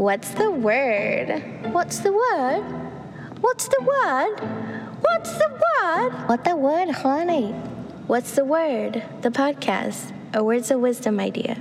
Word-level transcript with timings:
What's 0.00 0.30
the 0.30 0.50
word? 0.50 1.42
What's 1.72 1.98
the 1.98 2.10
word? 2.10 2.62
What's 3.42 3.68
the 3.68 3.82
word? 3.82 4.40
What's 5.02 5.30
the 5.34 5.50
word? 5.50 6.12
What 6.26 6.42
the 6.42 6.56
word, 6.56 6.88
honey? 6.88 7.50
What's 8.06 8.32
the 8.32 8.46
word? 8.46 9.04
The 9.20 9.28
podcast, 9.28 10.14
a 10.32 10.42
words 10.42 10.70
of 10.70 10.80
wisdom 10.80 11.20
idea. 11.20 11.60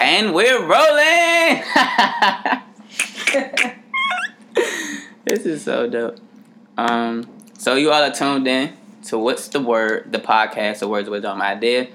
And 0.00 0.32
we're 0.32 0.60
rolling. 0.60 1.64
this 5.24 5.44
is 5.44 5.64
so 5.64 5.90
dope. 5.90 6.18
Um, 6.78 7.28
so 7.58 7.74
you 7.74 7.90
all 7.90 8.04
are 8.04 8.12
tuned 8.12 8.46
in 8.46 8.72
to 9.06 9.18
what's 9.18 9.48
the 9.48 9.58
word? 9.58 10.12
The 10.12 10.20
podcast, 10.20 10.80
a 10.82 10.86
words 10.86 11.08
of 11.08 11.12
wisdom 11.12 11.42
idea. 11.42 11.88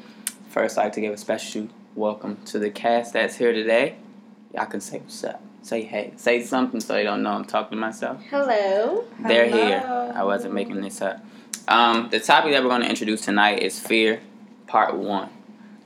First, 0.50 0.78
I'd 0.78 0.84
like 0.84 0.94
to 0.94 1.00
give 1.00 1.14
a 1.14 1.18
special 1.18 1.70
welcome 1.96 2.38
to 2.48 2.60
the 2.60 2.70
cast 2.70 3.14
that's 3.14 3.38
here 3.38 3.54
today. 3.54 3.96
Y'all 4.54 4.66
can 4.66 4.82
say 4.82 5.00
what's 5.00 5.24
up. 5.24 5.42
Say 5.62 5.84
hey. 5.84 6.14
Say 6.16 6.42
something 6.44 6.80
so 6.80 6.94
they 6.94 7.04
don't 7.04 7.22
know 7.22 7.32
I'm 7.32 7.46
talking 7.46 7.78
to 7.78 7.82
myself. 7.82 8.22
Hello. 8.30 9.04
They're 9.20 9.50
Hello. 9.50 9.66
here. 9.66 10.14
I 10.16 10.24
wasn't 10.24 10.54
making 10.54 10.82
this 10.82 11.02
up. 11.02 11.24
Um, 11.68 12.10
the 12.10 12.20
topic 12.20 12.52
that 12.54 12.64
we're 12.64 12.70
going 12.70 12.82
to 12.82 12.90
introduce 12.90 13.22
tonight 13.22 13.62
is 13.62 13.80
fear, 13.80 14.22
part 14.68 14.96
one. 14.96 15.30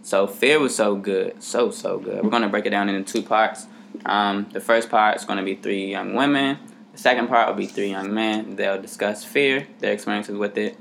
So 0.03 0.27
fear 0.27 0.59
was 0.59 0.75
so 0.75 0.95
good, 0.95 1.41
so 1.41 1.71
so 1.71 1.97
good. 1.97 2.23
We're 2.23 2.29
going 2.29 2.43
to 2.43 2.49
break 2.49 2.65
it 2.65 2.69
down 2.69 2.89
into 2.89 3.11
two 3.11 3.27
parts. 3.27 3.67
Um, 4.05 4.47
the 4.51 4.61
first 4.61 4.89
part 4.89 5.15
is 5.17 5.25
going 5.25 5.37
to 5.37 5.43
be 5.43 5.55
three 5.55 5.85
young 5.89 6.13
women. 6.13 6.57
The 6.93 6.97
second 6.97 7.27
part 7.27 7.47
will 7.47 7.55
be 7.55 7.67
three 7.67 7.89
young 7.89 8.13
men. 8.13 8.55
They'll 8.55 8.81
discuss 8.81 9.23
fear, 9.23 9.67
their 9.79 9.91
experiences 9.93 10.37
with 10.37 10.57
it, 10.57 10.77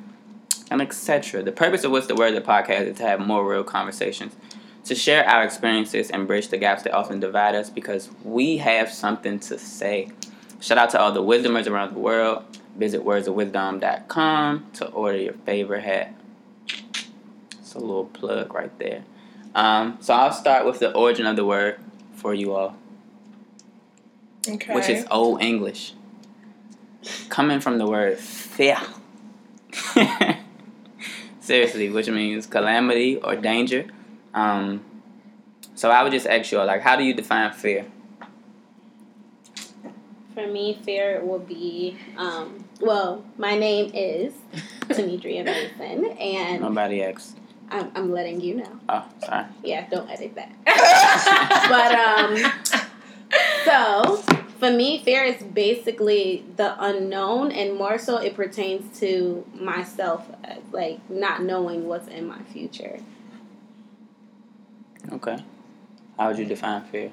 and 0.70 0.82
etc. 0.82 1.42
The 1.42 1.52
purpose 1.52 1.84
of 1.84 1.90
what's 1.90 2.06
the 2.06 2.14
word 2.14 2.34
of 2.34 2.44
the 2.44 2.48
podcast 2.48 2.82
is 2.82 2.96
to 2.98 3.04
have 3.04 3.20
more 3.20 3.48
real 3.48 3.64
conversations, 3.64 4.34
to 4.84 4.94
share 4.94 5.24
our 5.28 5.44
experiences 5.44 6.10
and 6.10 6.26
bridge 6.26 6.48
the 6.48 6.58
gaps 6.58 6.82
that 6.82 6.92
often 6.92 7.20
divide 7.20 7.54
us 7.54 7.70
because 7.70 8.10
we 8.24 8.56
have 8.58 8.90
something 8.90 9.38
to 9.40 9.58
say. 9.58 10.10
Shout 10.60 10.78
out 10.78 10.90
to 10.90 11.00
all 11.00 11.12
the 11.12 11.22
wisdomers 11.22 11.68
around 11.68 11.94
the 11.94 11.98
world. 11.98 12.44
Visit 12.76 13.02
wordsofwisdom.com 13.04 14.66
to 14.74 14.86
order 14.88 15.18
your 15.18 15.34
favorite 15.34 15.82
hat. 15.84 16.14
It's 17.60 17.74
a 17.74 17.78
little 17.78 18.06
plug 18.06 18.54
right 18.54 18.76
there. 18.78 19.04
Um, 19.54 19.98
so 20.00 20.14
I'll 20.14 20.32
start 20.32 20.64
with 20.66 20.78
the 20.78 20.92
origin 20.94 21.26
of 21.26 21.36
the 21.36 21.44
word 21.44 21.78
for 22.14 22.32
you 22.32 22.54
all, 22.54 22.76
Okay. 24.48 24.74
which 24.74 24.88
is 24.88 25.04
Old 25.10 25.42
English, 25.42 25.92
coming 27.28 27.60
from 27.60 27.78
the 27.78 27.86
word 27.86 28.18
fear. 28.18 28.78
Seriously, 31.40 31.90
which 31.90 32.08
means 32.08 32.46
calamity 32.46 33.16
or 33.16 33.36
danger. 33.36 33.86
Um, 34.34 34.84
so 35.74 35.90
I 35.90 36.02
would 36.02 36.12
just 36.12 36.26
ask 36.26 36.50
you 36.52 36.58
like, 36.58 36.80
how 36.80 36.96
do 36.96 37.04
you 37.04 37.14
define 37.14 37.52
fear? 37.52 37.86
For 40.34 40.46
me, 40.46 40.80
fear 40.82 41.22
will 41.22 41.38
be, 41.38 41.98
um, 42.16 42.64
well, 42.80 43.24
my 43.36 43.58
name 43.58 43.90
is 43.94 44.32
Tanidria 44.88 45.44
Mason, 45.44 46.06
and 46.18 46.62
Nobody 46.62 47.02
asks. 47.02 47.34
I'm, 47.70 47.90
I'm 47.94 48.12
letting 48.12 48.40
you 48.40 48.56
know. 48.56 48.80
Oh, 48.88 49.04
sorry. 49.24 49.46
Yeah, 49.62 49.88
don't 49.88 50.08
edit 50.10 50.34
that. 50.34 50.52
but, 51.68 51.94
um, 51.94 52.82
so 53.64 54.16
for 54.58 54.70
me, 54.70 55.02
fear 55.02 55.24
is 55.24 55.42
basically 55.42 56.44
the 56.56 56.76
unknown, 56.82 57.50
and 57.50 57.74
more 57.74 57.98
so 57.98 58.18
it 58.18 58.34
pertains 58.36 58.98
to 59.00 59.44
myself, 59.54 60.24
like 60.70 60.98
not 61.10 61.42
knowing 61.42 61.88
what's 61.88 62.08
in 62.08 62.26
my 62.26 62.40
future. 62.52 63.00
Okay. 65.10 65.38
How 66.18 66.28
would 66.28 66.38
you 66.38 66.44
define 66.44 66.82
fear? 66.84 67.10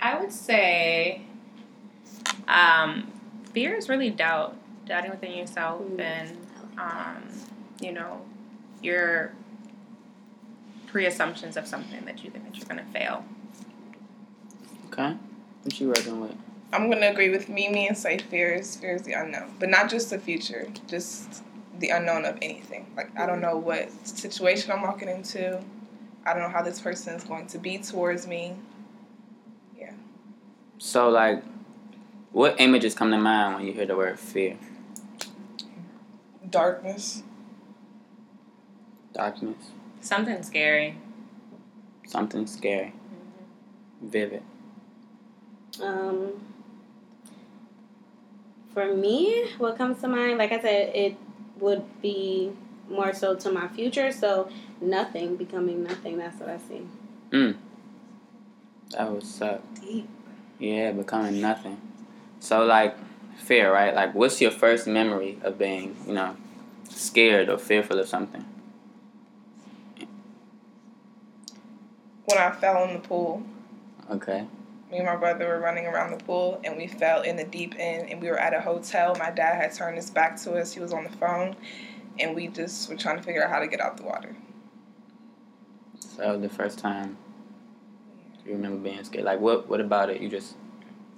I 0.00 0.18
would 0.18 0.32
say 0.32 1.22
um, 2.46 3.10
fear 3.52 3.74
is 3.74 3.88
really 3.88 4.10
doubt, 4.10 4.56
doubting 4.86 5.10
within 5.10 5.32
yourself, 5.36 5.82
Mm. 5.82 6.00
and 6.00 6.36
um, 6.78 7.22
you 7.80 7.92
know 7.92 8.20
your 8.82 9.32
pre-assumptions 10.86 11.56
of 11.56 11.66
something 11.66 12.04
that 12.06 12.24
you 12.24 12.30
think 12.30 12.44
that 12.44 12.56
you're 12.56 12.66
gonna 12.66 12.86
fail. 12.92 13.24
Okay. 14.86 15.16
What 15.64 15.80
you 15.80 15.88
working 15.88 16.20
with? 16.20 16.34
I'm 16.72 16.88
gonna 16.90 17.08
agree 17.08 17.28
with 17.30 17.48
Mimi 17.48 17.88
and 17.88 17.96
say 17.98 18.18
fear 18.18 18.54
is 18.54 18.76
fear 18.76 18.94
is 18.94 19.02
the 19.02 19.12
unknown, 19.12 19.50
but 19.58 19.68
not 19.68 19.90
just 19.90 20.10
the 20.10 20.18
future, 20.18 20.68
just 20.86 21.42
the 21.78 21.90
unknown 21.90 22.24
of 22.24 22.38
anything. 22.40 22.86
Like 22.96 23.10
I 23.18 23.26
don't 23.26 23.40
know 23.40 23.56
what 23.56 23.90
situation 24.06 24.70
I'm 24.70 24.82
walking 24.82 25.08
into. 25.08 25.60
I 26.28 26.34
don't 26.34 26.42
know 26.42 26.48
how 26.50 26.62
this 26.62 26.78
person 26.78 27.14
is 27.14 27.24
going 27.24 27.46
to 27.46 27.58
be 27.58 27.78
towards 27.78 28.26
me. 28.26 28.54
Yeah. 29.78 29.92
So, 30.76 31.08
like, 31.08 31.42
what 32.32 32.56
images 32.58 32.94
come 32.94 33.10
to 33.12 33.16
mind 33.16 33.54
when 33.54 33.66
you 33.66 33.72
hear 33.72 33.86
the 33.86 33.96
word 33.96 34.18
fear? 34.20 34.58
Darkness. 36.50 37.22
Darkness, 39.14 39.56
Something 40.02 40.42
scary. 40.42 40.96
something 42.06 42.46
scary, 42.46 42.92
vivid. 44.02 44.42
Um, 45.82 46.32
for 48.74 48.94
me, 48.94 49.46
what 49.56 49.76
comes 49.78 50.00
to 50.02 50.08
mind, 50.08 50.36
like 50.38 50.52
I 50.52 50.60
said, 50.60 50.94
it 50.94 51.16
would 51.58 51.82
be 52.02 52.52
more 52.90 53.12
so 53.12 53.34
to 53.36 53.50
my 53.50 53.68
future. 53.68 54.12
So 54.12 54.48
nothing 54.80 55.36
becoming 55.36 55.82
nothing. 55.82 56.18
That's 56.18 56.38
what 56.40 56.48
I 56.48 56.58
see. 56.58 56.86
Mm. 57.30 57.56
That 58.92 59.10
would 59.10 59.22
suck. 59.22 59.60
Deep. 59.80 60.08
Yeah, 60.58 60.92
becoming 60.92 61.40
nothing. 61.40 61.80
So, 62.40 62.64
like, 62.64 62.96
fear, 63.36 63.72
right? 63.72 63.94
Like, 63.94 64.14
what's 64.14 64.40
your 64.40 64.50
first 64.50 64.86
memory 64.86 65.38
of 65.42 65.58
being, 65.58 65.96
you 66.06 66.14
know, 66.14 66.36
scared 66.88 67.48
or 67.48 67.58
fearful 67.58 67.98
of 67.98 68.08
something? 68.08 68.44
When 72.24 72.38
I 72.38 72.50
fell 72.50 72.84
in 72.84 72.94
the 72.94 73.00
pool, 73.00 73.42
Okay. 74.10 74.46
me 74.90 74.98
and 74.98 75.06
my 75.06 75.16
brother 75.16 75.46
were 75.48 75.60
running 75.60 75.86
around 75.86 76.10
the 76.10 76.22
pool 76.24 76.60
and 76.64 76.76
we 76.76 76.86
fell 76.86 77.22
in 77.22 77.36
the 77.36 77.44
deep 77.44 77.74
end 77.78 78.10
and 78.10 78.20
we 78.20 78.28
were 78.28 78.38
at 78.38 78.54
a 78.54 78.60
hotel. 78.60 79.14
My 79.18 79.30
dad 79.30 79.54
had 79.54 79.74
turned 79.74 79.96
his 79.96 80.10
back 80.10 80.36
to 80.42 80.54
us. 80.54 80.72
He 80.72 80.80
was 80.80 80.92
on 80.92 81.04
the 81.04 81.10
phone 81.10 81.56
and 82.20 82.34
we 82.34 82.48
just 82.48 82.88
were 82.88 82.96
trying 82.96 83.16
to 83.16 83.22
figure 83.22 83.44
out 83.44 83.50
how 83.50 83.60
to 83.60 83.66
get 83.66 83.80
out 83.80 83.96
the 83.96 84.04
water. 84.04 84.36
So, 86.16 86.38
the 86.38 86.48
first 86.48 86.78
time 86.78 87.16
you 88.44 88.52
remember 88.52 88.78
being 88.78 89.02
scared. 89.04 89.24
Like, 89.24 89.40
what, 89.40 89.68
what 89.68 89.80
about 89.80 90.10
it? 90.10 90.20
You 90.20 90.28
just, 90.28 90.54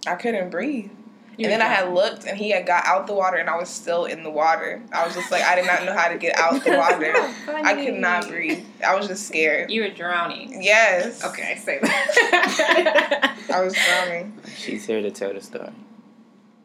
I 0.07 0.17
couldn't 0.17 0.51
breathe. 0.51 0.91
And 1.39 1.51
then 1.51 1.63
I 1.63 1.67
had 1.67 1.95
looked, 1.95 2.27
and 2.27 2.37
he 2.37 2.51
had 2.51 2.67
got 2.67 2.85
out 2.85 3.07
the 3.07 3.15
water, 3.15 3.39
and 3.39 3.49
I 3.49 3.57
was 3.57 3.71
still 3.71 4.05
in 4.05 4.23
the 4.23 4.31
water. 4.31 4.83
I 4.93 5.07
was 5.07 5.15
just 5.15 5.31
like, 5.31 5.43
I 5.43 5.55
did 5.55 5.65
not 5.65 5.85
know 5.87 5.95
how 5.95 6.09
to 6.09 6.19
get 6.19 6.39
out 6.39 6.63
the 6.63 6.77
water. 6.77 7.15
I 7.49 7.83
could 7.83 7.95
not 7.95 8.29
breathe. 8.29 8.63
I 8.87 8.95
was 8.95 9.07
just 9.07 9.27
scared. 9.27 9.71
You 9.71 9.83
were 9.83 9.89
drowning. 9.89 10.63
Yes. 10.63 11.25
Okay, 11.25 11.57
say 11.57 11.79
that. 11.81 13.39
I 13.55 13.63
was 13.63 13.75
drowning. 13.75 14.39
she's 14.55 14.85
here 14.85 15.01
to 15.01 15.11
tell 15.11 15.33
the 15.33 15.41
story. 15.41 15.71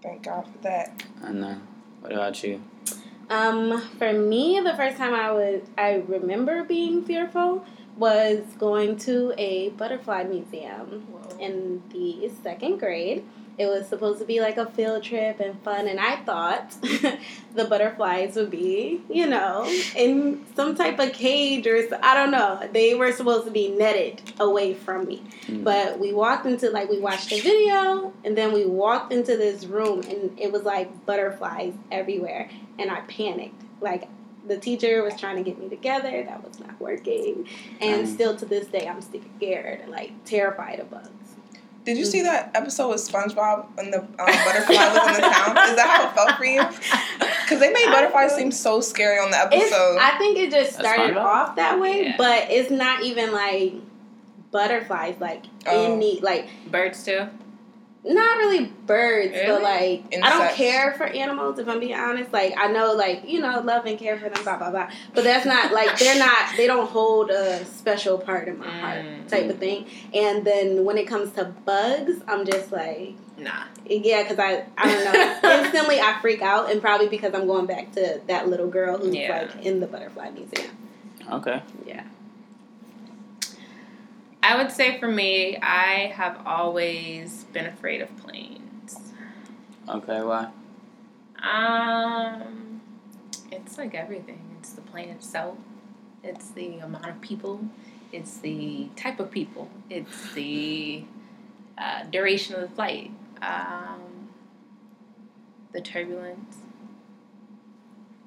Thank 0.04 0.24
God 0.24 0.46
for 0.46 0.58
that. 0.64 1.04
I 1.24 1.32
know. 1.32 1.62
What 2.02 2.12
about 2.12 2.44
you? 2.44 2.62
Um, 3.30 3.82
for 3.98 4.14
me, 4.14 4.60
the 4.60 4.76
first 4.76 4.98
time 4.98 5.14
I 5.14 5.32
was 5.32 5.62
I 5.78 6.04
remember 6.08 6.64
being 6.64 7.04
fearful 7.04 7.66
was 7.98 8.44
going 8.60 8.98
to 8.98 9.34
a 9.38 9.70
butterfly 9.70 10.24
museum 10.24 11.08
in 11.40 11.82
the 11.92 12.30
second 12.44 12.78
grade. 12.78 13.26
It 13.58 13.68
was 13.68 13.88
supposed 13.88 14.20
to 14.20 14.26
be 14.26 14.42
like 14.42 14.58
a 14.58 14.66
field 14.66 15.04
trip 15.04 15.40
and 15.40 15.58
fun, 15.62 15.88
and 15.88 16.00
I 16.00 16.18
thought 16.18 16.72
the 16.82 17.66
butterflies 17.70 18.36
would 18.36 18.52
be, 18.52 19.02
you 19.10 19.28
know, 19.28 19.66
in 19.96 20.46
some 20.56 20.76
type 20.76 21.00
of 21.00 21.14
cage 21.14 21.66
or 21.66 21.78
I 22.04 22.14
don't 22.16 22.32
know. 22.32 22.68
They 22.74 22.96
were 22.96 23.12
supposed 23.14 23.46
to 23.46 23.52
be 23.52 23.70
netted 23.70 24.22
away 24.40 24.74
from 24.74 25.06
me. 25.08 25.24
Mm. 25.48 25.64
But 25.64 26.00
we 26.00 26.12
walked 26.12 26.46
into 26.46 26.70
like 26.70 26.90
we 26.90 27.00
watched 27.00 27.32
a 27.32 27.40
video, 27.40 28.12
and 28.26 28.38
then 28.38 28.52
we 28.52 28.66
walked 28.66 29.14
into 29.14 29.38
this 29.38 29.66
room, 29.66 30.02
and 30.02 30.38
it 30.38 30.52
was 30.52 30.64
like 30.64 31.06
butterflies 31.06 31.74
everywhere, 31.92 32.50
and 32.78 32.92
I 32.92 33.02
panicked. 33.02 33.62
Like 33.80 34.10
the 34.48 34.58
teacher 34.58 35.02
was 35.02 35.16
trying 35.20 35.38
to 35.38 35.44
get 35.44 35.58
me 35.60 35.70
together, 35.70 36.24
that 36.24 36.44
was 36.44 36.60
not 36.60 36.80
working, 36.80 37.48
and 37.82 38.06
Mm. 38.06 38.14
still 38.14 38.36
to 38.36 38.46
this 38.46 38.68
day 38.68 38.88
I'm 38.88 39.02
still 39.02 39.22
scared 39.38 39.80
and 39.82 39.92
like 39.92 40.12
terrified 40.26 40.80
of 40.80 40.92
bugs. 40.92 41.35
Did 41.86 41.98
you 41.98 42.06
see 42.06 42.22
that 42.24 42.52
episode 42.56 42.90
with 42.90 42.98
SpongeBob 43.08 43.68
and 43.78 43.94
the 43.94 44.00
um, 44.00 44.08
butterfly 44.18 44.76
was 44.76 45.08
in 45.08 45.14
the 45.16 45.22
town? 45.22 45.70
Is 45.70 45.76
that 45.76 45.88
how 45.88 46.10
it 46.10 46.16
felt 46.16 46.38
for 46.38 46.46
you? 46.46 46.62
Because 47.46 47.60
they 47.60 47.72
made 47.72 47.86
butterflies 47.92 48.34
seem 48.36 48.52
so 48.52 48.82
scary 48.82 49.20
on 49.20 49.30
the 49.30 49.38
It's, 49.52 49.66
episode. 49.72 50.00
I 50.02 50.18
think 50.18 50.36
it 50.40 50.50
just 50.50 50.74
started 50.74 51.16
off 51.16 51.56
that 51.58 51.80
way, 51.80 52.06
Yeah. 52.06 52.16
but 52.18 52.50
it's 52.50 52.72
not 52.72 53.04
even 53.04 53.32
like 53.32 53.74
butterflies, 54.50 55.16
like 55.20 55.44
Oh. 55.68 55.94
any 55.94 56.20
like 56.22 56.48
Birds 56.72 57.04
too. 57.06 57.28
Not 58.08 58.38
really 58.38 58.66
birds, 58.86 59.32
Really? 59.34 59.48
but 59.48 59.62
like 59.64 60.04
I 60.24 60.30
don't 60.30 60.52
care 60.56 60.94
for 60.94 61.06
animals. 61.06 61.58
If 61.58 61.68
I'm 61.68 61.80
being 61.80 61.96
honest, 61.96 62.32
like 62.32 62.54
I 62.58 62.68
know, 62.68 62.94
like 62.94 63.28
you 63.28 63.40
know, 63.42 63.60
love 63.62 63.86
and 63.86 63.98
care 63.98 64.18
for 64.20 64.30
them, 64.30 64.44
blah 64.44 64.58
blah 64.58 64.70
blah. 64.70 64.90
But 65.14 65.24
that's 65.24 65.46
not 65.46 65.72
like 65.74 65.98
they're 65.98 66.20
not. 66.28 66.56
They 66.56 66.68
don't 66.68 66.88
hold 66.90 67.32
a 67.32 67.66
special 67.66 68.18
part 68.18 68.48
in 68.48 68.60
my 68.60 68.68
heart, 68.70 69.06
Mm. 69.06 69.28
type 69.28 69.50
of 69.50 69.58
thing. 69.58 69.88
And 70.14 70.46
then 70.46 70.86
when 70.86 70.98
it 70.98 71.08
comes 71.08 71.32
to 71.34 71.46
bugs, 71.66 72.14
I'm 72.28 72.46
just 72.46 72.72
like, 72.72 73.16
Nah. 73.38 73.64
yeah, 73.88 74.22
because 74.24 74.38
I 74.40 74.66
I 74.78 74.86
don't 74.92 75.04
know. 75.44 75.50
Instantly, 75.64 76.00
I 76.00 76.18
freak 76.22 76.42
out, 76.42 76.72
and 76.72 76.80
probably 76.82 77.08
because 77.10 77.34
I'm 77.34 77.48
going 77.48 77.66
back 77.66 77.92
to 77.94 78.22
that 78.28 78.48
little 78.48 78.68
girl 78.68 78.98
who's 78.98 79.16
Yeah. 79.16 79.48
like 79.56 79.66
in 79.66 79.80
the 79.80 79.88
butterfly 79.88 80.30
museum. 80.30 80.78
Okay. 81.32 81.62
Yeah. 81.88 82.04
I 84.48 84.56
would 84.62 84.72
say 84.72 85.00
for 85.00 85.08
me, 85.08 85.58
I 85.58 86.12
have 86.16 86.38
always 86.46 87.46
been 87.46 87.66
afraid 87.66 88.02
of 88.02 88.16
planes. 88.18 89.00
Okay. 89.90 90.22
Why? 90.22 90.50
Um, 91.42 92.80
it's 93.52 93.80
like 93.80 93.96
everything. 93.96 94.40
It's 94.60 94.74
the 94.74 94.82
plane 94.82 95.10
itself. 95.10 95.58
It's 96.24 96.50
the 96.52 96.78
amount 96.78 97.08
of 97.08 97.20
people. 97.22 97.60
It's 98.12 98.38
the 98.38 98.88
type 98.96 99.20
of 99.20 99.32
people. 99.32 99.68
It's 99.90 100.34
the 100.34 101.04
uh, 101.78 102.04
duration 102.12 102.54
of 102.56 102.62
the 102.62 102.76
flight. 102.76 103.10
Um, 103.42 104.30
the 105.74 105.82
turbulence. 105.82 106.58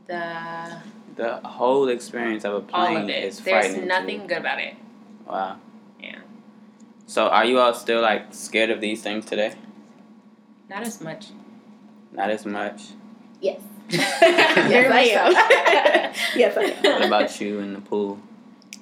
The 0.08 0.78
The 1.14 1.36
whole 1.44 1.88
experience 1.88 2.44
of 2.44 2.52
a 2.54 2.56
all 2.74 2.86
plane 2.86 3.02
of 3.04 3.08
it. 3.08 3.22
is 3.24 3.40
There's 3.40 3.66
frightening. 3.66 3.82
to 3.82 3.86
nothing 3.86 4.22
you. 4.22 4.26
good 4.26 4.38
about 4.38 4.58
it. 4.60 4.74
Wow. 5.26 5.58
Yeah. 7.08 7.14
So, 7.14 7.28
are 7.28 7.44
you 7.44 7.58
all 7.58 7.74
still 7.74 8.02
like 8.02 8.34
scared 8.34 8.70
of 8.70 8.80
these 8.80 9.02
things 9.02 9.24
today? 9.24 9.54
Not 10.68 10.82
as 10.82 11.00
much. 11.00 11.28
Not 12.12 12.30
as 12.30 12.44
much. 12.46 12.82
Yes. 13.40 13.60
Yes. 13.90 14.92
I 14.92 15.00
am. 15.00 15.32
yes, 16.36 16.56
I 16.56 16.62
am. 16.64 16.82
What 16.82 17.06
about 17.06 17.40
you 17.40 17.60
in 17.60 17.72
the 17.72 17.80
pool? 17.80 18.18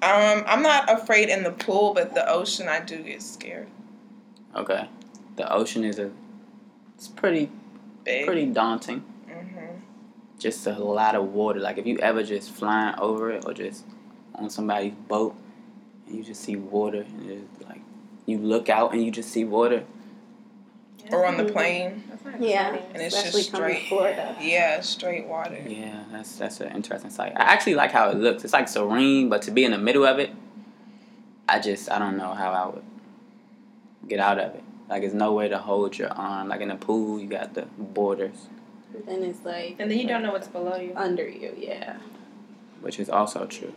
Um, 0.02 0.42
I'm 0.46 0.62
not 0.62 0.90
afraid 0.92 1.28
in 1.28 1.44
the 1.44 1.52
pool, 1.52 1.94
but 1.94 2.14
the 2.14 2.28
ocean 2.28 2.68
I 2.68 2.80
do 2.80 3.02
get 3.02 3.22
scared. 3.22 3.68
Okay. 4.54 4.88
The 5.36 5.50
ocean 5.52 5.84
is 5.84 5.98
a. 5.98 6.10
It's 6.96 7.06
pretty 7.08 7.50
Big. 8.04 8.26
pretty 8.26 8.46
daunting. 8.46 9.04
hmm 9.28 9.76
Just 10.38 10.66
a 10.66 10.72
lot 10.72 11.14
of 11.14 11.32
water. 11.32 11.60
Like 11.60 11.78
if 11.78 11.86
you 11.86 11.98
ever 11.98 12.22
just 12.24 12.50
flying 12.50 12.98
over 12.98 13.30
it 13.30 13.44
or 13.46 13.54
just 13.54 13.84
on 14.34 14.50
somebody's 14.50 14.94
boat 14.94 15.36
and 16.06 16.16
you 16.16 16.24
just 16.24 16.40
see 16.42 16.56
water 16.56 17.02
and 17.02 17.30
it's 17.30 17.62
like 17.68 17.80
you 18.26 18.38
look 18.38 18.68
out 18.68 18.92
and 18.92 19.02
you 19.04 19.10
just 19.10 19.30
see 19.30 19.44
water. 19.44 19.84
Or 21.12 21.24
on 21.24 21.36
the 21.36 21.44
Mhm. 21.44 21.52
plane. 21.52 22.02
That's 22.10 22.24
not 22.24 22.40
Yeah. 22.42 22.74
And 22.92 23.00
it's 23.00 23.14
especially 23.14 23.42
just 23.42 23.54
straight. 23.54 23.80
to 23.82 23.88
Florida. 23.88 24.36
Yeah, 24.40 24.80
straight 24.80 25.26
water. 25.28 25.56
Yeah, 25.66 26.02
that's 26.10 26.36
that's 26.36 26.60
an 26.60 26.72
interesting 26.74 27.10
sight. 27.10 27.32
I 27.36 27.44
actually 27.44 27.76
like 27.76 27.92
how 27.92 28.08
it 28.10 28.16
looks. 28.16 28.42
It's 28.44 28.52
like 28.52 28.66
serene, 28.68 29.28
but 29.28 29.42
to 29.42 29.52
be 29.52 29.64
in 29.64 29.70
the 29.70 29.78
middle 29.78 30.04
of 30.04 30.18
it, 30.18 30.30
I 31.48 31.60
just 31.60 31.90
I 31.90 32.00
don't 32.00 32.16
know 32.16 32.32
how 32.34 32.50
I 32.50 32.66
would 32.66 32.82
get 34.08 34.18
out 34.18 34.38
of 34.40 34.54
it. 34.56 34.64
Like 34.88 35.02
there's 35.02 35.14
no 35.14 35.32
way 35.32 35.48
to 35.48 35.58
hold 35.58 35.96
your 35.96 36.08
arm. 36.10 36.48
Like 36.48 36.60
in 36.60 36.68
the 36.68 36.74
pool, 36.74 37.20
you 37.20 37.28
got 37.28 37.54
the 37.54 37.66
borders, 37.78 38.46
And 39.06 39.22
it's 39.24 39.44
like 39.44 39.76
And 39.78 39.88
then 39.90 39.98
you 39.98 40.08
don't 40.08 40.22
know 40.24 40.32
what's 40.32 40.48
below 40.48 40.76
you. 40.76 40.92
under 40.96 41.28
you. 41.28 41.54
Yeah. 41.56 41.96
which 42.80 42.98
is 43.00 43.08
also 43.10 43.46
true. 43.46 43.72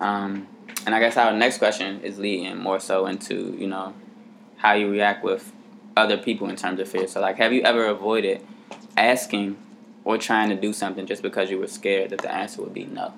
Um, 0.00 0.46
and 0.86 0.94
I 0.94 1.00
guess 1.00 1.16
our 1.16 1.32
next 1.32 1.58
question 1.58 2.00
is 2.00 2.18
leading 2.18 2.56
more 2.56 2.78
so 2.78 3.06
into 3.06 3.56
you 3.58 3.66
know 3.66 3.92
how 4.58 4.72
you 4.72 4.88
react 4.88 5.22
with 5.22 5.52
other 5.96 6.16
people 6.16 6.48
in 6.48 6.56
terms 6.56 6.80
of 6.80 6.88
fear. 6.88 7.06
So 7.08 7.20
like, 7.20 7.36
have 7.36 7.52
you 7.52 7.62
ever 7.62 7.86
avoided 7.86 8.46
asking 8.96 9.56
or 10.04 10.16
trying 10.16 10.48
to 10.50 10.56
do 10.56 10.72
something 10.72 11.06
just 11.06 11.22
because 11.22 11.50
you 11.50 11.58
were 11.58 11.66
scared 11.66 12.10
that 12.10 12.20
the 12.20 12.32
answer 12.32 12.62
would 12.62 12.72
be 12.72 12.84
no? 12.84 13.12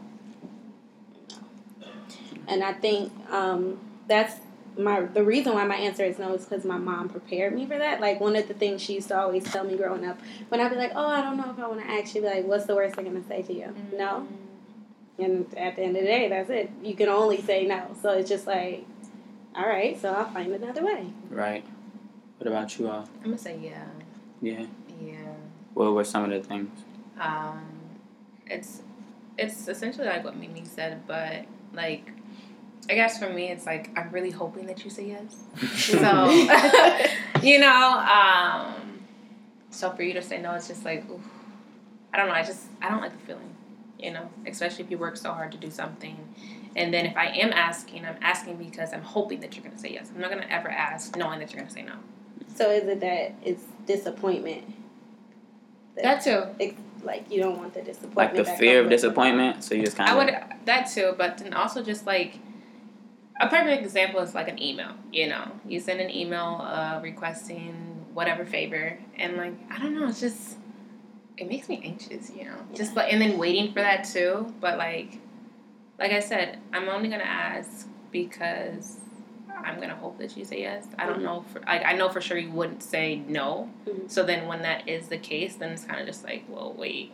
And 2.47 2.65
I 2.65 2.73
think 2.73 3.12
um, 3.31 3.79
that's 4.09 4.41
my 4.79 5.03
the 5.03 5.23
reason 5.23 5.53
why 5.53 5.65
my 5.65 5.76
answer 5.76 6.05
is 6.05 6.19
no 6.19 6.32
is 6.32 6.47
because 6.47 6.65
my 6.65 6.79
mom 6.79 7.11
prepared 7.11 7.55
me 7.55 7.67
for 7.67 7.76
that. 7.76 8.00
Like 8.00 8.19
one 8.19 8.35
of 8.35 8.49
the 8.49 8.55
things 8.55 8.81
she 8.81 8.94
used 8.94 9.09
to 9.09 9.19
always 9.19 9.44
tell 9.44 9.65
me 9.65 9.76
growing 9.76 10.06
up, 10.06 10.19
when 10.49 10.61
I'd 10.61 10.70
be 10.70 10.76
like, 10.76 10.93
"Oh, 10.94 11.06
I 11.06 11.20
don't 11.20 11.37
know 11.37 11.50
if 11.50 11.59
I 11.59 11.69
want 11.69 11.81
to 11.81 11.91
ask," 11.91 12.12
she'd 12.12 12.20
be 12.20 12.26
like, 12.26 12.47
"What's 12.47 12.65
the 12.65 12.75
worst 12.75 12.97
they're 12.97 13.05
gonna 13.05 13.25
say 13.29 13.43
to 13.43 13.53
you? 13.53 13.75
No." 13.93 14.26
And 15.19 15.53
at 15.56 15.76
the 15.76 15.82
end 15.82 15.97
of 15.97 16.03
the 16.03 16.09
day, 16.09 16.29
that's 16.29 16.49
it. 16.50 16.70
You 16.82 16.94
can 16.94 17.09
only 17.09 17.41
say 17.41 17.67
no. 17.67 17.97
So 18.00 18.11
it's 18.12 18.29
just 18.29 18.47
like, 18.47 18.87
all 19.56 19.67
right, 19.67 20.00
so 20.00 20.12
I'll 20.12 20.31
find 20.31 20.53
another 20.53 20.85
way. 20.85 21.12
Right. 21.29 21.65
What 22.38 22.47
about 22.47 22.79
you 22.79 22.88
all? 22.88 23.09
I'm 23.19 23.25
gonna 23.25 23.38
say 23.38 23.59
yeah. 23.59 23.85
Yeah. 24.41 24.67
Yeah. 25.00 25.35
What 25.75 25.93
were 25.93 26.05
some 26.05 26.25
of 26.25 26.31
the 26.31 26.47
things? 26.47 26.70
Um, 27.20 27.67
it's 28.47 28.82
it's 29.37 29.69
essentially 29.69 30.06
like 30.06 30.25
what 30.25 30.37
Mimi 30.37 30.65
said, 30.65 31.06
but 31.06 31.44
like 31.73 32.12
I 32.88 32.94
guess 32.94 33.19
for 33.19 33.29
me, 33.29 33.50
it's 33.50 33.67
like 33.67 33.91
I'm 33.99 34.11
really 34.11 34.31
hoping 34.31 34.67
that 34.67 34.85
you 34.85 34.91
say 34.91 35.09
yes. 35.09 35.37
So 35.76 36.31
you 37.43 37.59
know, 37.59 37.99
um, 37.99 39.00
so 39.70 39.91
for 39.91 40.03
you 40.03 40.12
to 40.15 40.23
say 40.23 40.41
no, 40.41 40.55
it's 40.55 40.69
just 40.69 40.85
like 40.85 41.09
oof. 41.11 41.20
I 42.15 42.19
don't 42.19 42.29
know. 42.29 42.35
I 42.35 42.44
just 42.44 42.67
I 42.81 42.88
don't 42.88 43.00
like 43.00 43.19
the 43.19 43.26
feeling. 43.26 43.55
You 43.98 44.12
know, 44.12 44.30
especially 44.46 44.84
if 44.84 44.90
you 44.90 44.98
work 44.98 45.16
so 45.16 45.32
hard 45.32 45.52
to 45.52 45.58
do 45.58 45.70
something, 45.70 46.16
and 46.76 46.94
then 46.94 47.06
if 47.06 47.16
I 47.16 47.26
am 47.26 47.52
asking, 47.52 48.04
I'm 48.04 48.18
asking 48.22 48.56
because 48.56 48.92
I'm 48.92 49.02
hoping 49.02 49.40
that 49.40 49.56
you're 49.56 49.64
gonna 49.64 49.78
say 49.78 49.92
yes. 49.92 50.10
I'm 50.14 50.20
not 50.20 50.30
gonna 50.30 50.46
ever 50.48 50.68
ask 50.68 51.16
knowing 51.16 51.40
that 51.40 51.52
you're 51.52 51.60
gonna 51.60 51.72
say 51.72 51.82
no. 51.82 51.94
So 52.54 52.70
is 52.70 52.88
it 52.88 53.00
that 53.00 53.34
it's 53.44 53.64
disappointment? 53.86 54.64
That 56.02 56.22
too. 56.22 56.44
It's 56.58 56.80
like 57.02 57.30
you 57.30 57.40
don't 57.40 57.58
want 57.58 57.74
the 57.74 57.82
disappointment. 57.82 58.16
Like 58.16 58.34
the 58.34 58.44
fear 58.44 58.80
of 58.80 58.86
with 58.86 58.92
it. 58.92 58.96
disappointment. 58.96 59.64
So 59.64 59.74
you 59.74 59.84
just 59.84 59.96
kind 59.96 60.10
of. 60.10 60.16
I 60.16 60.20
of. 60.20 60.26
would 60.26 60.66
that 60.66 60.88
too, 60.88 61.14
but 61.16 61.38
then 61.38 61.54
also 61.54 61.82
just 61.82 62.06
like 62.06 62.38
a 63.40 63.48
perfect 63.48 63.82
example 63.82 64.20
is 64.20 64.34
like 64.34 64.48
an 64.48 64.62
email. 64.62 64.92
You 65.12 65.28
know, 65.28 65.50
you 65.66 65.80
send 65.80 66.00
an 66.00 66.10
email 66.10 66.60
uh, 66.62 67.00
requesting 67.02 67.74
whatever 68.12 68.44
favor, 68.44 68.98
and 69.16 69.36
like 69.36 69.54
I 69.70 69.78
don't 69.78 69.94
know, 69.94 70.08
it's 70.08 70.20
just 70.20 70.56
it 71.38 71.49
makes 71.49 71.69
me 71.69 71.81
anxious. 71.85 72.31
You 72.31 72.44
know, 72.46 72.56
just 72.75 72.96
like 72.96 73.12
and 73.12 73.20
then 73.23 73.38
waiting 73.38 73.69
for 73.73 73.81
that 73.81 74.05
too. 74.05 74.52
But 74.61 74.79
like, 74.79 75.19
like 75.99 76.12
I 76.12 76.20
said, 76.20 76.58
I'm 76.73 76.88
only 76.88 77.08
gonna 77.08 77.25
ask 77.25 77.87
because 78.12 78.96
I'm 79.64 79.81
gonna 79.81 79.94
hope 79.96 80.19
that 80.19 80.37
you 80.37 80.44
say 80.44 80.61
yes. 80.61 80.87
I 80.99 81.06
don't 81.06 81.20
Mhm. 81.20 81.25
know 81.25 81.44
for 81.52 81.61
like 81.61 81.85
I 81.85 81.93
know 81.94 82.08
for 82.08 82.20
sure 82.20 82.38
you 82.38 82.50
wouldn't 82.50 82.82
say 82.82 83.17
no. 83.26 83.70
Mhm. 83.87 84.11
So 84.11 84.23
then 84.25 84.46
when 84.46 84.62
that 84.62 84.88
is 84.88 85.08
the 85.08 85.19
case, 85.19 85.56
then 85.56 85.70
it's 85.73 85.85
kind 85.85 86.00
of 86.00 86.06
just 86.06 86.25
like, 86.25 86.44
well, 86.49 86.73
wait, 86.76 87.12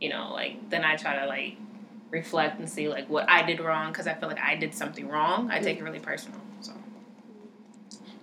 you 0.00 0.08
know, 0.08 0.30
like 0.32 0.70
then 0.70 0.84
I 0.84 0.96
try 0.96 1.18
to 1.20 1.26
like 1.26 1.56
reflect 2.10 2.58
and 2.60 2.68
see 2.70 2.88
like 2.88 3.08
what 3.10 3.28
I 3.28 3.42
did 3.42 3.60
wrong 3.60 3.90
because 3.92 4.06
I 4.06 4.14
feel 4.14 4.28
like 4.28 4.40
I 4.40 4.54
did 4.56 4.74
something 4.74 5.08
wrong. 5.08 5.50
I 5.50 5.58
take 5.60 5.78
it 5.78 5.82
really 5.82 5.98
personal. 6.00 6.38
So 6.60 6.72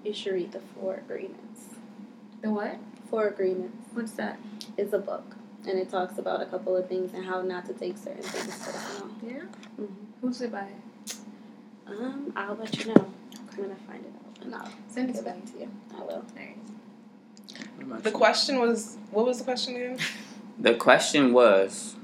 You 0.04 0.14
should 0.14 0.34
read 0.34 0.52
the 0.52 0.60
Four 0.60 0.96
Agreements. 0.96 1.66
the 2.42 2.50
what? 2.50 2.78
Four 3.12 3.28
Agreements 3.28 3.75
What's 3.94 4.14
that? 4.14 4.40
is 4.78 4.94
a 4.94 4.97
book, 4.97 5.35
and 5.68 5.78
it 5.78 5.90
talks 5.90 6.18
about 6.18 6.42
a 6.42 6.45
couple 6.45 6.76
of 6.78 6.88
things 6.88 7.14
and 7.14 7.26
how 7.26 7.42
not 7.42 7.66
to 7.66 7.74
take 7.74 7.97
certain 7.97 8.24
things 8.24 8.57
personal. 8.57 9.12
Yeah. 9.21 9.42
Mhm. 9.80 9.88
Who's 10.21 10.42
it 10.42 10.52
by? 10.52 10.68
Um, 11.85 12.31
I'll 12.38 12.56
let 12.56 12.74
you 12.80 12.94
know. 12.94 13.12
I'm 13.38 13.57
gonna 13.64 13.76
find 13.85 14.06
it 14.06 14.14
out, 14.16 14.45
and 14.45 14.56
I'll 14.56 14.69
Send 14.88 15.09
it 15.09 15.14
get 15.14 15.26
to 15.26 15.30
me. 15.30 15.40
back 15.42 15.45
to 15.52 15.59
you. 15.59 15.69
I 15.97 16.02
will. 16.04 16.24
Alright. 17.83 18.04
The 18.04 18.12
question 18.12 18.59
was, 18.59 18.97
what 19.12 19.26
was 19.26 19.40
the 19.40 19.44
question 19.44 19.76
again? 19.76 19.97
The 20.59 20.76
question 20.76 21.33
was 21.33 21.95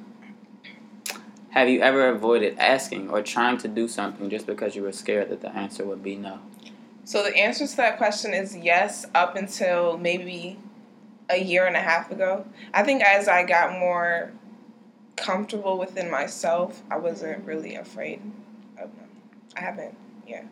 Have 1.51 1.69
you 1.69 1.81
ever 1.81 2.09
avoided 2.09 2.57
asking 2.59 3.09
or 3.09 3.21
trying 3.21 3.57
to 3.59 3.67
do 3.67 3.87
something 3.87 4.29
just 4.29 4.45
because 4.45 4.75
you 4.75 4.81
were 4.83 4.91
scared 4.91 5.29
that 5.29 5.41
the 5.41 5.49
answer 5.55 5.85
would 5.85 6.03
be 6.03 6.15
no? 6.15 6.39
So 7.05 7.23
the 7.23 7.35
answer 7.37 7.65
to 7.67 7.77
that 7.77 7.97
question 7.97 8.33
is 8.33 8.55
yes, 8.57 9.05
up 9.15 9.35
until 9.35 9.97
maybe 9.97 10.57
a 11.29 11.41
year 11.41 11.65
and 11.65 11.75
a 11.75 11.81
half 11.81 12.11
ago. 12.11 12.45
I 12.73 12.83
think 12.83 13.03
as 13.03 13.27
I 13.27 13.43
got 13.43 13.77
more 13.77 14.31
comfortable 15.15 15.77
within 15.77 16.09
myself, 16.09 16.81
I 16.89 16.97
wasn't 16.97 17.43
really 17.45 17.75
afraid 17.75 18.21
of 18.77 18.95
them. 18.95 19.09
I 19.55 19.61
haven't. 19.61 19.97
Yeah. 20.25 20.43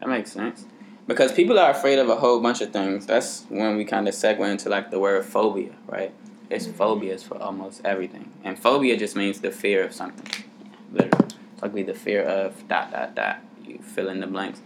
That 0.00 0.08
makes 0.08 0.32
sense. 0.32 0.66
Because 1.06 1.32
people 1.32 1.58
are 1.58 1.70
afraid 1.70 1.98
of 1.98 2.08
a 2.08 2.16
whole 2.16 2.40
bunch 2.40 2.60
of 2.60 2.72
things. 2.72 3.06
That's 3.06 3.44
when 3.48 3.76
we 3.76 3.84
kind 3.84 4.06
of 4.08 4.14
segue 4.14 4.48
into 4.48 4.68
like 4.68 4.90
the 4.90 4.98
word 4.98 5.24
phobia, 5.24 5.72
right? 5.86 6.12
It's 6.50 6.66
phobias 6.66 7.22
for 7.22 7.40
almost 7.40 7.80
everything. 7.84 8.30
And 8.44 8.58
phobia 8.58 8.96
just 8.96 9.16
means 9.16 9.40
the 9.40 9.50
fear 9.50 9.84
of 9.84 9.92
something. 9.92 10.44
Literally. 10.92 11.28
It's 11.52 11.62
like 11.62 11.86
the 11.86 11.94
fear 11.94 12.22
of 12.22 12.66
dot 12.68 12.92
dot 12.92 13.14
dot. 13.14 13.38
You 13.64 13.78
fill 13.78 14.08
in 14.08 14.20
the 14.20 14.26
blanks. 14.26 14.60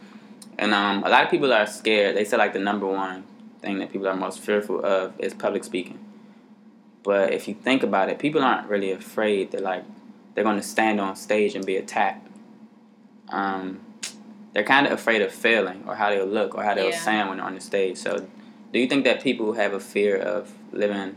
And 0.59 0.73
um, 0.73 1.05
a 1.05 1.09
lot 1.09 1.25
of 1.25 1.31
people 1.31 1.53
are 1.53 1.67
scared. 1.67 2.17
They 2.17 2.25
say 2.25 2.37
like 2.37 2.53
the 2.53 2.59
number 2.59 2.87
one 2.87 3.25
thing 3.65 3.79
that 3.79 3.91
people 3.91 4.07
are 4.07 4.15
most 4.17 4.41
fearful 4.41 4.85
of 4.85 5.13
is 5.19 5.35
public 5.35 5.65
speaking. 5.65 5.99
But 7.03 7.33
if 7.33 7.49
you 7.49 7.55
think 7.55 7.83
about 7.83 8.09
it, 8.09 8.19
people 8.19 8.43
aren't 8.43 8.69
really 8.69 8.93
afraid 8.93 9.51
that 9.53 9.63
like 9.63 9.85
they're 10.35 10.45
going 10.45 10.57
to 10.57 10.63
stand 10.63 11.01
on 11.01 11.17
stage 11.17 11.55
and 11.55 11.65
be 11.65 11.77
attacked. 11.77 12.29
Um, 13.31 13.81
they're 14.53 14.63
kind 14.65 14.87
of 14.87 14.93
afraid 14.93 15.23
of 15.23 15.33
failing 15.33 15.85
or 15.87 15.95
how 15.97 16.11
they'll 16.11 16.27
look 16.27 16.55
or 16.55 16.63
how 16.63 16.75
they'll 16.75 16.91
Yeah. 16.91 16.99
sound 17.11 17.29
when 17.29 17.39
they're 17.39 17.47
on 17.47 17.55
the 17.55 17.61
stage. 17.61 17.97
So 17.99 18.27
Do 18.73 18.81
you 18.81 18.89
think 18.89 19.05
that 19.05 19.23
people 19.23 19.53
have 19.53 19.73
a 19.73 19.79
fear 19.79 20.17
of 20.17 20.53
living 20.73 21.15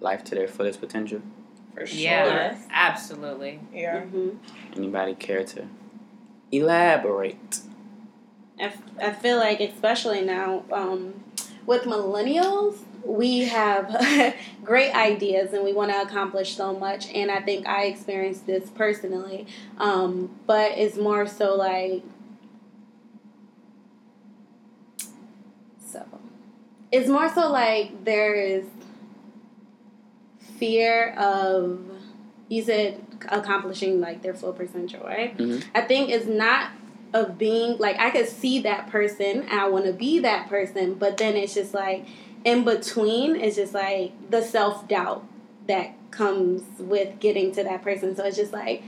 life 0.00 0.24
to 0.24 0.34
their 0.34 0.48
fullest 0.48 0.80
potential? 0.80 1.20
For 1.74 1.86
sure. 1.86 1.98
Yeah, 2.00 2.26
Yes. 2.26 2.66
absolutely. 2.70 3.60
Yeah. 3.74 4.00
hmm 4.00 4.30
Anybody 4.74 5.14
care 5.14 5.44
to 5.44 5.66
elaborate? 6.50 7.60
I, 8.58 8.64
f- 8.64 8.82
I 9.02 9.10
feel 9.12 9.36
like 9.36 9.60
especially 9.60 10.22
now 10.22 10.64
um, 10.72 11.12
with 11.66 11.82
millennials 11.84 12.76
we 13.04 13.40
have 13.40 14.34
great 14.64 14.92
ideas 14.94 15.52
and 15.52 15.64
we 15.64 15.72
want 15.72 15.90
to 15.90 16.00
accomplish 16.00 16.54
so 16.56 16.72
much 16.72 17.08
and 17.12 17.30
i 17.30 17.40
think 17.40 17.66
i 17.66 17.84
experienced 17.84 18.46
this 18.46 18.68
personally 18.70 19.46
um, 19.78 20.30
but 20.46 20.72
it's 20.78 20.96
more 20.96 21.26
so 21.26 21.54
like 21.54 22.02
so 25.90 26.04
it's 26.90 27.08
more 27.08 27.28
so 27.32 27.50
like 27.50 28.04
there 28.04 28.34
is 28.34 28.64
fear 30.58 31.12
of 31.14 31.80
you 32.48 32.62
said 32.62 33.00
accomplishing 33.28 34.00
like 34.00 34.22
their 34.22 34.34
full 34.34 34.52
potential 34.52 35.00
right 35.04 35.36
Mhm. 35.36 35.64
i 35.74 35.80
think 35.80 36.10
it's 36.10 36.26
not 36.26 36.70
of 37.14 37.36
being 37.38 37.76
like 37.78 37.98
I 37.98 38.10
could 38.10 38.28
see 38.28 38.60
that 38.60 38.88
person 38.88 39.42
and 39.42 39.60
I 39.60 39.68
want 39.68 39.84
to 39.86 39.92
be 39.92 40.20
that 40.20 40.48
person, 40.48 40.94
but 40.94 41.16
then 41.16 41.36
it's 41.36 41.54
just 41.54 41.74
like 41.74 42.06
in 42.44 42.64
between 42.64 43.36
it's 43.36 43.56
just 43.56 43.74
like 43.74 44.12
the 44.30 44.42
self 44.42 44.88
doubt 44.88 45.24
that 45.68 45.94
comes 46.10 46.62
with 46.78 47.20
getting 47.20 47.52
to 47.52 47.64
that 47.64 47.82
person. 47.82 48.16
So 48.16 48.24
it's 48.24 48.36
just 48.36 48.52
like, 48.52 48.82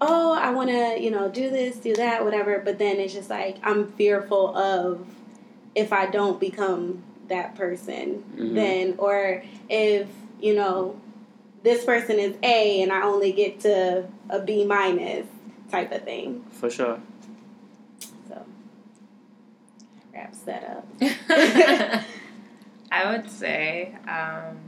oh, 0.00 0.32
I 0.32 0.50
want 0.50 0.70
to 0.70 0.96
you 1.00 1.10
know 1.10 1.28
do 1.28 1.50
this, 1.50 1.76
do 1.76 1.94
that, 1.96 2.24
whatever. 2.24 2.58
But 2.64 2.78
then 2.78 2.98
it's 2.98 3.12
just 3.12 3.30
like 3.30 3.56
I'm 3.62 3.92
fearful 3.92 4.56
of 4.56 5.06
if 5.74 5.92
I 5.92 6.06
don't 6.06 6.38
become 6.38 7.02
that 7.28 7.54
person, 7.54 8.24
Mhm. 8.36 8.54
then 8.54 8.94
or 8.98 9.42
if 9.68 10.08
you 10.40 10.54
know 10.54 11.00
this 11.62 11.84
person 11.84 12.18
is 12.18 12.34
A 12.42 12.82
and 12.82 12.92
I 12.92 13.02
only 13.02 13.32
get 13.32 13.60
to 13.60 14.06
a 14.28 14.40
B 14.40 14.64
minus 14.64 15.26
type 15.70 15.92
of 15.92 16.02
thing. 16.02 16.44
For 16.50 16.68
sure. 16.68 16.98
So 18.28 18.44
wraps 20.12 20.38
that 20.40 20.64
up. 20.64 22.04
I 22.92 23.10
would 23.16 23.30
say, 23.30 23.94
um, 24.06 24.58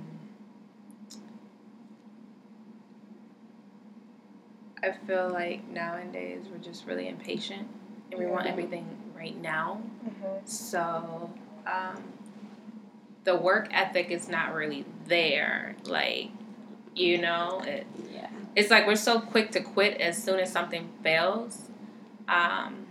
I 4.82 4.92
feel 5.06 5.30
like 5.30 5.66
nowadays 5.68 6.44
we're 6.50 6.58
just 6.58 6.86
really 6.86 7.08
impatient 7.08 7.66
and 8.10 8.20
we 8.20 8.26
want 8.26 8.46
everything 8.46 8.86
right 9.16 9.36
now. 9.40 9.80
Mhm. 10.06 10.46
So, 10.48 11.30
um, 11.66 12.02
the 13.24 13.36
work 13.36 13.68
ethic 13.72 14.10
is 14.10 14.28
not 14.28 14.52
really 14.54 14.84
there. 15.06 15.76
Like, 15.84 16.28
you 16.94 17.18
know, 17.18 17.60
it, 17.64 17.86
Yeah. 18.12 18.28
it's 18.54 18.70
like 18.70 18.86
we're 18.86 18.96
so 18.96 19.20
quick 19.20 19.50
to 19.52 19.60
quit 19.60 20.00
as 20.00 20.22
soon 20.22 20.38
as 20.38 20.52
something 20.52 20.88
fails. 21.02 21.70
Um, 22.28 22.84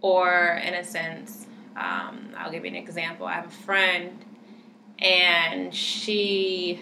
or, 0.00 0.60
in 0.64 0.74
a 0.74 0.84
sense, 0.84 1.46
um, 1.76 2.30
I'll 2.36 2.50
give 2.50 2.64
you 2.64 2.70
an 2.70 2.76
example. 2.76 3.26
I 3.26 3.34
have 3.34 3.46
a 3.46 3.50
friend, 3.50 4.24
and 4.98 5.74
she 5.74 6.80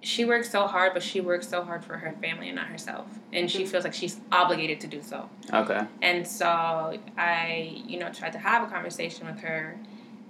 she 0.00 0.24
works 0.26 0.50
so 0.50 0.66
hard, 0.66 0.92
but 0.92 1.02
she 1.02 1.20
works 1.20 1.48
so 1.48 1.64
hard 1.64 1.82
for 1.82 1.96
her 1.96 2.12
family 2.20 2.48
and 2.48 2.56
not 2.56 2.66
herself, 2.66 3.06
and 3.32 3.50
she 3.50 3.64
feels 3.64 3.84
like 3.84 3.94
she's 3.94 4.20
obligated 4.30 4.80
to 4.80 4.86
do 4.86 5.02
so. 5.02 5.30
Okay. 5.52 5.82
And 6.02 6.26
so 6.26 6.98
I, 7.16 7.82
you 7.86 7.98
know, 7.98 8.12
tried 8.12 8.32
to 8.32 8.38
have 8.38 8.68
a 8.68 8.70
conversation 8.70 9.26
with 9.26 9.38
her 9.40 9.78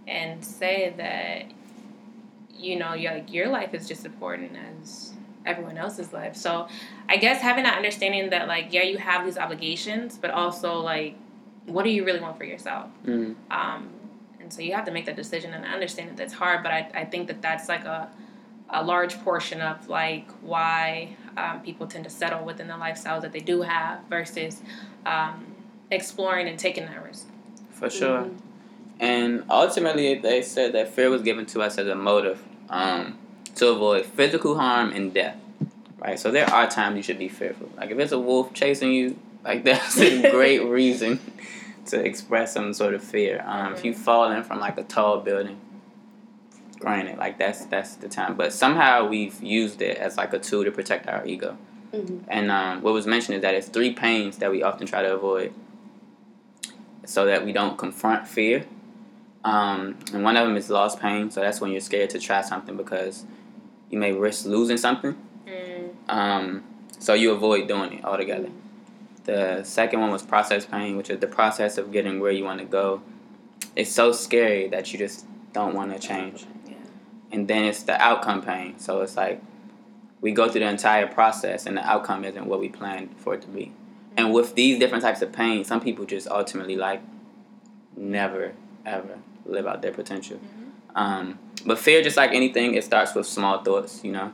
and 0.07 0.45
say 0.45 0.95
that, 0.97 1.53
you 2.57 2.77
know, 2.77 2.95
your 2.95 3.15
like 3.15 3.33
your 3.33 3.49
life 3.49 3.75
is 3.75 3.89
just 3.89 4.07
important 4.07 4.53
as 4.81 5.15
everyone 5.47 5.77
else's 5.77 6.13
life. 6.13 6.37
So 6.37 6.69
I 7.09 7.17
guess 7.17 7.41
having 7.41 7.65
that 7.65 7.77
understanding 7.77 8.31
that 8.31 8.49
like, 8.49 8.73
yeah, 8.73 8.83
you 8.83 8.99
have 8.99 9.25
these 9.25 9.39
obligations, 9.39 10.19
but 10.19 10.31
also 10.31 10.79
like 10.81 11.17
what 11.67 11.85
do 11.85 11.91
you 11.91 12.05
really 12.05 12.21
want 12.21 12.37
for 12.37 12.45
yourself? 12.45 12.91
Mm. 13.07 13.37
Um, 13.51 13.91
and 14.41 14.53
so 14.53 14.61
you 14.61 14.75
have 14.75 14.85
to 14.85 14.91
make 14.91 15.07
that 15.07 15.17
decision 15.17 15.55
and 15.55 15.65
I 15.65 15.71
understand 15.71 16.11
that 16.11 16.17
that's 16.17 16.35
hard, 16.35 16.63
but 16.63 16.73
I, 16.73 16.91
I 16.95 17.05
think 17.05 17.29
that 17.29 17.41
that's 17.43 17.69
like 17.69 17.85
a 17.85 18.11
a 18.71 18.83
large 18.83 19.19
portion 19.23 19.61
of 19.61 19.89
like 19.89 20.29
why 20.41 21.17
um, 21.37 21.61
people 21.61 21.87
tend 21.87 22.05
to 22.05 22.11
settle 22.11 22.45
within 22.45 22.67
the 22.67 22.75
lifestyles 22.75 23.23
that 23.23 23.33
they 23.33 23.41
do 23.41 23.63
have 23.63 24.01
versus 24.09 24.63
um, 25.07 25.47
exploring 25.91 26.49
and 26.49 26.59
taking 26.59 26.87
that 26.87 27.03
risk. 27.05 27.27
For 27.71 27.91
sure. 27.91 28.31
And 29.01 29.45
ultimately, 29.51 30.19
they 30.19 30.43
said 30.43 30.73
that 30.73 30.89
fear 30.89 31.11
was 31.11 31.23
given 31.23 31.47
to 31.47 31.61
us 31.61 31.79
as 31.79 31.89
a 31.89 31.95
motive 31.95 32.43
um, 32.71 33.19
to 33.57 33.69
avoid 33.69 34.07
physical 34.07 34.59
harm 34.59 34.93
and 34.93 35.13
death. 35.15 35.37
Right? 35.99 36.19
So 36.19 36.31
there 36.31 36.49
are 36.51 36.69
times 36.69 36.97
you 36.97 37.03
should 37.03 37.19
be 37.19 37.29
fearful. 37.29 37.71
Like 37.77 37.91
if 37.91 37.99
it's 37.99 38.13
a 38.13 38.19
wolf 38.19 38.53
chasing 38.53 38.93
you, 38.93 39.17
like 39.45 39.65
that's 39.69 39.99
a 39.99 40.31
great 40.31 40.63
reason 40.81 41.21
to 41.87 42.01
express 42.05 42.53
some 42.55 42.73
sort 42.75 42.95
of 42.95 43.03
fear. 43.03 43.43
Um, 43.47 43.75
If 43.75 43.85
you 43.85 43.95
falling 43.95 44.43
from 44.43 44.61
like 44.61 44.79
a 44.79 44.83
tall 44.85 45.21
building, 45.21 45.59
granted, 46.79 47.19
like 47.19 47.39
that's 47.39 47.65
that's 47.67 47.97
the 47.97 48.09
time. 48.09 48.37
But 48.37 48.53
somehow 48.53 49.07
we've 49.09 49.43
used 49.43 49.81
it 49.83 49.97
as 49.99 50.17
like 50.17 50.33
a 50.33 50.39
tool 50.39 50.65
to 50.65 50.71
protect 50.71 51.09
our 51.09 51.25
ego. 51.27 51.57
Mhm. 51.93 52.25
And 52.29 52.51
um, 52.51 52.83
what 52.83 52.93
was 52.93 53.07
mentioned 53.07 53.37
is 53.37 53.43
that 53.43 53.55
it's 53.55 53.69
three 53.69 53.93
pains 53.93 54.39
that 54.39 54.51
we 54.51 54.63
often 54.63 54.87
try 54.87 55.03
to 55.03 55.15
avoid 55.15 55.53
so 57.05 57.27
that 57.27 57.45
we 57.45 57.53
don't 57.53 57.77
confront 57.79 58.27
fear. 58.27 58.65
Um, 59.45 59.99
and 60.13 60.25
one 60.25 60.37
of 60.37 60.47
them 60.47 60.57
is 60.57 60.71
loss 60.71 60.97
pain. 60.97 61.31
So 61.31 61.41
that's 61.41 61.61
when 61.61 61.71
you're 61.71 61.81
scared 61.83 62.11
to 62.11 62.19
try 62.19 62.41
something 62.41 62.77
because 62.77 63.25
you 63.91 63.99
may 63.99 64.13
risk 64.13 64.47
losing 64.47 64.77
something. 64.77 65.17
Um, 66.09 66.65
so 66.99 67.15
you 67.15 67.33
avoid 67.33 67.69
doing 67.69 67.93
it 67.95 68.05
altogether. 68.05 68.49
The 69.25 69.63
second 69.65 70.01
one 70.01 70.11
was 70.11 70.23
process 70.23 70.67
pain, 70.67 70.97
which 70.97 71.11
is 71.11 71.21
the 71.21 71.27
process 71.27 71.79
of 71.79 71.93
getting 71.93 72.21
where 72.21 72.33
you 72.33 72.45
want 72.45 72.61
to 72.61 72.67
go. 72.67 73.03
It's 73.77 73.91
so 73.91 74.13
scary 74.13 74.69
that 74.69 74.93
you 74.93 74.99
just 74.99 75.27
don't 75.53 75.75
want 75.75 75.93
to 75.93 75.99
change. 75.99 76.47
Yeah. 76.67 76.75
And 77.33 77.49
then 77.49 77.65
it's 77.65 77.83
the 77.83 78.01
outcome 78.01 78.43
pain. 78.43 78.79
So 78.79 79.01
it's 79.01 79.17
like 79.17 79.43
we 80.21 80.33
go 80.33 80.49
through 80.49 80.61
the 80.61 80.69
entire 80.69 81.07
process 81.07 81.67
and 81.67 81.77
the 81.77 81.87
outcome 81.87 82.25
isn't 82.25 82.47
what 82.47 82.61
we 82.61 82.69
planned 82.69 83.15
for 83.17 83.35
it 83.35 83.43
to 83.43 83.49
be. 83.49 83.73
And 84.17 84.33
with 84.33 84.55
these 84.55 84.79
different 84.79 85.03
types 85.03 85.23
of 85.23 85.33
pain, 85.33 85.65
some 85.65 85.81
people 85.81 86.05
just 86.05 86.29
ultimately 86.29 86.77
like 86.77 87.03
never 87.97 88.53
ever 88.87 89.19
live 89.47 89.67
out 89.67 89.83
their 89.83 89.93
potential. 89.93 90.39
Um, 90.95 91.39
but 91.67 91.79
fear, 91.79 92.03
just 92.03 92.17
like 92.17 92.33
anything, 92.33 92.75
it 92.75 92.85
starts 92.85 93.15
with 93.15 93.27
small 93.27 93.63
thoughts, 93.63 94.03
you 94.05 94.13
know. 94.13 94.33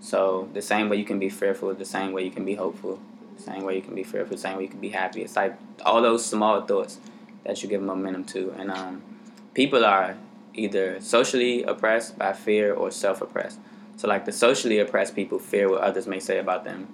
So 0.00 0.48
the 0.52 0.62
same 0.62 0.88
way 0.88 0.96
you 0.96 1.04
can 1.04 1.18
be 1.18 1.30
fearful, 1.30 1.72
the 1.74 1.84
same 1.84 2.12
way 2.12 2.24
you 2.24 2.30
can 2.30 2.44
be 2.44 2.54
hopeful, 2.54 3.00
the 3.36 3.42
same 3.42 3.64
way 3.64 3.76
you 3.76 3.82
can 3.82 3.94
be 3.94 4.02
fearful, 4.02 4.36
the 4.36 4.42
same 4.42 4.56
way 4.56 4.64
you 4.64 4.68
can 4.68 4.80
be 4.80 4.90
happy. 4.90 5.22
It's 5.22 5.36
like 5.36 5.56
all 5.84 6.02
those 6.02 6.24
small 6.24 6.60
thoughts 6.62 6.98
that 7.44 7.62
you 7.62 7.68
give 7.68 7.80
momentum 7.80 8.24
to, 8.24 8.54
and 8.58 8.70
um, 8.70 9.02
people 9.54 9.84
are 9.84 10.16
either 10.54 11.00
socially 11.00 11.62
oppressed 11.62 12.18
by 12.18 12.32
fear 12.32 12.72
or 12.72 12.90
self-oppressed. 12.90 13.58
So 13.96 14.08
like 14.08 14.24
the 14.24 14.32
socially 14.32 14.78
oppressed 14.78 15.14
people 15.14 15.38
fear 15.38 15.70
what 15.70 15.80
others 15.80 16.06
may 16.06 16.20
say 16.20 16.38
about 16.38 16.64
them, 16.64 16.88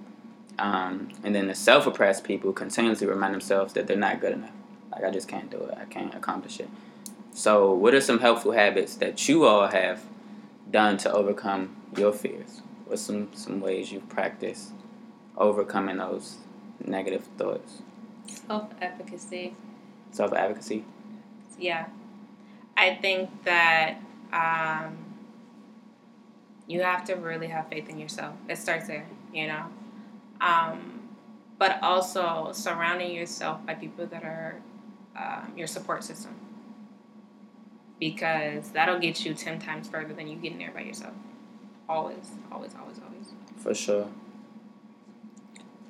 um, 0.59 1.09
and 1.25 1.35
then 1.35 1.47
the 1.47 1.55
self-oppressed 1.55 2.25
people 2.25 2.52
continuously 2.52 3.07
remind 3.07 3.35
themselves 3.35 3.73
that 3.73 3.87
they're 3.87 3.97
not 3.97 4.21
good 4.21 4.35
enough. 4.35 4.52
Like 4.93 5.05
I 5.05 5.11
just 5.11 5.29
can't 5.29 5.50
do 5.50 5.59
it. 5.59 5.79
I 5.81 5.85
can't 5.85 6.14
accomplish 6.14 6.61
it. 6.61 6.69
So 7.33 7.73
what 7.73 7.95
are 7.95 8.01
some 8.01 8.19
helpful 8.19 8.53
habits 8.53 8.97
that 8.97 9.29
you 9.29 9.45
all 9.45 9.69
have 9.69 10.03
done 10.71 10.99
to 10.99 11.13
overcome 11.13 11.77
your 11.97 12.13
fears? 12.13 12.63
What's 12.87 13.03
some 13.03 13.29
some 13.35 13.61
ways 13.61 13.93
you 13.93 14.01
practice 14.01 14.73
overcoming 15.37 15.99
those 15.99 16.39
negative 16.85 17.29
thoughts? 17.39 17.83
Self 18.27 18.71
efficacy. 18.81 19.55
Self 20.11 20.33
advocacy. 20.33 20.85
Yeah. 21.59 21.87
I 22.77 22.95
think 22.95 23.45
that 23.45 24.01
um, 24.33 24.97
you 26.67 26.83
have 26.83 27.05
to 27.05 27.15
really 27.15 27.49
have 27.49 27.69
faith 27.69 27.89
in 27.89 27.99
yourself. 27.99 28.35
It 28.49 28.57
starts 28.57 28.87
there, 28.87 29.07
you 29.35 29.47
know. 29.47 29.67
Um, 30.41 31.01
but 31.59 31.83
also 31.83 32.51
surrounding 32.53 33.15
yourself 33.15 33.65
by 33.67 33.75
people 33.75 34.07
that 34.07 34.25
are 34.25 34.61
um, 35.17 35.53
your 35.57 35.67
support 35.67 36.03
system. 36.03 36.35
Because 38.00 38.71
that'll 38.71 38.99
get 38.99 39.25
you 39.25 39.35
10 39.35 39.61
times 39.61 39.87
further 39.87 40.14
than 40.14 40.26
you 40.26 40.37
getting 40.37 40.59
there 40.59 40.73
by 40.73 40.80
yourself. 40.80 41.14
Always, 41.88 42.33
always, 42.50 42.75
always, 42.80 42.99
always. 42.99 43.33
For 43.59 43.75
sure. 43.75 44.09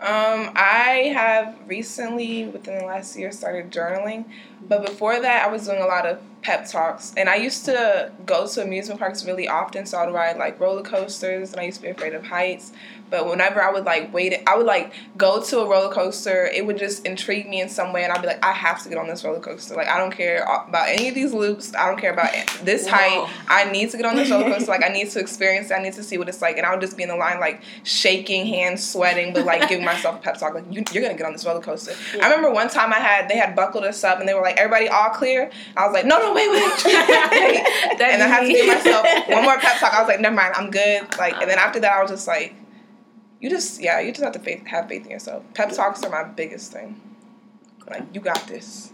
Um, 0.00 0.50
I 0.57 1.12
have 1.14 1.57
recently, 1.67 2.47
within 2.47 2.79
the 2.79 2.85
last 2.85 3.19
year, 3.19 3.31
started 3.31 3.71
journaling. 3.71 4.25
But 4.69 4.87
before 4.87 5.21
that, 5.21 5.47
I 5.47 5.50
was 5.50 5.67
doing 5.67 5.83
a 5.83 5.87
lot 5.87 6.07
of 6.07 6.21
pep 6.43 6.67
talks, 6.69 7.12
and 7.17 7.29
I 7.29 7.37
used 7.37 7.67
to 7.67 8.12
go 8.25 8.47
to 8.47 8.62
amusement 8.62 8.99
parks 8.99 9.26
really 9.26 9.47
often. 9.49 9.85
So 9.87 9.99
I'd 9.99 10.12
ride 10.12 10.37
like 10.38 10.59
roller 10.61 10.83
coasters, 10.83 11.52
and 11.52 11.61
I 11.61 11.64
used 11.64 11.79
to 11.79 11.83
be 11.83 11.90
afraid 11.90 12.14
of 12.14 12.26
heights. 12.26 12.73
But 13.11 13.29
whenever 13.29 13.61
I 13.61 13.73
would 13.73 13.85
like 13.85 14.14
wait, 14.14 14.40
I 14.47 14.57
would 14.57 14.67
like 14.67 14.93
go 15.17 15.43
to 15.43 15.59
a 15.61 15.69
roller 15.69 15.93
coaster. 15.93 16.47
It 16.47 16.64
would 16.64 16.79
just 16.79 17.05
intrigue 17.05 17.49
me 17.49 17.61
in 17.61 17.69
some 17.69 17.93
way, 17.93 18.05
and 18.05 18.12
I'd 18.12 18.21
be 18.21 18.29
like, 18.29 18.45
I 18.45 18.52
have 18.52 18.83
to 18.85 18.88
get 18.88 18.99
on 18.99 19.09
this 19.09 19.25
roller 19.25 19.40
coaster. 19.40 19.75
Like 19.75 19.88
I 19.88 19.99
don't 19.99 20.12
care 20.12 20.45
about 20.45 20.88
any 20.88 21.09
of 21.09 21.14
these 21.14 21.33
loops. 21.33 21.75
I 21.75 21.88
don't 21.88 22.00
care 22.00 22.12
about 22.12 22.31
this 22.62 22.87
height. 22.87 23.29
I 23.49 23.71
need 23.71 23.90
to 23.90 23.97
get 23.97 24.07
on 24.07 24.14
this 24.14 24.31
roller 24.31 24.45
coaster. 24.45 24.71
Like 24.71 24.85
I 24.85 24.88
need 24.88 25.11
to 25.11 25.19
experience. 25.19 25.71
it. 25.71 25.75
I 25.75 25.83
need 25.83 25.95
to 25.95 26.05
see 26.05 26.19
what 26.19 26.29
it's 26.29 26.40
like. 26.40 26.57
And 26.57 26.64
I 26.64 26.71
would 26.71 26.81
just 26.81 26.97
be 26.97 27.02
in 27.02 27.09
the 27.09 27.17
line 27.17 27.40
like 27.40 27.62
shaking, 27.83 28.47
hands 28.47 28.88
sweating, 28.88 29.35
but 29.35 29.45
like 29.45 29.69
giving 29.69 29.85
myself 29.85 30.17
a 30.17 30.23
pep 30.23 30.38
talk. 30.38 30.55
Like 30.55 30.67
you, 30.71 30.85
you're 30.93 31.02
gonna 31.02 31.17
get 31.17 31.26
on 31.26 31.33
this 31.33 31.45
roller 31.45 31.61
coaster. 31.61 31.95
I 32.23 32.31
remember 32.31 32.52
one 32.52 32.69
time 32.69 32.93
I 32.93 32.99
had 33.00 33.29
they 33.29 33.37
had 33.37 33.57
buckled 33.57 33.85
us 33.85 34.05
up, 34.05 34.21
and 34.21 34.29
they 34.29 34.35
were 34.35 34.43
like, 34.43 34.50
everybody 34.59 34.88
all 34.88 35.11
clear. 35.11 35.50
I 35.76 35.87
was 35.87 35.92
like, 35.95 36.07
no, 36.07 36.19
no, 36.19 36.33
wait, 36.35 36.49
wait. 36.50 36.62
and 38.00 38.23
I 38.23 38.26
had 38.26 38.40
to 38.40 38.49
give 38.49 38.66
myself 38.66 39.07
one 39.28 39.42
more 39.45 39.59
pep 39.59 39.78
talk. 39.78 39.92
I 39.95 40.00
was 40.00 40.09
like, 40.09 40.21
never 40.21 40.35
mind, 40.35 40.54
I'm 40.57 40.71
good. 40.71 41.16
Like, 41.19 41.35
and 41.40 41.50
then 41.50 41.59
after 41.59 41.80
that, 41.80 41.92
I 41.92 42.02
was 42.02 42.11
just 42.11 42.26
like, 42.26 42.54
you 43.40 43.49
just, 43.50 43.80
yeah, 43.80 44.00
you 44.00 44.12
just 44.12 44.23
have 44.23 44.33
to 44.35 44.38
faith, 44.38 44.66
have 44.66 44.88
faith 44.88 45.04
in 45.04 45.11
yourself. 45.11 45.42
Pep 45.54 45.71
talks 45.73 46.02
are 46.02 46.11
my 46.11 46.25
biggest 46.25 46.73
thing. 46.73 47.00
Like, 47.88 48.04
you 48.14 48.21
got 48.21 48.47
this. 48.47 48.92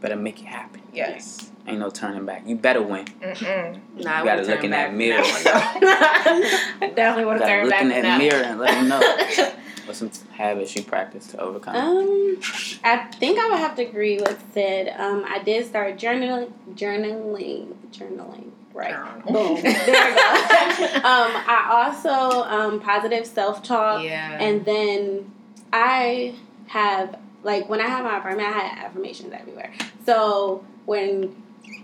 Better 0.00 0.16
make 0.16 0.40
it 0.40 0.46
happen. 0.46 0.80
Yes. 0.92 1.50
Ain't 1.66 1.80
no 1.80 1.90
turning 1.90 2.24
back. 2.24 2.44
You 2.46 2.56
better 2.56 2.80
win. 2.80 3.04
Mm-mm. 3.04 3.80
Nah, 4.02 4.12
I 4.12 4.18
You 4.20 4.24
gotta 4.24 4.42
look 4.42 4.64
in 4.64 4.70
turned 4.70 4.72
that 4.72 4.94
mirror. 4.94 5.22
from 5.24 5.44
that 5.44 6.76
one. 6.80 6.94
Definitely 6.94 7.24
would 7.26 7.40
You 7.40 7.46
have 7.46 7.48
gotta 7.48 7.64
look 7.64 7.80
in 7.82 7.88
that 7.88 8.02
that 8.02 8.18
mirror 8.18 8.42
and 8.42 8.58
let 8.60 8.70
them 8.70 8.88
know 8.88 9.00
one. 9.00 9.52
what's 9.88 9.98
some 9.98 10.10
habits 10.32 10.76
you 10.76 10.82
practice 10.82 11.26
to 11.28 11.40
overcome. 11.40 11.74
Um, 11.74 12.38
I 12.84 13.08
think 13.18 13.38
I 13.38 13.48
would 13.50 13.58
have 13.58 13.74
to 13.76 13.82
agree 13.86 14.18
with 14.18 14.42
Sid. 14.52 14.92
Um, 14.96 15.24
I 15.26 15.40
did 15.40 15.66
start 15.66 15.96
journaling, 15.96 16.52
journaling, 16.74 17.74
journaling. 17.90 18.50
Right. 18.72 18.94
Boom. 19.26 19.56
There 19.62 19.72
we 19.72 19.90
go. 19.90 20.96
um, 20.96 21.32
I 21.34 21.68
also 21.72 22.42
um, 22.42 22.80
positive 22.80 23.26
self 23.26 23.62
talk, 23.64 24.04
yeah. 24.04 24.38
and 24.40 24.64
then 24.64 25.32
I 25.72 26.34
have 26.68 27.18
like 27.42 27.68
when 27.68 27.80
I 27.80 27.88
have 27.88 28.04
my 28.04 28.18
apartment, 28.18 28.48
I 28.48 28.52
had 28.52 28.84
affirmations 28.84 29.32
everywhere. 29.32 29.72
So 30.06 30.64
when 30.86 31.34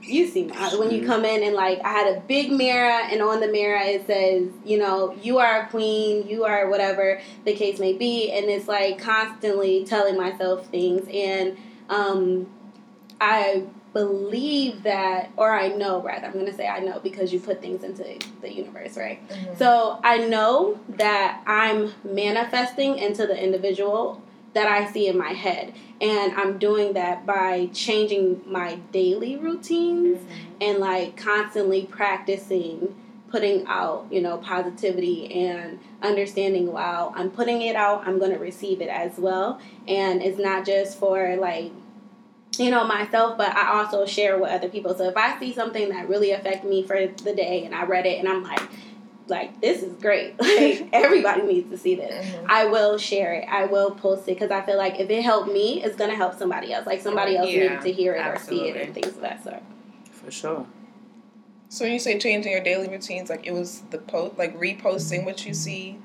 you 0.07 0.27
see 0.27 0.45
my 0.45 0.75
when 0.77 0.91
you 0.91 1.07
come 1.07 1.25
in 1.25 1.43
and 1.43 1.55
like 1.55 1.81
I 1.83 1.89
had 1.89 2.17
a 2.17 2.21
big 2.21 2.53
mirror, 2.53 3.01
and 3.11 3.23
on 3.23 3.41
the 3.41 3.49
mirror 3.49 3.81
it 3.81 4.07
says, 4.07 4.49
you 4.65 4.79
know, 4.79 5.17
you 5.23 5.39
are 5.39 5.63
a 5.63 5.67
queen, 5.69 6.27
you 6.29 6.45
are 6.45 6.69
whatever 6.69 7.21
the 7.45 7.55
case 7.55 7.79
may 7.79 7.95
be, 7.95 8.31
and 8.31 8.47
it's 8.47 8.69
like 8.69 8.99
constantly 8.99 9.85
telling 9.85 10.17
myself 10.17 10.67
things, 10.69 11.09
and 11.13 11.57
um, 11.89 12.47
I 13.21 13.65
believe 13.95 14.83
that, 14.83 15.31
or 15.37 15.53
I 15.53 15.69
know 15.69 16.03
rather, 16.03 16.27
I'm 16.27 16.33
gonna 16.35 16.53
say 16.53 16.67
I 16.67 16.81
know 16.81 17.01
because 17.01 17.33
you 17.33 17.41
put 17.41 17.61
things 17.63 17.85
into 17.85 18.19
the 18.43 18.53
universe, 18.53 18.97
right? 18.97 19.21
So 19.57 20.01
I 20.03 20.19
know 20.19 20.81
that 20.91 21.43
I'm 21.47 21.93
manifesting 22.05 22.99
into 22.99 23.27
the 23.27 23.43
individual 23.43 24.21
that 24.55 24.67
I 24.67 24.91
see 24.91 25.09
in 25.09 25.19
my 25.19 25.33
head. 25.33 25.75
And 26.01 26.33
I'm 26.35 26.59
doing 26.59 26.95
that 26.95 27.27
by 27.27 27.71
changing 27.73 28.43
my 28.47 28.77
daily 28.93 29.37
routines 29.37 30.19
mm-hmm. 30.19 30.63
and 30.63 30.79
like 30.79 31.17
constantly 31.17 31.87
practicing 31.87 32.95
putting 33.35 33.67
out, 33.67 34.07
you 34.13 34.21
know, 34.21 34.39
positivity 34.39 35.49
and 35.49 35.81
understanding 36.03 36.73
wow, 36.73 37.13
I'm 37.17 37.31
putting 37.31 37.63
it 37.63 37.75
out, 37.75 38.07
I'm 38.07 38.21
going 38.21 38.31
to 38.31 38.39
receive 38.39 38.81
it 38.81 38.89
as 38.89 39.19
well. 39.19 39.61
And 39.89 40.23
it's 40.23 40.39
not 40.39 40.65
just 40.65 41.01
for 41.01 41.35
like 41.35 41.73
you 42.57 42.71
know 42.71 42.85
myself 42.85 43.37
but 43.37 43.49
i 43.57 43.77
also 43.77 44.07
share 44.07 44.39
with 44.39 44.49
other 44.49 44.69
people 44.69 44.95
so 44.95 45.09
if 45.09 45.17
i 45.17 45.37
see 45.41 45.53
something 45.53 45.89
that 45.89 46.09
really 46.09 46.31
affected 46.31 46.71
me 46.71 46.87
for 46.87 47.09
the 47.09 47.35
day 47.35 47.65
and 47.65 47.75
i 47.75 47.85
read 47.85 48.07
it 48.07 48.19
and 48.21 48.29
i'm 48.29 48.45
like 48.45 48.63
like 49.27 49.61
this 49.61 49.83
is 49.83 49.93
great. 49.95 50.35
Like 50.41 50.89
everybody 50.93 51.43
needs 51.43 51.71
to 51.71 51.79
see 51.79 51.95
this. 51.95 52.27
Mhm. 52.27 52.47
i 52.49 52.67
will 52.67 52.99
share 52.99 53.33
it. 53.35 53.47
I 53.49 53.65
will 53.67 53.91
post 53.93 54.23
it 54.29 54.35
because 54.35 54.51
i 54.51 54.61
feel 54.63 54.77
like 54.77 55.01
if 55.01 55.09
it 55.11 55.23
helped 55.23 55.51
me 55.51 55.83
it's 55.83 55.97
going 55.97 56.11
to 56.11 56.17
help 56.17 56.39
somebody 56.39 56.73
else. 56.73 56.87
Like 56.87 57.01
somebody 57.01 57.37
else 57.37 57.51
Yeah, 57.51 57.73
needs 57.75 57.85
to 57.85 57.93
hear 57.93 58.15
it 58.15 58.27
or 58.27 58.39
see 58.39 58.69
it 58.69 58.77
and 58.77 58.95
things 58.95 59.09
of 59.17 59.21
that 59.23 59.43
sort. 59.43 59.63
For 60.13 60.31
sure. 60.31 60.67
So 61.71 61.85
when 61.85 61.93
you 61.93 61.99
say 61.99 62.19
changing 62.19 62.53
your 62.53 62.63
daily 62.63 62.89
routines, 62.89 63.31
like 63.31 63.47
it 63.47 63.53
was 63.53 63.81
the 63.91 63.99
post, 63.99 64.39
like 64.39 64.57
reposting 64.59 65.25
what 65.25 65.45
you 65.45 65.55
see, 65.55 65.99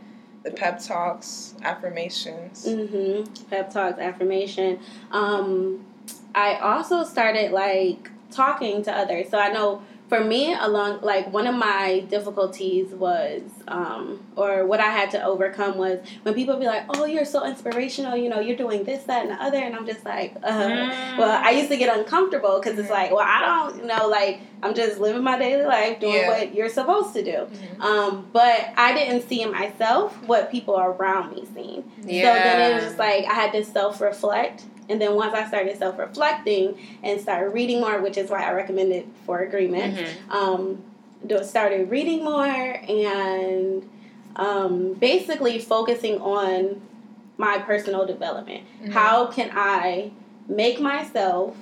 the 0.44 0.52
pep 0.52 0.82
talks, 0.82 1.54
affirmations. 1.62 2.66
mm-hmm. 2.66 3.32
Pep 3.50 3.72
talks 3.72 4.00
affirmation. 4.00 4.80
Um 5.12 5.86
i 6.34 6.56
also 6.56 7.04
started 7.04 7.52
like 7.52 8.10
talking 8.32 8.82
to 8.84 8.92
others. 8.92 9.30
So 9.30 9.38
i 9.38 9.50
know 9.52 9.84
for 10.10 10.24
me 10.24 10.54
along 10.60 11.00
like 11.02 11.32
one 11.32 11.46
of 11.48 11.56
my 11.56 12.00
difficulties 12.10 12.88
was 12.92 13.42
um 13.68 14.20
or 14.36 14.66
what 14.66 14.80
i 14.80 14.90
had 14.90 15.12
to 15.12 15.24
overcome 15.24 15.78
was 15.78 16.00
when 16.24 16.34
people 16.34 16.58
be 16.58 16.66
like 16.66 16.84
oh 16.90 17.06
you're 17.06 17.24
so 17.26 17.46
inspirational 17.46 18.18
you 18.18 18.28
know 18.28 18.40
you're 18.40 18.58
doing 18.58 18.84
this 18.84 19.04
that 19.04 19.22
and 19.22 19.32
the 19.32 19.36
other 19.42 19.58
and 19.58 19.76
i'm 19.76 19.86
just 19.86 20.04
like 20.06 20.36
uh 20.44 20.68
well 21.18 21.40
i 21.46 21.52
used 21.52 21.70
to 21.70 21.78
get 21.78 21.96
uncomfortable 21.96 22.60
because 22.60 22.78
it's 22.80 22.90
like 22.90 23.12
well 23.12 23.26
i 23.26 23.40
don't 23.46 23.78
you 23.78 23.86
know 23.86 24.08
like 24.08 24.42
i'm 24.64 24.74
just 24.74 25.00
living 25.00 25.22
my 25.24 25.38
daily 25.38 25.64
life 25.64 26.00
doing 26.00 26.16
Yeah. 26.16 26.28
what 26.28 26.56
you're 26.56 26.70
supposed 26.70 27.14
to 27.14 27.24
do 27.24 27.48
Mhm. 27.50 27.80
um, 27.82 28.30
but 28.34 28.74
I 28.76 28.94
didn't 28.94 29.28
see 29.30 29.42
in 29.42 29.52
myself 29.52 30.22
what 30.24 30.50
people 30.52 30.78
around 30.80 31.34
me 31.36 31.46
seen. 31.54 31.84
So 32.02 32.08
then 32.46 32.60
it 32.60 32.74
was 32.74 32.84
just 32.84 33.00
like 33.00 33.26
I 33.26 33.34
had 33.34 33.52
to 33.54 33.64
self 33.64 34.02
reflect. 34.02 34.66
And 34.90 35.00
then 35.00 35.14
once 35.16 35.34
I 35.34 35.48
started 35.48 35.78
self 35.78 35.98
reflecting 36.00 36.78
and 37.04 37.22
started 37.22 37.52
reading 37.54 37.80
more, 37.80 38.02
which 38.02 38.18
is 38.18 38.30
why 38.30 38.44
I 38.44 38.52
recommended 38.54 39.06
Four 39.26 39.40
Agreement, 39.40 39.98
Mhm. 39.98 40.32
um, 40.36 40.84
started 41.44 41.90
reading 41.90 42.24
more 42.24 42.46
and 42.48 43.88
um, 44.36 44.94
basically 44.94 45.60
focusing 45.60 46.20
on 46.22 46.82
my 47.38 47.58
personal 47.60 48.06
development. 48.06 48.64
Mhm. 48.84 48.92
How 48.92 49.26
can 49.28 49.50
I 49.54 50.12
make 50.48 50.80
myself 50.80 51.56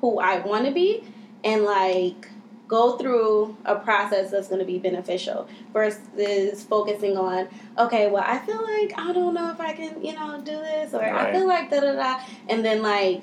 who 0.00 0.18
I 0.18 0.38
want 0.40 0.66
to 0.66 0.70
be 0.70 1.02
and 1.42 1.64
like 1.64 2.28
go 2.68 2.98
through 2.98 3.56
a 3.64 3.74
process 3.76 4.30
that's 4.30 4.48
going 4.48 4.60
to 4.60 4.64
be 4.64 4.78
beneficial 4.78 5.48
versus 5.72 6.62
focusing 6.64 7.16
on 7.16 7.48
okay 7.78 8.10
well 8.10 8.22
i 8.26 8.38
feel 8.38 8.62
like 8.62 8.92
i 8.98 9.12
don't 9.12 9.34
know 9.34 9.50
if 9.50 9.60
i 9.60 9.72
can 9.72 10.04
you 10.04 10.12
know 10.12 10.38
do 10.44 10.52
this 10.52 10.92
or 10.92 11.02
i 11.02 11.32
feel 11.32 11.48
like 11.48 11.70
da 11.70 11.80
da 11.80 11.94
da 11.94 12.20
and 12.48 12.64
then 12.64 12.82
like 12.82 13.22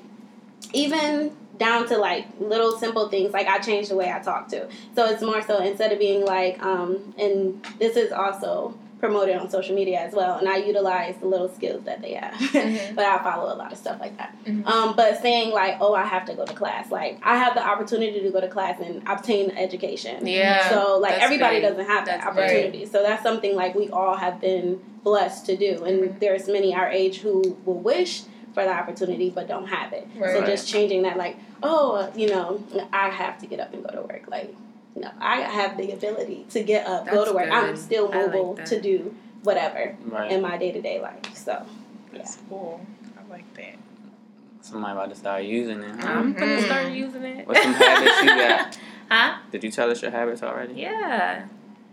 even 0.74 1.34
down 1.58 1.86
to 1.88 1.96
like 1.96 2.26
little 2.40 2.76
simple 2.76 3.08
things 3.08 3.32
like 3.32 3.46
i 3.46 3.58
changed 3.58 3.90
the 3.90 3.96
way 3.96 4.12
i 4.12 4.18
talk 4.18 4.48
to 4.48 4.68
so 4.94 5.06
it's 5.06 5.22
more 5.22 5.40
so 5.40 5.62
instead 5.62 5.92
of 5.92 5.98
being 5.98 6.24
like 6.24 6.60
um 6.62 7.14
and 7.18 7.64
this 7.78 7.96
is 7.96 8.12
also 8.12 8.76
promoted 8.98 9.36
on 9.36 9.50
social 9.50 9.74
media 9.74 10.00
as 10.00 10.14
well 10.14 10.38
and 10.38 10.48
i 10.48 10.56
utilize 10.56 11.14
the 11.18 11.26
little 11.26 11.48
skills 11.48 11.84
that 11.84 12.00
they 12.00 12.14
have 12.14 12.32
Mhm. 12.40 12.94
but 12.94 13.04
i 13.04 13.18
follow 13.22 13.52
a 13.52 13.56
lot 13.56 13.70
of 13.70 13.78
stuff 13.78 14.00
like 14.00 14.16
that 14.16 14.34
Mhm. 14.46 14.66
um, 14.66 14.96
but 14.96 15.20
saying 15.20 15.50
like 15.52 15.76
oh 15.80 15.94
i 15.94 16.04
have 16.04 16.24
to 16.26 16.34
go 16.34 16.44
to 16.46 16.54
class 16.54 16.90
like 16.90 17.18
i 17.22 17.36
have 17.36 17.54
the 17.54 17.62
opportunity 17.66 18.20
to 18.20 18.30
go 18.30 18.40
to 18.40 18.48
class 18.48 18.80
and 18.80 19.02
obtain 19.06 19.50
education 19.50 20.26
Yeah. 20.26 20.70
so 20.70 20.98
like 20.98 21.20
everybody 21.20 21.56
big. 21.56 21.68
doesn't 21.68 21.86
have 21.86 22.06
that 22.06 22.20
That's 22.22 22.26
opportunity 22.38 22.86
so 22.86 23.02
that's 23.02 23.22
something 23.22 23.54
like 23.54 23.74
we 23.74 23.90
all 23.90 24.16
have 24.16 24.40
been 24.40 24.80
blessed 25.04 25.46
to 25.46 25.56
do 25.56 25.84
and 25.84 26.00
Mhm. 26.00 26.20
there's 26.20 26.48
many 26.48 26.74
our 26.74 26.88
age 26.88 27.18
who 27.18 27.56
will 27.66 27.78
wish 27.78 28.22
for 28.54 28.62
the 28.64 28.70
opportunity 28.72 29.28
but 29.28 29.46
don't 29.46 29.66
have 29.66 29.92
it 29.92 30.06
so 30.18 30.44
just 30.46 30.66
changing 30.66 31.02
that 31.02 31.18
like 31.18 31.36
oh 31.62 32.10
you 32.16 32.28
know 32.30 32.62
i 32.92 33.10
have 33.10 33.38
to 33.38 33.46
get 33.46 33.60
up 33.60 33.72
and 33.74 33.84
go 33.84 33.90
to 33.94 34.00
work 34.00 34.22
like 34.28 34.54
no 34.96 35.10
i 35.20 35.40
have 35.42 35.76
the 35.76 35.92
ability 35.92 36.44
to 36.50 36.62
get 36.62 36.86
up 36.86 37.06
go 37.06 37.24
to 37.24 37.32
work 37.32 37.48
i'm 37.50 37.76
still 37.76 38.10
I 38.12 38.22
like 38.22 38.32
mobile 38.32 38.56
to 38.56 38.80
do 38.80 39.14
whatever 39.42 39.96
Right. 40.04 40.32
in 40.32 40.42
my 40.42 40.56
day-to-day 40.56 41.00
life 41.00 41.34
so 41.36 41.64
That's 42.12 42.38
cool. 42.48 42.84
I 43.18 43.30
like 43.30 43.52
that. 43.54 43.76
Somebody 44.62 44.92
about 44.92 45.10
to 45.10 45.14
start 45.14 45.44
using 45.44 45.80
it. 45.82 45.94
Huh? 46.00 46.08
I'm 46.08 46.32
gonna 46.32 46.56
Mhm. 46.56 46.64
start 46.64 46.90
using 46.92 47.22
it. 47.24 47.46
What's 47.46 47.62
some 47.62 47.74
habits 47.74 48.22
you 48.22 48.28
got? 48.36 48.78
Huh? 49.10 49.38
Did 49.52 49.62
you 49.62 49.70
tell 49.70 49.88
us 49.90 50.02
your 50.02 50.10
habits 50.10 50.42
already? 50.42 50.74
Yeah. 50.74 51.44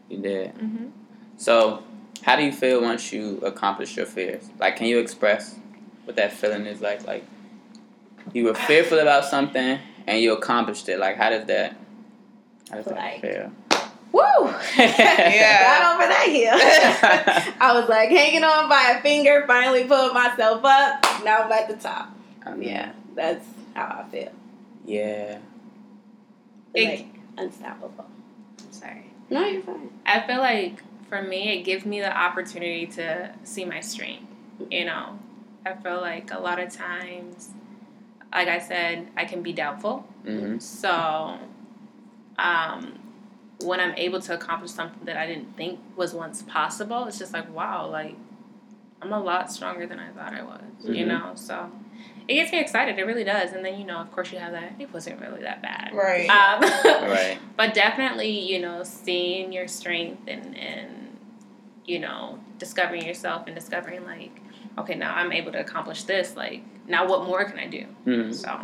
You 0.09 0.17
did. 0.17 0.51
hmm 0.57 0.87
So, 1.37 1.83
how 2.23 2.35
do 2.37 2.43
you 2.43 2.51
feel 2.51 2.81
once 2.81 3.11
you 3.13 3.37
accomplish 3.43 3.95
your 3.97 4.07
fears? 4.07 4.49
Like, 4.59 4.77
can 4.77 4.87
you 4.87 4.97
express 4.99 5.55
what 6.05 6.15
that 6.15 6.31
feeling 6.33 6.65
is 6.65 6.81
like? 6.81 7.05
Like, 7.05 7.23
you 8.33 8.45
were 8.45 8.55
fearful 8.55 8.97
about 8.99 9.25
something 9.25 9.77
and 10.07 10.19
you 10.21 10.33
accomplished 10.33 10.89
it. 10.89 10.97
Like, 10.99 11.17
how 11.17 11.29
does 11.29 11.45
that? 11.45 11.75
How 12.73 12.77
does 12.77 12.85
that 12.85 12.95
Like- 12.95 13.21
feel? 13.21 13.51
woo 14.11 14.21
Yeah. 14.77 15.63
got 15.63 15.95
over 15.95 16.07
that 16.07 16.27
hill 16.27 17.53
I 17.59 17.73
was 17.79 17.87
like 17.89 18.09
hanging 18.09 18.43
on 18.43 18.67
by 18.69 18.95
a 18.97 19.01
finger, 19.01 19.43
finally 19.47 19.85
pulling 19.85 20.13
myself 20.13 20.63
up. 20.63 21.03
Now 21.23 21.43
I'm 21.43 21.51
at 21.51 21.67
the 21.67 21.75
top. 21.75 22.09
I 22.45 22.53
mean, 22.53 22.69
Yeah, 22.69 22.91
that's 23.15 23.45
how 23.75 24.05
I 24.05 24.11
feel. 24.11 24.31
Yeah. 24.85 25.37
It- 26.73 26.87
like 26.99 27.07
unstoppable. 27.37 28.05
Sorry. 28.71 29.05
No, 29.29 29.45
you're 29.45 29.61
fine. 29.61 29.89
I 30.05 30.21
feel 30.21 30.37
like 30.39 30.81
for 31.09 31.21
me, 31.21 31.59
it 31.59 31.63
gives 31.63 31.85
me 31.85 31.99
the 32.01 32.15
opportunity 32.15 32.85
to 32.87 33.31
see 33.43 33.65
my 33.65 33.79
strength. 33.79 34.25
You 34.71 34.85
know, 34.85 35.17
I 35.65 35.73
feel 35.73 36.01
like 36.01 36.31
a 36.31 36.39
lot 36.39 36.59
of 36.59 36.71
times 36.71 37.49
like 38.31 38.47
I 38.47 38.57
said, 38.59 39.07
I 39.15 39.25
can 39.25 39.43
be 39.43 39.53
doubtful. 39.53 40.07
Mm-hmm. 40.25 40.57
So, 40.57 41.37
um, 42.37 42.99
when 43.61 43.79
I'm 43.79 43.93
able 43.95 44.19
to 44.21 44.33
accomplish 44.33 44.71
something 44.71 45.05
that 45.05 45.17
I 45.17 45.25
didn't 45.27 45.55
think 45.55 45.79
was 45.95 46.13
once 46.13 46.41
possible, 46.43 47.05
it's 47.05 47.19
just 47.19 47.33
like, 47.33 47.53
wow, 47.53 47.87
like 47.89 48.15
I'm 49.01 49.13
a 49.13 49.19
lot 49.19 49.51
stronger 49.51 49.85
than 49.85 49.99
I 49.99 50.09
thought 50.09 50.33
I 50.33 50.43
was, 50.43 50.61
you 50.83 51.05
Mhm. 51.05 51.07
know? 51.07 51.31
So 51.35 51.69
it 52.27 52.35
gets 52.35 52.51
me 52.51 52.59
excited. 52.59 52.97
It 52.97 53.03
really 53.05 53.23
does. 53.25 53.51
And 53.51 53.63
then, 53.65 53.79
you 53.79 53.85
know, 53.85 53.97
of 53.97 54.11
course, 54.11 54.31
you 54.31 54.39
have 54.39 54.53
that, 54.53 54.73
it 54.79 54.93
wasn't 54.93 55.19
really 55.21 55.41
that 55.41 55.61
bad. 55.61 55.91
Right. 55.93 56.29
Um, 56.29 56.61
Right. 57.09 57.37
But 57.57 57.73
definitely, 57.73 58.29
you 58.51 58.59
know, 58.61 58.83
seeing 58.83 59.51
your 59.53 59.67
strength 59.67 60.23
and, 60.27 60.57
and, 60.57 61.17
you 61.85 61.99
know, 61.99 62.39
discovering 62.57 63.05
yourself 63.05 63.43
and 63.45 63.55
discovering, 63.55 64.05
like, 64.05 64.41
okay, 64.77 64.95
now 64.95 65.13
I'm 65.13 65.31
able 65.31 65.51
to 65.51 65.59
accomplish 65.59 66.03
this. 66.03 66.35
Like, 66.35 66.63
now 66.87 67.07
what 67.07 67.25
more 67.25 67.43
can 67.45 67.59
I 67.59 67.67
do? 67.67 67.85
Mm-hmm. 68.05 68.31
So 68.31 68.59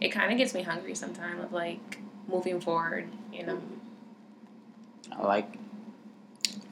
it 0.00 0.08
kind 0.08 0.32
of 0.32 0.38
gets 0.38 0.54
me 0.54 0.62
hungry 0.62 0.94
sometimes 0.94 1.44
of, 1.44 1.52
like, 1.52 1.98
moving 2.32 2.60
forward, 2.60 3.08
you 3.32 3.44
know? 3.46 3.60
I 5.12 5.22
like. 5.22 5.54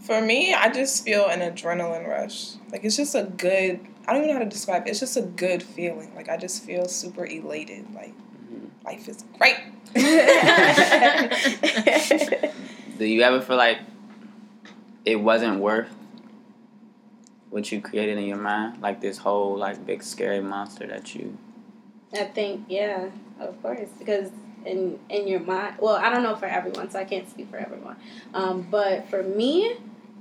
For 0.01 0.21
me, 0.21 0.55
I 0.55 0.71
just 0.73 1.05
feel 1.05 1.27
an 1.27 1.41
adrenaline 1.41 2.09
rush. 2.09 2.55
Like 2.73 2.85
it's 2.85 2.97
just 2.97 3.15
a 3.15 3.25
good. 3.25 3.81
I 4.09 4.13
don't 4.13 4.23
even 4.23 4.29
know 4.35 4.39
how 4.39 4.45
to 4.45 4.51
describe 4.51 4.87
it. 4.87 4.91
It's 4.91 5.01
just 5.01 5.17
a 5.17 5.23
good 5.23 5.63
feeling. 5.63 6.13
Like 6.17 6.29
I 6.29 6.37
just 6.37 6.65
feel 6.65 6.89
super 6.89 7.27
elated. 7.27 7.87
Like 7.95 8.15
Mhm. 8.51 8.71
life 8.85 9.09
is 9.09 9.25
great. 9.39 9.57
Do 12.99 13.05
you 13.05 13.23
ever 13.23 13.41
feel 13.41 13.57
like 13.57 13.79
it 15.05 15.17
wasn't 15.17 15.61
worth 15.61 15.93
what 17.51 17.71
you 17.71 17.81
created 17.81 18.19
in 18.19 18.25
your 18.25 18.37
mind? 18.39 18.81
Like 18.81 19.01
this 19.01 19.19
whole 19.19 19.57
like 19.57 19.85
big 19.87 20.03
scary 20.03 20.41
monster 20.41 20.87
that 20.87 21.15
you. 21.15 21.37
I 22.13 22.25
think, 22.25 22.65
yeah, 22.69 23.09
of 23.39 23.61
course, 23.63 23.89
because 23.99 24.31
in 24.65 24.99
in 25.09 25.27
your 25.29 25.41
mind, 25.41 25.77
well, 25.81 25.97
I 25.97 26.11
don't 26.11 26.23
know 26.23 26.37
for 26.37 26.47
everyone, 26.47 26.91
so 26.91 26.99
I 26.99 27.05
can't 27.05 27.29
speak 27.31 27.49
for 27.51 27.57
everyone. 27.57 27.97
Um, 28.35 28.67
but 28.71 29.09
for 29.09 29.23
me, 29.23 29.75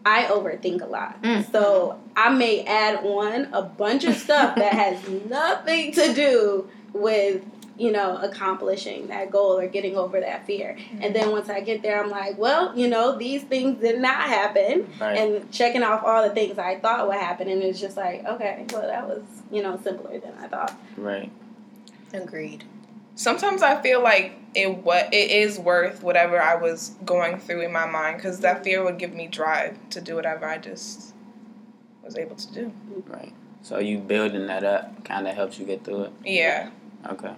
I 0.05 0.23
overthink 0.25 0.81
a 0.81 0.85
lot, 0.85 1.21
Mm. 1.21 1.51
so 1.51 1.99
I 2.15 2.29
may 2.29 2.63
add 2.63 3.03
on 3.05 3.49
a 3.53 3.61
bunch 3.61 4.05
of 4.05 4.15
stuff 4.15 4.55
that 4.55 4.73
has 4.73 5.07
nothing 5.29 5.91
to 5.93 6.13
do 6.13 6.69
with 6.93 7.43
you 7.77 7.91
know 7.91 8.17
accomplishing 8.17 9.07
that 9.07 9.31
goal 9.31 9.57
or 9.57 9.67
getting 9.67 9.95
over 9.97 10.19
that 10.19 10.45
fear. 10.45 10.75
And 11.01 11.15
then 11.15 11.31
once 11.31 11.49
I 11.49 11.61
get 11.61 11.81
there, 11.81 12.01
I'm 12.03 12.09
like, 12.09 12.37
well, 12.37 12.77
you 12.77 12.87
know, 12.89 13.17
these 13.17 13.43
things 13.43 13.79
did 13.81 13.99
not 14.01 14.21
happen, 14.23 14.87
Right. 14.99 15.17
and 15.17 15.51
checking 15.51 15.83
off 15.83 16.03
all 16.03 16.23
the 16.27 16.33
things 16.33 16.57
I 16.57 16.77
thought 16.79 17.07
would 17.07 17.17
happen, 17.17 17.47
and 17.49 17.61
it's 17.63 17.79
just 17.79 17.95
like, 17.97 18.25
okay, 18.25 18.65
well, 18.73 18.81
that 18.83 19.07
was 19.07 19.21
you 19.51 19.61
know 19.63 19.79
simpler 19.83 20.17
than 20.19 20.33
I 20.39 20.47
thought. 20.47 20.77
right. 20.97 21.31
Agreed. 22.13 22.63
Sometimes 23.19 23.61
I 23.61 23.81
feel 23.81 24.01
like 24.01 24.39
it 24.55 24.77
what 24.77 25.13
it 25.13 25.29
is 25.29 25.59
worth 25.59 26.01
whatever 26.01 26.41
I 26.41 26.55
was 26.55 26.95
going 27.03 27.37
through 27.37 27.63
in 27.63 27.73
my 27.73 27.85
mind 27.85 28.15
because 28.15 28.39
that 28.39 28.63
fear 28.63 28.81
would 28.81 28.97
give 28.97 29.13
me 29.13 29.27
drive 29.27 29.77
to 29.89 29.99
do 29.99 30.15
whatever 30.15 30.45
I 30.45 30.57
just 30.57 31.13
was 32.01 32.15
able 32.15 32.37
to 32.37 32.53
do. 32.53 32.71
Right. 33.05 33.33
So 33.61 33.79
you 33.79 33.97
building 33.97 34.47
that 34.47 34.63
up 34.63 35.03
kind 35.03 35.27
of 35.27 35.35
helps 35.35 35.59
you 35.59 35.65
get 35.65 35.83
through 35.83 36.03
it. 36.03 36.13
Yeah. 36.23 36.69
Okay. 37.09 37.33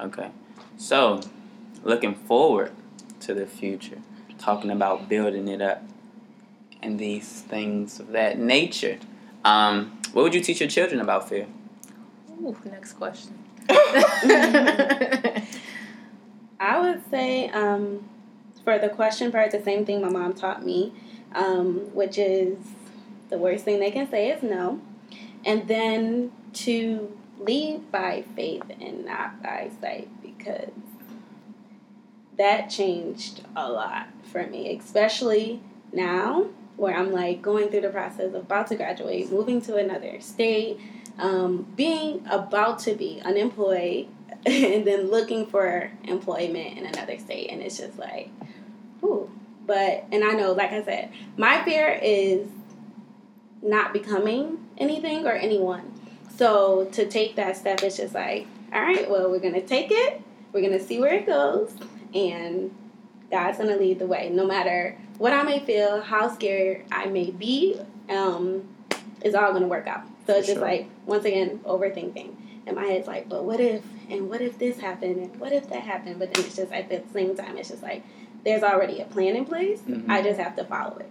Okay. 0.00 0.30
So, 0.78 1.20
looking 1.84 2.14
forward 2.14 2.72
to 3.20 3.34
the 3.34 3.44
future, 3.44 3.98
talking 4.38 4.70
about 4.70 5.10
building 5.10 5.46
it 5.46 5.60
up 5.60 5.82
and 6.80 6.98
these 6.98 7.42
things 7.42 8.00
of 8.00 8.12
that 8.12 8.38
nature. 8.38 8.98
Um, 9.44 10.00
what 10.14 10.22
would 10.22 10.34
you 10.34 10.40
teach 10.40 10.60
your 10.60 10.70
children 10.70 11.02
about 11.02 11.28
fear? 11.28 11.48
Ooh, 12.40 12.56
next 12.64 12.94
question. 12.94 13.41
I 16.60 16.80
would 16.80 17.08
say 17.10 17.48
um, 17.48 18.08
for 18.64 18.78
the 18.78 18.88
question 18.88 19.32
part, 19.32 19.50
the 19.50 19.62
same 19.62 19.84
thing 19.84 20.00
my 20.00 20.08
mom 20.08 20.34
taught 20.34 20.64
me, 20.64 20.92
um, 21.34 21.94
which 21.94 22.18
is 22.18 22.56
the 23.30 23.38
worst 23.38 23.64
thing 23.64 23.80
they 23.80 23.90
can 23.90 24.10
say 24.10 24.30
is 24.30 24.42
no. 24.42 24.80
And 25.44 25.66
then 25.66 26.32
to 26.54 27.16
lead 27.40 27.90
by 27.90 28.24
faith 28.36 28.62
and 28.80 29.04
not 29.04 29.42
by 29.42 29.70
sight 29.80 30.08
because 30.22 30.70
that 32.38 32.68
changed 32.70 33.42
a 33.56 33.70
lot 33.70 34.08
for 34.24 34.46
me, 34.46 34.76
especially 34.76 35.60
now 35.92 36.46
where 36.76 36.96
I'm 36.96 37.12
like 37.12 37.42
going 37.42 37.68
through 37.68 37.82
the 37.82 37.90
process 37.90 38.26
of 38.28 38.34
about 38.34 38.68
to 38.68 38.76
graduate, 38.76 39.30
moving 39.30 39.60
to 39.62 39.76
another 39.76 40.20
state, 40.20 40.80
um, 41.18 41.66
being 41.76 42.26
about 42.30 42.78
to 42.80 42.94
be 42.94 43.20
unemployed, 43.24 44.08
and 44.46 44.86
then 44.86 45.10
looking 45.10 45.46
for 45.46 45.90
employment 46.04 46.78
in 46.78 46.86
another 46.86 47.18
state. 47.18 47.50
And 47.50 47.62
it's 47.62 47.78
just 47.78 47.98
like, 47.98 48.30
ooh. 49.04 49.30
But, 49.64 50.04
and 50.10 50.24
I 50.24 50.32
know, 50.32 50.52
like 50.52 50.72
I 50.72 50.82
said, 50.82 51.12
my 51.36 51.62
fear 51.64 51.98
is 52.02 52.48
not 53.62 53.92
becoming 53.92 54.66
anything 54.76 55.24
or 55.24 55.32
anyone. 55.32 55.92
So 56.36 56.86
to 56.92 57.06
take 57.06 57.36
that 57.36 57.56
step, 57.56 57.82
it's 57.82 57.98
just 57.98 58.14
like, 58.14 58.48
all 58.72 58.82
right, 58.82 59.08
well, 59.08 59.30
we're 59.30 59.38
going 59.38 59.54
to 59.54 59.64
take 59.64 59.90
it, 59.90 60.20
we're 60.52 60.60
going 60.60 60.76
to 60.78 60.84
see 60.84 60.98
where 60.98 61.14
it 61.14 61.26
goes, 61.26 61.72
and 62.14 62.74
God's 63.30 63.58
going 63.58 63.70
to 63.70 63.76
lead 63.76 63.98
the 63.98 64.06
way. 64.06 64.30
No 64.30 64.46
matter 64.46 64.98
what 65.18 65.32
I 65.32 65.42
may 65.42 65.60
feel, 65.60 66.00
how 66.00 66.32
scared 66.34 66.84
I 66.90 67.06
may 67.06 67.30
be, 67.30 67.78
um, 68.08 68.68
it's 69.20 69.34
all 69.34 69.50
going 69.50 69.62
to 69.62 69.68
work 69.68 69.86
out. 69.86 70.04
So 70.26 70.34
it's 70.36 70.46
just 70.46 70.58
sure. 70.58 70.66
like, 70.66 70.88
once 71.06 71.24
again, 71.24 71.58
overthinking. 71.64 72.34
And 72.66 72.76
my 72.76 72.84
head's 72.84 73.08
like, 73.08 73.28
but 73.28 73.44
what 73.44 73.58
if, 73.60 73.82
and 74.08 74.30
what 74.30 74.40
if 74.40 74.58
this 74.58 74.78
happened, 74.78 75.16
and 75.16 75.40
what 75.40 75.52
if 75.52 75.68
that 75.70 75.82
happened? 75.82 76.18
But 76.20 76.32
then 76.32 76.44
it's 76.44 76.54
just 76.56 76.72
at 76.72 76.88
the 76.88 77.02
same 77.12 77.34
time, 77.36 77.56
it's 77.58 77.70
just 77.70 77.82
like, 77.82 78.04
there's 78.44 78.62
already 78.62 79.00
a 79.00 79.04
plan 79.04 79.34
in 79.36 79.44
place. 79.44 79.80
Mhm. 79.82 80.08
I 80.08 80.22
just 80.22 80.38
have 80.38 80.54
to 80.56 80.64
follow 80.64 80.96
it. 80.98 81.10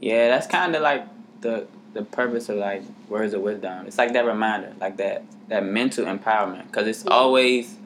Yeah, 0.00 0.28
that's 0.28 0.46
kind 0.46 0.74
of 0.74 0.82
like 0.82 1.04
the 1.40 1.66
the 1.94 2.02
purpose 2.02 2.48
of 2.48 2.56
like 2.56 2.82
words 3.10 3.34
of 3.34 3.42
wisdom. 3.42 3.86
It's 3.86 3.98
like 3.98 4.14
that 4.14 4.24
reminder, 4.24 4.72
like 4.80 4.96
that 4.96 5.22
that 5.48 5.64
mental 5.64 6.06
empowerment, 6.06 6.66
because 6.66 6.86
it's 6.86 7.04
Yeah. 7.04 7.10
always 7.12 7.76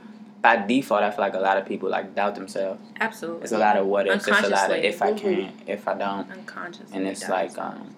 by 0.42 0.56
default. 0.64 1.02
I 1.02 1.10
feel 1.10 1.20
like 1.24 1.34
a 1.34 1.40
lot 1.40 1.56
of 1.58 1.66
people 1.66 1.88
like 1.90 2.14
doubt 2.14 2.36
themselves. 2.36 2.80
Absolutely. 3.00 3.42
It's 3.42 3.52
a 3.52 3.58
lot 3.58 3.76
of 3.76 3.86
what 3.86 4.06
ifs. 4.06 4.28
It's 4.28 4.40
a 4.42 4.48
lot 4.48 4.70
of 4.70 4.76
if 4.76 5.02
I 5.02 5.12
can, 5.12 5.52
if 5.66 5.88
I 5.88 5.94
don't, 5.94 6.30
Unconsciously. 6.30 6.96
and 6.96 7.06
it's 7.08 7.28
like, 7.28 7.58
um, 7.58 7.94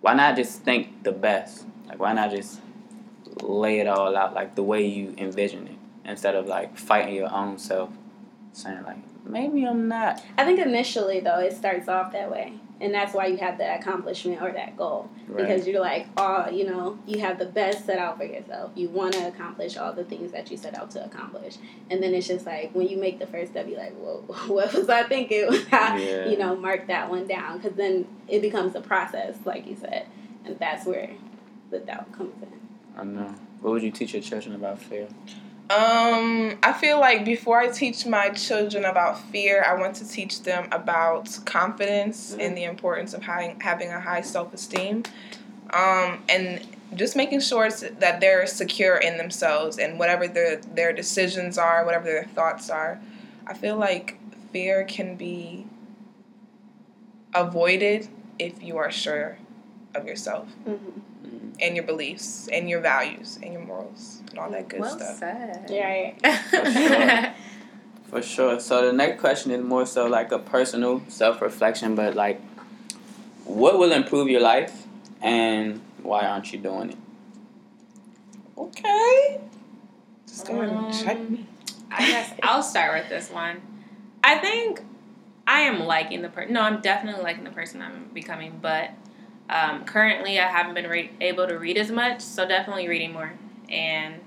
why 0.00 0.14
not 0.14 0.34
just 0.34 0.62
think 0.62 1.04
the 1.04 1.12
best? 1.12 1.66
Like, 1.90 1.98
why 1.98 2.12
not 2.12 2.30
just 2.30 2.60
lay 3.42 3.80
it 3.80 3.88
all 3.88 4.16
out 4.16 4.32
like 4.32 4.54
the 4.54 4.62
way 4.62 4.86
you 4.86 5.12
envision 5.18 5.66
it, 5.66 6.08
instead 6.08 6.36
of 6.36 6.46
like 6.46 6.76
fighting 6.78 7.14
your 7.14 7.32
own 7.32 7.58
self, 7.58 7.90
saying 8.52 8.84
like 8.84 8.98
maybe 9.24 9.64
I'm 9.64 9.88
not. 9.88 10.22
I 10.38 10.44
think 10.44 10.60
initially, 10.60 11.20
though, 11.20 11.40
it 11.40 11.52
starts 11.52 11.88
off 11.88 12.12
that 12.12 12.30
way. 12.30 12.54
And 12.82 12.94
that's 12.94 13.12
why 13.12 13.26
you 13.26 13.36
have 13.36 13.58
that 13.58 13.80
accomplishment 13.80 14.40
or 14.40 14.52
that 14.52 14.74
goal. 14.74 15.10
Right. 15.28 15.42
Because 15.42 15.66
you're 15.66 15.82
like, 15.82 16.06
oh, 16.16 16.48
you 16.48 16.64
know, 16.64 16.98
you 17.06 17.20
have 17.20 17.38
the 17.38 17.44
best 17.44 17.84
set 17.84 17.98
out 17.98 18.16
for 18.16 18.24
yourself. 18.24 18.70
You 18.74 18.88
want 18.88 19.12
to 19.14 19.28
accomplish 19.28 19.76
all 19.76 19.92
the 19.92 20.04
things 20.04 20.32
that 20.32 20.50
you 20.50 20.56
set 20.56 20.78
out 20.78 20.90
to 20.92 21.04
accomplish. 21.04 21.56
And 21.90 22.02
then 22.02 22.14
it's 22.14 22.26
just 22.26 22.46
like, 22.46 22.74
when 22.74 22.88
you 22.88 22.96
make 22.96 23.18
the 23.18 23.26
first 23.26 23.52
step, 23.52 23.68
you're 23.68 23.78
like, 23.78 23.94
whoa, 23.96 24.24
what 24.46 24.72
was 24.72 24.88
I 24.88 25.02
thinking? 25.02 25.48
I, 25.72 25.98
Yeah. 25.98 26.28
You 26.28 26.38
know, 26.38 26.56
mark 26.56 26.86
that 26.86 27.10
one 27.10 27.26
down. 27.26 27.58
Because 27.58 27.76
then 27.76 28.06
it 28.28 28.40
becomes 28.40 28.74
a 28.74 28.80
process, 28.80 29.36
like 29.44 29.66
you 29.66 29.76
said. 29.76 30.06
And 30.46 30.58
that's 30.58 30.86
where 30.86 31.10
the 31.70 31.78
doubt 31.78 32.12
comes 32.12 32.34
in. 32.42 32.48
I 32.96 33.04
know. 33.04 33.34
What 33.60 33.72
would 33.72 33.82
you 33.82 33.90
teach 33.90 34.12
your 34.12 34.22
children 34.22 34.54
about 34.54 34.78
fear? 34.78 35.08
Um, 35.70 36.58
I 36.62 36.72
feel 36.72 36.98
like 36.98 37.24
before 37.24 37.58
I 37.58 37.68
teach 37.68 38.04
my 38.04 38.30
children 38.30 38.84
about 38.84 39.20
fear, 39.30 39.64
I 39.66 39.74
want 39.74 39.94
to 39.96 40.08
teach 40.08 40.42
them 40.42 40.68
about 40.72 41.38
confidence 41.44 42.34
and 42.38 42.56
the 42.56 42.64
importance 42.64 43.14
of 43.14 43.22
having 43.22 43.60
having 43.60 43.90
a 43.90 44.00
high 44.00 44.22
self 44.22 44.52
esteem, 44.52 45.04
um, 45.72 46.24
and 46.28 46.66
just 46.96 47.14
making 47.14 47.40
sure 47.40 47.70
that 47.70 48.20
they're 48.20 48.48
secure 48.48 48.96
in 48.96 49.16
themselves 49.16 49.78
and 49.78 49.96
whatever 49.96 50.26
their 50.26 50.56
their 50.56 50.92
decisions 50.92 51.56
are, 51.56 51.84
whatever 51.84 52.06
their 52.06 52.24
thoughts 52.24 52.68
are. 52.68 53.00
I 53.46 53.54
feel 53.54 53.76
like 53.76 54.18
fear 54.52 54.84
can 54.84 55.14
be 55.14 55.66
avoided 57.32 58.08
if 58.40 58.60
you 58.62 58.76
are 58.76 58.90
sure 58.90 59.38
of 59.94 60.06
yourself 60.06 60.48
Mm-hmm. 60.66 61.00
And 61.60 61.76
your 61.76 61.84
beliefs 61.84 62.48
and 62.52 62.68
your 62.68 62.80
values 62.80 63.38
and 63.42 63.52
your 63.52 63.62
morals 63.62 64.22
and 64.30 64.38
all 64.38 64.50
that 64.50 64.68
good 64.68 64.80
well 64.80 64.98
stuff. 64.98 65.16
said. 65.18 65.66
Yeah, 65.70 66.12
right. 66.24 67.34
For 68.10 68.22
sure. 68.22 68.58
So 68.58 68.86
the 68.86 68.92
next 68.92 69.20
question 69.20 69.52
is 69.52 69.62
more 69.62 69.86
so 69.86 70.06
like 70.06 70.32
a 70.32 70.38
personal 70.38 71.02
self 71.08 71.40
reflection, 71.40 71.94
but 71.94 72.14
like, 72.16 72.40
what 73.44 73.78
will 73.78 73.92
improve 73.92 74.28
your 74.28 74.40
life, 74.40 74.86
and 75.22 75.80
why 76.02 76.26
aren't 76.26 76.52
you 76.52 76.58
doing 76.58 76.90
it? 76.90 76.96
Okay. 78.58 79.40
Just 80.26 80.46
go 80.46 80.54
ahead 80.54 80.68
and 80.70 80.78
Um, 80.78 80.92
check 80.92 81.30
me. 81.30 81.46
I 81.90 82.06
guess 82.06 82.32
I'll 82.42 82.62
start 82.62 83.00
with 83.00 83.08
this 83.08 83.30
one. 83.30 83.60
I 84.22 84.38
think 84.38 84.80
I 85.46 85.60
am 85.62 85.80
liking 85.80 86.22
the 86.22 86.28
person. 86.28 86.52
No, 86.52 86.60
I'm 86.62 86.80
definitely 86.80 87.22
liking 87.22 87.44
the 87.44 87.50
person 87.50 87.80
I'm 87.82 88.10
becoming, 88.12 88.58
but 88.60 88.90
um, 89.50 89.84
currently 89.84 90.38
I 90.38 90.46
haven't 90.46 90.74
been 90.74 90.88
re- 90.88 91.10
able 91.20 91.46
to 91.46 91.58
read 91.58 91.76
as 91.76 91.90
much, 91.90 92.20
so 92.20 92.46
definitely 92.46 92.88
reading 92.88 93.12
more 93.12 93.32
and 93.68 94.20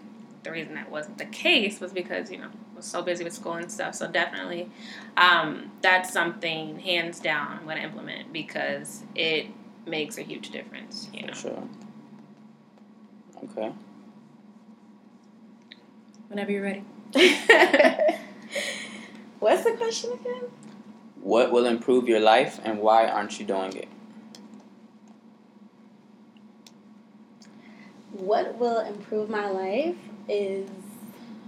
the 0.44 0.52
reason 0.52 0.74
that 0.76 0.90
wasn't 0.92 1.18
the 1.18 1.26
case 1.26 1.80
was 1.80 1.92
because 1.94 2.30
you 2.32 2.38
know 2.38 2.48
I 2.48 2.76
was 2.76 2.86
so 2.86 3.02
busy 3.02 3.24
with 3.24 3.34
school 3.34 3.54
and 3.54 3.72
stuff. 3.72 3.96
So 3.96 4.10
definitely, 4.12 4.70
um, 5.18 5.72
that's 5.82 6.12
something 6.12 6.80
hands 6.80 7.20
down 7.20 7.58
I'm 7.60 7.64
going 7.66 7.78
to 7.78 7.84
implement 7.84 8.34
because 8.34 9.04
it 9.16 9.48
makes 9.86 10.18
a 10.18 10.22
huge 10.22 10.50
difference. 10.50 11.10
You 11.14 11.28
know, 11.28 11.34
For 11.34 11.40
sure. 11.40 11.68
Okay. 13.46 13.72
whenever 16.30 16.52
you're 16.52 16.64
ready. 16.64 16.84
What's 19.40 19.64
the 19.66 19.74
question 19.74 20.14
again? 20.14 20.44
What 21.22 21.52
will 21.52 21.66
improve 21.66 22.08
your 22.08 22.20
life 22.22 22.60
and 22.64 22.80
why 22.80 23.08
aren't 23.08 23.40
you 23.40 23.46
doing 23.46 23.76
it? 23.76 23.88
What 28.26 28.58
will 28.58 28.80
improve 28.80 29.30
my 29.30 29.50
life 29.50 29.96
is 30.30 30.70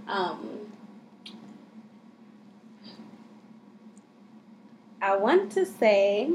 um, 0.06 0.72
I 5.00 5.16
want 5.16 5.52
to 5.52 5.64
say 5.64 6.30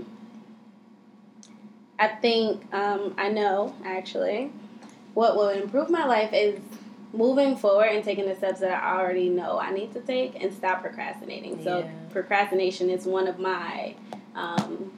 I 2.00 2.08
think 2.08 2.74
um, 2.74 3.14
I 3.18 3.30
know 3.30 3.76
actually 3.86 4.52
what 5.14 5.36
will 5.36 5.50
improve 5.50 5.90
my 5.90 6.06
life 6.06 6.32
is 6.34 6.60
moving 7.14 7.56
forward 7.56 7.90
and 7.90 8.04
taking 8.04 8.26
the 8.26 8.36
steps 8.36 8.62
that 8.62 8.82
I 8.82 9.00
already 9.00 9.30
know 9.30 9.60
I 9.60 9.72
need 9.72 9.94
to 9.94 10.00
take 10.00 10.42
and 10.42 10.54
stop 10.54 10.82
procrastinating. 10.82 11.64
So 11.64 11.88
procrastination 12.12 12.90
is 12.90 13.06
one 13.06 13.28
of 13.28 13.38
my 13.38 13.94
um, 14.34 14.92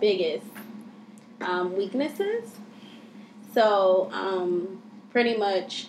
biggest 0.00 0.46
um, 1.40 1.76
weaknesses. 1.76 2.50
So 3.54 4.10
um, 4.12 4.82
pretty 5.10 5.36
much 5.36 5.86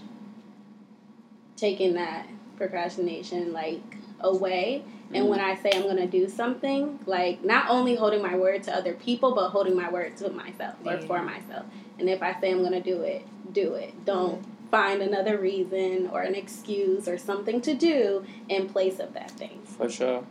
taking 1.58 1.96
that 1.96 2.28
procrastination 2.58 3.52
like 3.52 3.82
away. 4.20 4.84
And 5.14 5.30
when 5.30 5.40
I 5.40 5.56
say 5.56 5.70
I'm 5.74 5.84
gonna 5.84 6.08
do 6.08 6.28
something, 6.28 7.00
like 7.06 7.44
not 7.44 7.70
only 7.70 7.96
holding 7.96 8.22
my 8.22 8.36
word 8.36 8.64
to 8.64 8.76
other 8.76 8.94
people, 8.94 9.34
but 9.34 9.50
holding 9.50 9.76
my 9.76 9.90
word 9.90 10.18
to 10.18 10.30
myself 10.30 10.76
or 10.86 11.00
for 11.02 11.22
myself. 11.22 11.66
And 12.00 12.10
if 12.10 12.22
I 12.22 12.40
say 12.40 12.52
I'm 12.52 12.64
gonna 12.64 12.82
do 12.82 13.02
it, 13.02 13.26
do 13.54 13.76
it. 13.76 14.06
Don't 14.06 14.44
find 14.70 15.02
another 15.02 15.38
reason 15.38 16.10
or 16.12 16.22
an 16.22 16.36
excuse 16.36 17.08
or 17.08 17.18
something 17.18 17.62
to 17.62 17.74
do 17.74 18.26
in 18.50 18.68
place 18.68 19.00
of 19.00 19.14
that 19.14 19.32
thing. 19.32 19.62
For 19.66 19.90
sure. 19.90 20.26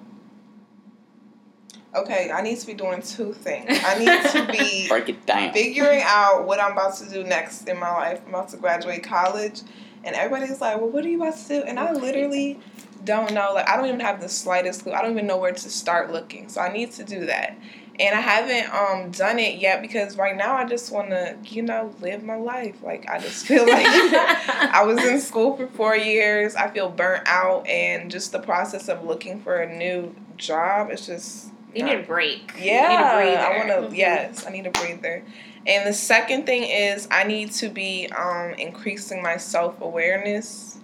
Okay, 1.94 2.30
I 2.32 2.42
need 2.42 2.58
to 2.58 2.66
be 2.66 2.74
doing 2.74 3.02
two 3.02 3.32
things. 3.32 3.66
I 3.84 3.98
need 3.98 4.30
to 4.32 4.52
be 4.52 4.88
Break 4.94 5.08
it 5.08 5.24
down. 5.26 5.52
figuring 5.52 6.02
out 6.04 6.44
what 6.46 6.58
I'm 6.60 6.72
about 6.72 6.96
to 6.96 7.08
do 7.08 7.22
next 7.22 7.68
in 7.68 7.78
my 7.78 7.90
life. 7.92 8.20
I'm 8.26 8.30
about 8.34 8.48
to 8.50 8.56
graduate 8.56 9.04
college, 9.04 9.60
and 10.02 10.16
everybody's 10.16 10.60
like, 10.60 10.78
"Well, 10.80 10.90
what 10.90 11.04
are 11.04 11.08
you 11.08 11.22
about 11.22 11.36
to 11.36 11.48
do?" 11.48 11.62
And 11.62 11.78
I 11.78 11.92
literally 11.92 12.58
don't 13.04 13.32
know. 13.32 13.52
Like, 13.54 13.68
I 13.68 13.76
don't 13.76 13.86
even 13.86 14.00
have 14.00 14.20
the 14.20 14.28
slightest 14.28 14.82
clue. 14.82 14.92
I 14.92 15.02
don't 15.02 15.12
even 15.12 15.26
know 15.26 15.36
where 15.36 15.52
to 15.52 15.70
start 15.70 16.10
looking. 16.12 16.48
So 16.48 16.60
I 16.60 16.72
need 16.72 16.90
to 16.92 17.04
do 17.04 17.26
that, 17.26 17.56
and 18.00 18.14
I 18.14 18.20
haven't 18.20 18.72
um 18.74 19.10
done 19.12 19.38
it 19.38 19.60
yet 19.60 19.80
because 19.80 20.16
right 20.16 20.36
now 20.36 20.56
I 20.56 20.64
just 20.64 20.90
want 20.90 21.10
to, 21.10 21.36
you 21.44 21.62
know, 21.62 21.94
live 22.00 22.24
my 22.24 22.36
life. 22.36 22.82
Like, 22.82 23.08
I 23.08 23.20
just 23.20 23.46
feel 23.46 23.68
like 23.68 23.86
I 23.88 24.82
was 24.84 24.98
in 25.04 25.20
school 25.20 25.56
for 25.56 25.68
four 25.68 25.96
years. 25.96 26.56
I 26.56 26.70
feel 26.70 26.88
burnt 26.88 27.22
out, 27.28 27.68
and 27.68 28.10
just 28.10 28.32
the 28.32 28.40
process 28.40 28.88
of 28.88 29.04
looking 29.04 29.40
for 29.40 29.56
a 29.60 29.72
new 29.78 30.12
job 30.36 30.90
is 30.90 31.06
just 31.06 31.50
You 31.74 31.84
need 31.84 31.94
a 31.94 32.02
break. 32.02 32.52
yeah, 32.58 32.82
You 32.82 32.88
need 32.88 33.04
a 33.04 33.14
breather. 33.14 33.38
I 33.38 33.56
want 33.58 33.68
to. 33.90 33.94
Mhm. 33.94 33.96
Yes, 33.96 34.46
I 34.46 34.50
need 34.50 34.66
a 34.66 34.70
breather. 34.70 35.22
And 35.66 35.86
the 35.86 35.94
second 35.94 36.44
thing 36.46 36.62
is 36.64 37.08
I 37.10 37.24
need 37.24 37.52
to 37.52 37.68
be 37.68 38.08
um, 38.16 38.54
increasing 38.58 39.22
my 39.22 39.36
self 39.38 39.80
awareness, 39.80 40.78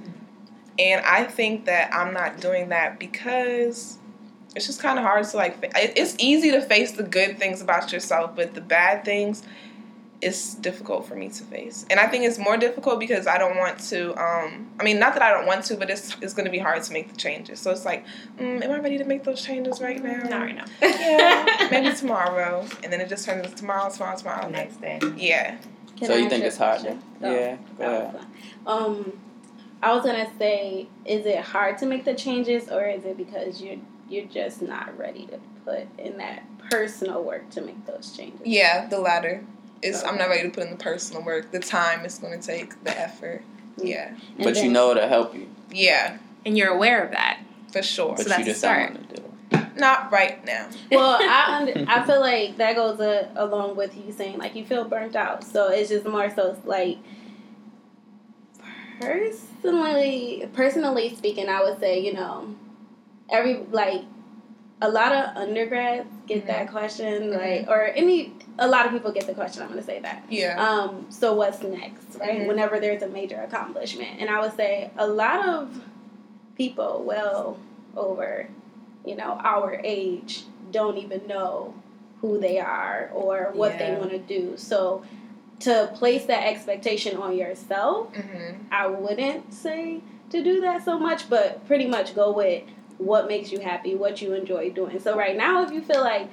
and 0.79 1.05
I 1.05 1.25
think 1.25 1.67
that 1.67 1.93
I'm 1.95 2.15
not 2.15 2.41
doing 2.41 2.71
that 2.71 2.99
because 2.99 3.99
it's 4.57 4.67
just 4.67 4.81
kind 4.81 4.99
of 4.99 5.05
hard 5.05 5.25
to 5.27 5.37
like. 5.37 5.59
It's 5.77 6.17
easy 6.19 6.51
to 6.53 6.61
face 6.63 6.93
the 6.93 7.03
good 7.03 7.39
things 7.39 7.61
about 7.61 7.93
yourself, 7.93 8.35
but 8.35 8.55
the 8.55 8.61
bad 8.61 9.05
things. 9.05 9.43
It's 10.23 10.55
difficult 10.55 11.07
for 11.07 11.15
me 11.15 11.31
to 11.31 11.45
face, 11.45 11.87
and 11.89 11.99
I 11.99 12.07
think 12.07 12.25
it's 12.25 12.39
more 12.39 12.59
difficult 12.59 13.01
because 13.01 13.27
I 13.27 13.39
don't 13.39 13.57
want 13.57 13.79
to. 13.89 14.11
Um, 14.23 14.71
I 14.79 14.85
mean, 14.85 14.99
not 14.99 15.15
that 15.15 15.23
I 15.23 15.31
don't 15.31 15.47
want 15.47 15.65
to, 15.67 15.77
but 15.77 15.89
it's 15.89 16.15
it's 16.21 16.35
going 16.35 16.45
to 16.45 16.51
be 16.51 16.59
hard 16.59 16.83
to 16.83 16.93
make 16.93 17.11
the 17.11 17.17
changes. 17.17 17.59
So 17.59 17.71
it's 17.71 17.87
like, 17.87 18.05
mm, 18.39 18.63
am 18.63 18.71
I 18.71 18.79
ready 18.81 18.99
to 18.99 19.05
make 19.05 19.25
those 19.25 19.43
changes 19.43 19.81
right 19.81 20.03
now? 20.03 20.23
Not 20.29 20.41
right 20.43 20.55
now. 20.55 20.67
Yeah, 20.83 21.69
maybe 21.71 21.97
tomorrow, 21.97 22.67
and 22.83 22.93
then 22.93 23.01
it 23.01 23.09
just 23.09 23.25
turns 23.25 23.47
into 23.47 23.57
tomorrow, 23.57 23.91
tomorrow, 23.91 24.17
tomorrow. 24.17 24.49
Next 24.51 24.79
day. 24.81 25.01
Yeah. 25.17 25.57
Can 25.97 26.09
so 26.09 26.15
I 26.15 26.19
you 26.19 26.29
think 26.29 26.45
it's 26.45 26.57
hard? 26.57 26.81
question? 26.81 27.03
To, 27.21 27.27
Oh, 27.29 27.35
yeah. 27.35 27.57
Go 27.79 27.85
ahead. 27.85 28.27
Um, 28.67 29.13
I 29.83 29.95
was 29.95 30.05
gonna 30.05 30.31
say, 30.39 30.89
is 31.05 31.25
it 31.25 31.39
hard 31.41 31.79
to 31.79 31.87
make 31.87 32.05
the 32.05 32.15
changes, 32.15 32.69
or 32.69 32.85
is 32.87 33.05
it 33.05 33.17
because 33.17 33.63
you're 33.63 33.79
you're 34.09 34.27
just 34.27 34.61
not 34.61 34.97
ready 34.99 35.27
to 35.27 35.39
put 35.65 35.87
in 35.99 36.19
that 36.19 36.43
personal 36.71 37.23
work 37.23 37.49
to 37.51 37.61
make 37.63 37.87
those 37.87 38.15
changes? 38.17 38.41
Yeah, 38.45 38.87
the 38.87 38.99
latter. 38.99 39.45
Is 39.83 40.03
I'm 40.05 40.19
not 40.19 40.29
ready 40.29 40.43
to 40.43 40.51
put 40.55 40.65
in 40.65 40.71
the 40.71 40.77
personal 40.77 41.23
work, 41.25 41.53
the 41.53 41.59
time 41.59 42.05
it's 42.05 42.19
going 42.19 42.39
to 42.39 42.47
take, 42.47 42.83
the 42.85 42.99
effort. 42.99 43.43
Yeah, 43.79 44.09
And 44.37 44.45
But 44.45 44.63
you 44.63 44.71
know 44.71 44.91
it'll 44.91 45.09
help 45.09 45.35
you. 45.35 45.49
yeah, 45.71 46.19
And 46.45 46.57
you're 46.59 46.69
aware 46.69 47.03
of 47.05 47.13
that. 47.13 47.41
for 47.73 47.83
sure. 47.83 48.15
But 48.17 48.25
So 48.25 48.29
that's 48.29 48.39
you 48.41 48.45
a 48.45 48.49
just 48.49 48.63
don't 48.63 48.75
start. 48.75 48.93
want 48.95 49.09
to 49.09 49.17
do 49.17 49.23
it. 49.53 49.77
Not 49.79 50.13
right 50.13 50.45
now. 50.45 50.69
Well, 50.91 51.19
I 51.21 51.57
under, 51.61 51.85
I 51.89 52.05
feel 52.05 52.21
like 52.21 52.57
that 52.59 52.75
goes 52.77 53.01
uh 53.01 53.29
along 53.37 53.77
with 53.77 53.97
you 53.97 54.13
saying 54.13 54.39
like 54.39 54.55
you 54.55 54.65
feel 54.67 54.85
burnt 54.85 55.17
out. 55.17 55.45
So 55.45 55.69
it's 55.69 55.89
just 55.89 56.05
more 56.05 56.29
so 56.35 56.57
like 56.65 56.99
personally, 59.01 60.49
personally 60.53 61.15
speaking, 61.17 61.49
I 61.49 61.63
would 61.63 61.79
say 61.81 62.01
you 62.01 62.13
know 62.13 62.55
every 63.31 63.59
like 63.71 64.03
a 64.83 64.89
lot 64.91 65.13
of 65.13 65.37
undergrads 65.37 66.09
get 66.27 66.47
that 66.47 66.71
question 66.71 67.33
like 67.33 67.67
or 67.69 67.83
any 67.95 68.33
a 68.61 68.69
lot 68.69 68.87
of 68.87 68.93
people 68.93 69.11
get 69.11 69.27
the 69.27 69.35
question. 69.35 69.63
I'm 69.63 69.69
gonna 69.71 69.83
say 69.83 70.01
that. 70.01 70.25
Yeah. 70.29 70.63
Um, 70.63 71.07
so 71.09 71.35
what's 71.35 71.63
next, 71.63 72.17
right? 72.21 72.41
Mhm. 72.41 72.47
Whenever 72.47 72.79
there's 72.79 73.03
a 73.03 73.09
major 73.09 73.41
accomplishment, 73.41 74.21
and 74.21 74.29
I 74.31 74.41
would 74.41 74.55
say 74.55 74.91
a 74.99 75.07
lot 75.07 75.49
of 75.49 75.83
people, 76.57 77.03
well 77.07 77.59
over, 77.97 78.49
you 79.05 79.17
know, 79.17 79.41
our 79.43 79.81
age, 79.83 80.45
don't 80.71 80.99
even 80.99 81.27
know 81.27 81.75
who 82.21 82.39
they 82.39 82.59
are 82.61 83.11
or 83.15 83.51
what 83.55 83.79
they 83.79 83.95
want 83.99 84.11
to 84.11 84.19
do. 84.19 84.53
So 84.57 85.03
to 85.61 85.91
place 85.95 86.27
that 86.27 86.47
expectation 86.47 87.17
on 87.17 87.37
yourself, 87.37 88.15
hmm 88.15 88.55
I 88.71 88.87
wouldn't 88.87 89.53
say 89.53 90.01
to 90.31 90.45
do 90.45 90.61
that 90.61 90.85
so 90.85 90.99
much, 90.99 91.29
but 91.29 91.67
pretty 91.67 91.87
much 91.87 92.15
go 92.15 92.31
with 92.33 92.63
what 92.99 93.27
makes 93.27 93.51
you 93.51 93.59
happy, 93.59 93.95
what 93.95 94.21
you 94.23 94.35
enjoy 94.35 94.71
doing. 94.71 95.01
So 95.01 95.17
right 95.17 95.37
now, 95.37 95.63
if 95.65 95.73
you 95.73 95.81
feel 95.81 96.03
like 96.03 96.29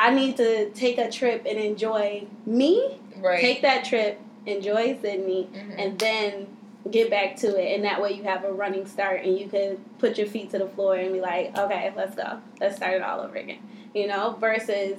I 0.00 0.14
need 0.14 0.38
to 0.38 0.70
take 0.70 0.96
a 0.96 1.10
trip 1.10 1.44
and 1.46 1.58
enjoy 1.58 2.26
me, 2.46 2.98
Right. 3.18 3.38
take 3.40 3.60
that 3.62 3.84
trip, 3.84 4.18
enjoy 4.46 4.96
Sydney, 5.02 5.46
Mhm. 5.52 5.74
and 5.78 5.98
then 5.98 6.46
get 6.90 7.10
back 7.10 7.36
to 7.36 7.48
it. 7.62 7.74
And 7.74 7.84
that 7.84 8.00
way 8.00 8.12
you 8.12 8.22
have 8.22 8.42
a 8.44 8.50
running 8.50 8.86
start 8.86 9.22
and 9.22 9.38
you 9.38 9.46
can 9.46 9.76
put 9.98 10.16
your 10.16 10.26
feet 10.26 10.50
to 10.52 10.58
the 10.58 10.66
floor 10.68 10.94
and 10.94 11.12
be 11.12 11.20
like, 11.20 11.56
okay, 11.56 11.92
let's 11.94 12.14
go. 12.16 12.38
Let's 12.58 12.76
start 12.76 12.94
it 12.94 13.02
all 13.02 13.20
over 13.20 13.36
again. 13.36 13.58
You 13.92 14.06
know, 14.06 14.36
versus 14.40 14.96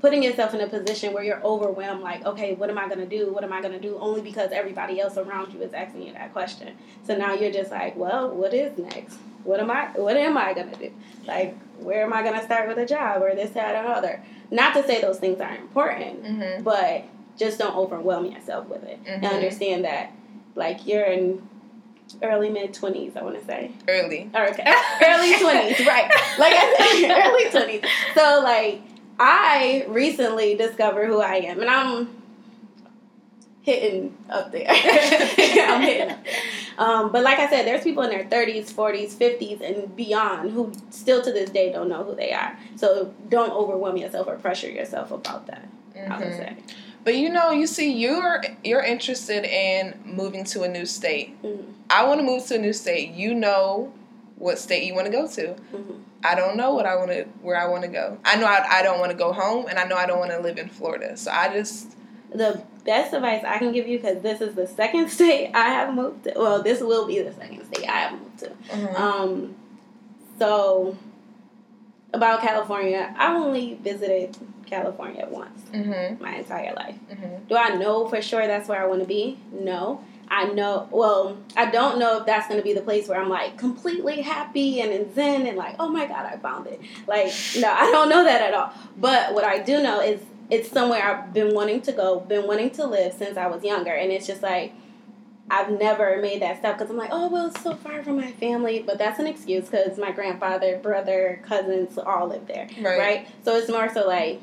putting 0.00 0.22
yourself 0.22 0.54
in 0.54 0.60
a 0.62 0.66
position 0.66 1.12
where 1.12 1.22
you're 1.22 1.42
overwhelmed, 1.42 2.00
like, 2.02 2.24
okay, 2.24 2.54
what 2.54 2.70
am 2.70 2.78
I 2.78 2.86
going 2.86 3.00
to 3.00 3.06
do? 3.18 3.30
What 3.30 3.44
am 3.44 3.52
I 3.52 3.60
going 3.60 3.74
to 3.74 3.80
do? 3.80 3.98
Only 4.00 4.22
because 4.22 4.50
everybody 4.52 4.98
else 4.98 5.18
around 5.18 5.52
you 5.52 5.60
is 5.60 5.74
asking 5.74 6.04
you 6.06 6.12
that 6.14 6.32
question. 6.32 6.68
So 7.04 7.14
now 7.14 7.34
you're 7.34 7.50
just 7.52 7.70
like, 7.70 7.96
well, 7.96 8.30
what 8.30 8.54
is 8.54 8.78
next? 8.78 9.18
What 9.44 9.60
am 9.60 9.70
I, 9.70 9.86
what 9.96 10.16
am 10.16 10.38
I 10.38 10.54
going 10.54 10.70
to 10.70 10.76
do? 10.78 10.90
Like, 11.26 11.54
where 11.80 12.02
am 12.04 12.12
I 12.14 12.22
going 12.22 12.38
to 12.38 12.44
start 12.44 12.68
with 12.68 12.78
a 12.78 12.86
job 12.86 13.22
or 13.22 13.34
this, 13.34 13.50
that, 13.50 13.84
or 13.84 13.88
other? 13.88 14.22
Not 14.50 14.74
to 14.74 14.82
say 14.82 15.00
those 15.00 15.18
things 15.18 15.40
aren't 15.40 15.60
important, 15.60 16.24
Mhm. 16.24 16.64
but 16.64 17.04
just 17.36 17.58
don't 17.58 17.76
overwhelm 17.76 18.26
yourself 18.26 18.66
with 18.68 18.82
it 18.84 18.98
and 19.06 19.22
Mhm. 19.22 19.32
understand 19.32 19.84
that 19.84 20.10
like 20.54 20.86
you're 20.86 21.04
in 21.04 21.40
early 22.22 22.48
mid 22.48 22.72
20s 22.72 23.16
i 23.16 23.22
want 23.22 23.38
to 23.38 23.44
say 23.44 23.70
Early. 23.86 24.30
or 24.34 24.48
okay 24.48 24.64
early 25.06 25.34
20s 25.34 25.86
right 25.86 26.10
like 26.38 26.54
i 26.56 26.74
said 27.00 27.10
early 27.26 27.44
20s 27.80 27.84
so 28.14 28.40
like 28.42 28.80
i 29.20 29.84
recently 29.88 30.54
discovered 30.54 31.06
who 31.06 31.20
i 31.20 31.34
am 31.36 31.60
and 31.60 31.68
i'm 31.70 32.08
hitting 33.68 34.16
up 34.30 34.50
there 34.52 34.66
i'm 34.68 35.80
hitting 35.82 36.10
up 36.10 36.24
there 36.24 36.42
um, 36.78 37.12
but 37.12 37.22
like 37.22 37.38
i 37.38 37.48
said 37.50 37.66
there's 37.66 37.84
people 37.84 38.02
in 38.02 38.10
their 38.10 38.24
30s 38.24 38.72
40s 38.72 39.12
50s 39.14 39.60
and 39.60 39.94
beyond 39.94 40.50
who 40.50 40.72
still 40.90 41.20
to 41.22 41.30
this 41.32 41.50
day 41.50 41.70
don't 41.70 41.88
know 41.88 42.02
who 42.04 42.14
they 42.14 42.32
are 42.32 42.58
so 42.76 43.12
don't 43.28 43.52
overwhelm 43.52 43.96
yourself 43.96 44.26
or 44.26 44.36
pressure 44.36 44.70
yourself 44.70 45.10
about 45.10 45.46
that 45.46 45.68
i 46.10 46.16
would 46.18 46.28
Mhm. 46.28 46.36
say 46.36 46.56
But 47.04 47.14
you 47.16 47.30
know, 47.30 47.50
you 47.60 47.66
see, 47.66 47.90
you're 48.04 48.42
you're 48.68 48.82
interested 48.94 49.42
in 49.44 49.94
moving 50.04 50.44
to 50.52 50.62
a 50.64 50.68
new 50.76 50.84
state. 50.84 51.28
Mhm. 51.42 51.64
I 51.88 52.00
want 52.06 52.20
to 52.20 52.26
move 52.30 52.44
to 52.48 52.56
a 52.56 52.58
new 52.66 52.74
state. 52.74 53.06
You 53.22 53.30
know 53.34 53.92
what 54.36 54.58
state 54.58 54.82
you 54.84 54.94
want 54.98 55.06
to 55.06 55.12
go 55.20 55.26
to. 55.38 55.44
Mhm. 55.74 55.94
I 56.30 56.34
don't 56.40 56.56
know 56.60 56.70
what 56.76 56.84
I 56.92 56.94
want 57.00 57.10
to 57.16 57.22
where 57.46 57.56
I 57.64 57.66
want 57.72 57.82
to 57.88 57.92
go. 58.00 58.18
I 58.30 58.36
know 58.36 58.46
I, 58.46 58.60
I 58.78 58.82
don't 58.82 58.98
want 59.02 59.10
to 59.14 59.16
go 59.24 59.32
home, 59.32 59.62
and 59.70 59.78
I 59.78 59.84
know 59.88 59.96
I 59.96 60.06
don't 60.10 60.18
want 60.24 60.32
to 60.32 60.40
live 60.48 60.58
in 60.58 60.68
Florida. 60.68 61.16
So 61.16 61.30
I 61.30 61.44
just 61.58 61.96
the 62.30 62.62
best 62.84 63.12
advice 63.14 63.42
I 63.46 63.58
can 63.58 63.72
give 63.72 63.86
you 63.86 63.98
because 63.98 64.22
this 64.22 64.40
is 64.40 64.54
the 64.54 64.66
second 64.66 65.10
state 65.18 65.50
I 65.54 65.68
have 65.70 65.94
moved 65.94 66.24
to. 66.24 66.32
Well, 66.36 66.62
this 66.62 66.80
will 66.80 67.06
be 67.06 67.20
the 67.20 67.32
second 67.32 67.64
state 67.72 67.88
I 67.88 67.98
have 68.00 68.12
moved 68.20 68.38
to. 68.40 68.50
Mhm. 68.70 68.94
Um, 69.00 69.56
so 70.38 70.96
about 72.12 72.40
California, 72.40 73.14
I 73.18 73.34
only 73.34 73.74
visited 73.82 74.36
California 74.66 75.26
once 75.30 75.60
Mhm. 75.72 76.20
my 76.20 76.36
entire 76.36 76.74
life. 76.74 76.94
Mhm. 77.10 77.48
Do 77.48 77.56
I 77.56 77.74
know 77.76 78.06
for 78.08 78.20
sure 78.22 78.46
that's 78.46 78.68
where 78.68 78.80
I 78.82 78.86
want 78.86 79.00
to 79.00 79.06
be? 79.06 79.38
No. 79.52 80.00
I 80.30 80.44
know, 80.44 80.86
well, 80.90 81.38
I 81.56 81.70
don't 81.70 81.98
know 81.98 82.18
if 82.18 82.26
that's 82.26 82.48
going 82.48 82.60
to 82.60 82.64
be 82.64 82.74
the 82.74 82.82
place 82.82 83.08
where 83.08 83.18
I'm 83.18 83.30
like 83.30 83.56
completely 83.56 84.20
happy 84.20 84.82
and 84.82 84.92
in 84.92 85.14
zen 85.14 85.46
and 85.46 85.56
like, 85.56 85.76
oh 85.80 85.88
my 85.88 86.04
God, 86.06 86.26
I 86.26 86.36
found 86.36 86.66
it. 86.66 86.80
Like, 87.06 87.32
no, 87.58 87.70
I 87.72 87.90
don't 87.90 88.10
know 88.10 88.22
that 88.24 88.42
at 88.42 88.52
all. 88.52 88.70
But 88.98 89.32
what 89.32 89.44
I 89.44 89.58
do 89.58 89.82
know 89.82 90.00
is 90.00 90.20
it's 90.50 90.70
somewhere 90.70 91.02
I've 91.02 91.32
been 91.32 91.54
wanting 91.54 91.82
to 91.82 91.92
go, 91.92 92.20
been 92.20 92.46
wanting 92.46 92.70
to 92.70 92.86
live 92.86 93.12
since 93.12 93.36
I 93.36 93.46
was 93.48 93.62
younger. 93.62 93.92
And 93.92 94.10
it's 94.10 94.26
just 94.26 94.42
like, 94.42 94.72
I've 95.50 95.70
never 95.78 96.20
made 96.20 96.42
that 96.42 96.58
step 96.58 96.76
because 96.78 96.90
I'm 96.90 96.96
like, 96.96 97.10
oh, 97.12 97.28
well, 97.28 97.46
it's 97.48 97.62
so 97.62 97.74
far 97.74 98.02
from 98.02 98.16
my 98.16 98.32
family. 98.32 98.82
But 98.86 98.98
that's 98.98 99.18
an 99.18 99.26
excuse 99.26 99.64
because 99.66 99.98
my 99.98 100.10
grandfather, 100.10 100.78
brother, 100.78 101.40
cousins 101.46 101.96
all 101.98 102.28
live 102.28 102.46
there 102.46 102.68
Right. 102.80 102.98
right? 102.98 103.28
So 103.44 103.56
it's 103.56 103.68
more 103.70 103.92
so 103.92 104.06
like, 104.06 104.40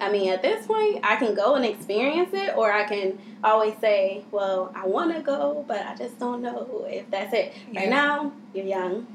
I 0.00 0.10
mean, 0.10 0.32
at 0.32 0.42
this 0.42 0.66
point, 0.66 1.00
I 1.04 1.16
can 1.16 1.34
go 1.34 1.54
and 1.54 1.64
experience 1.64 2.30
it, 2.32 2.56
or 2.56 2.72
I 2.72 2.84
can 2.84 3.18
always 3.44 3.74
say, 3.80 4.24
well, 4.32 4.72
I 4.74 4.86
want 4.86 5.14
to 5.14 5.22
go, 5.22 5.64
but 5.68 5.84
I 5.86 5.94
just 5.94 6.18
don't 6.18 6.42
know 6.42 6.84
if 6.88 7.08
that's 7.10 7.32
it. 7.32 7.52
Right 7.74 7.84
Yeah. 7.84 7.90
now, 7.90 8.32
you're 8.52 8.66
young, 8.66 9.06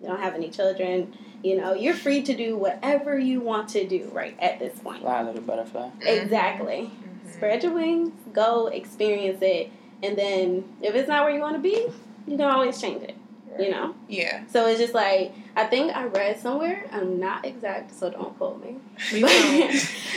you 0.00 0.08
don't 0.08 0.20
have 0.20 0.34
any 0.34 0.50
children, 0.50 1.16
you 1.46 1.56
know, 1.56 1.74
you're 1.74 1.94
free 1.94 2.22
to 2.22 2.34
do 2.36 2.56
whatever 2.56 3.16
you 3.16 3.40
want 3.40 3.68
to 3.68 3.86
do 3.86 4.10
right 4.12 4.36
at 4.40 4.58
this 4.58 4.76
point. 4.80 5.00
Fly, 5.00 5.22
little 5.22 5.40
butterfly. 5.42 5.90
Exactly. 6.00 6.90
Mhm. 6.92 7.32
Spread 7.32 7.62
your 7.62 7.72
wings, 7.72 8.10
go 8.32 8.66
experience 8.66 9.38
it, 9.42 9.70
and 10.02 10.18
then 10.18 10.64
if 10.82 10.96
it's 10.96 11.08
not 11.08 11.22
where 11.24 11.32
you 11.32 11.40
want 11.40 11.54
to 11.54 11.60
be, 11.62 11.86
you 12.26 12.36
can 12.36 12.50
always 12.50 12.80
change 12.80 13.04
it, 13.04 13.14
you 13.60 13.70
know? 13.70 13.94
Yeah. 14.08 14.42
So 14.48 14.66
it's 14.66 14.80
just 14.80 14.92
like 14.92 15.34
I 15.54 15.66
think 15.66 15.96
I 15.96 16.06
read 16.06 16.40
somewhere. 16.40 16.84
I'm 16.92 17.20
not 17.20 17.46
exact, 17.46 17.94
so 17.94 18.10
don't 18.10 18.36
quote 18.38 18.60
me. 18.64 18.78
We 19.12 19.22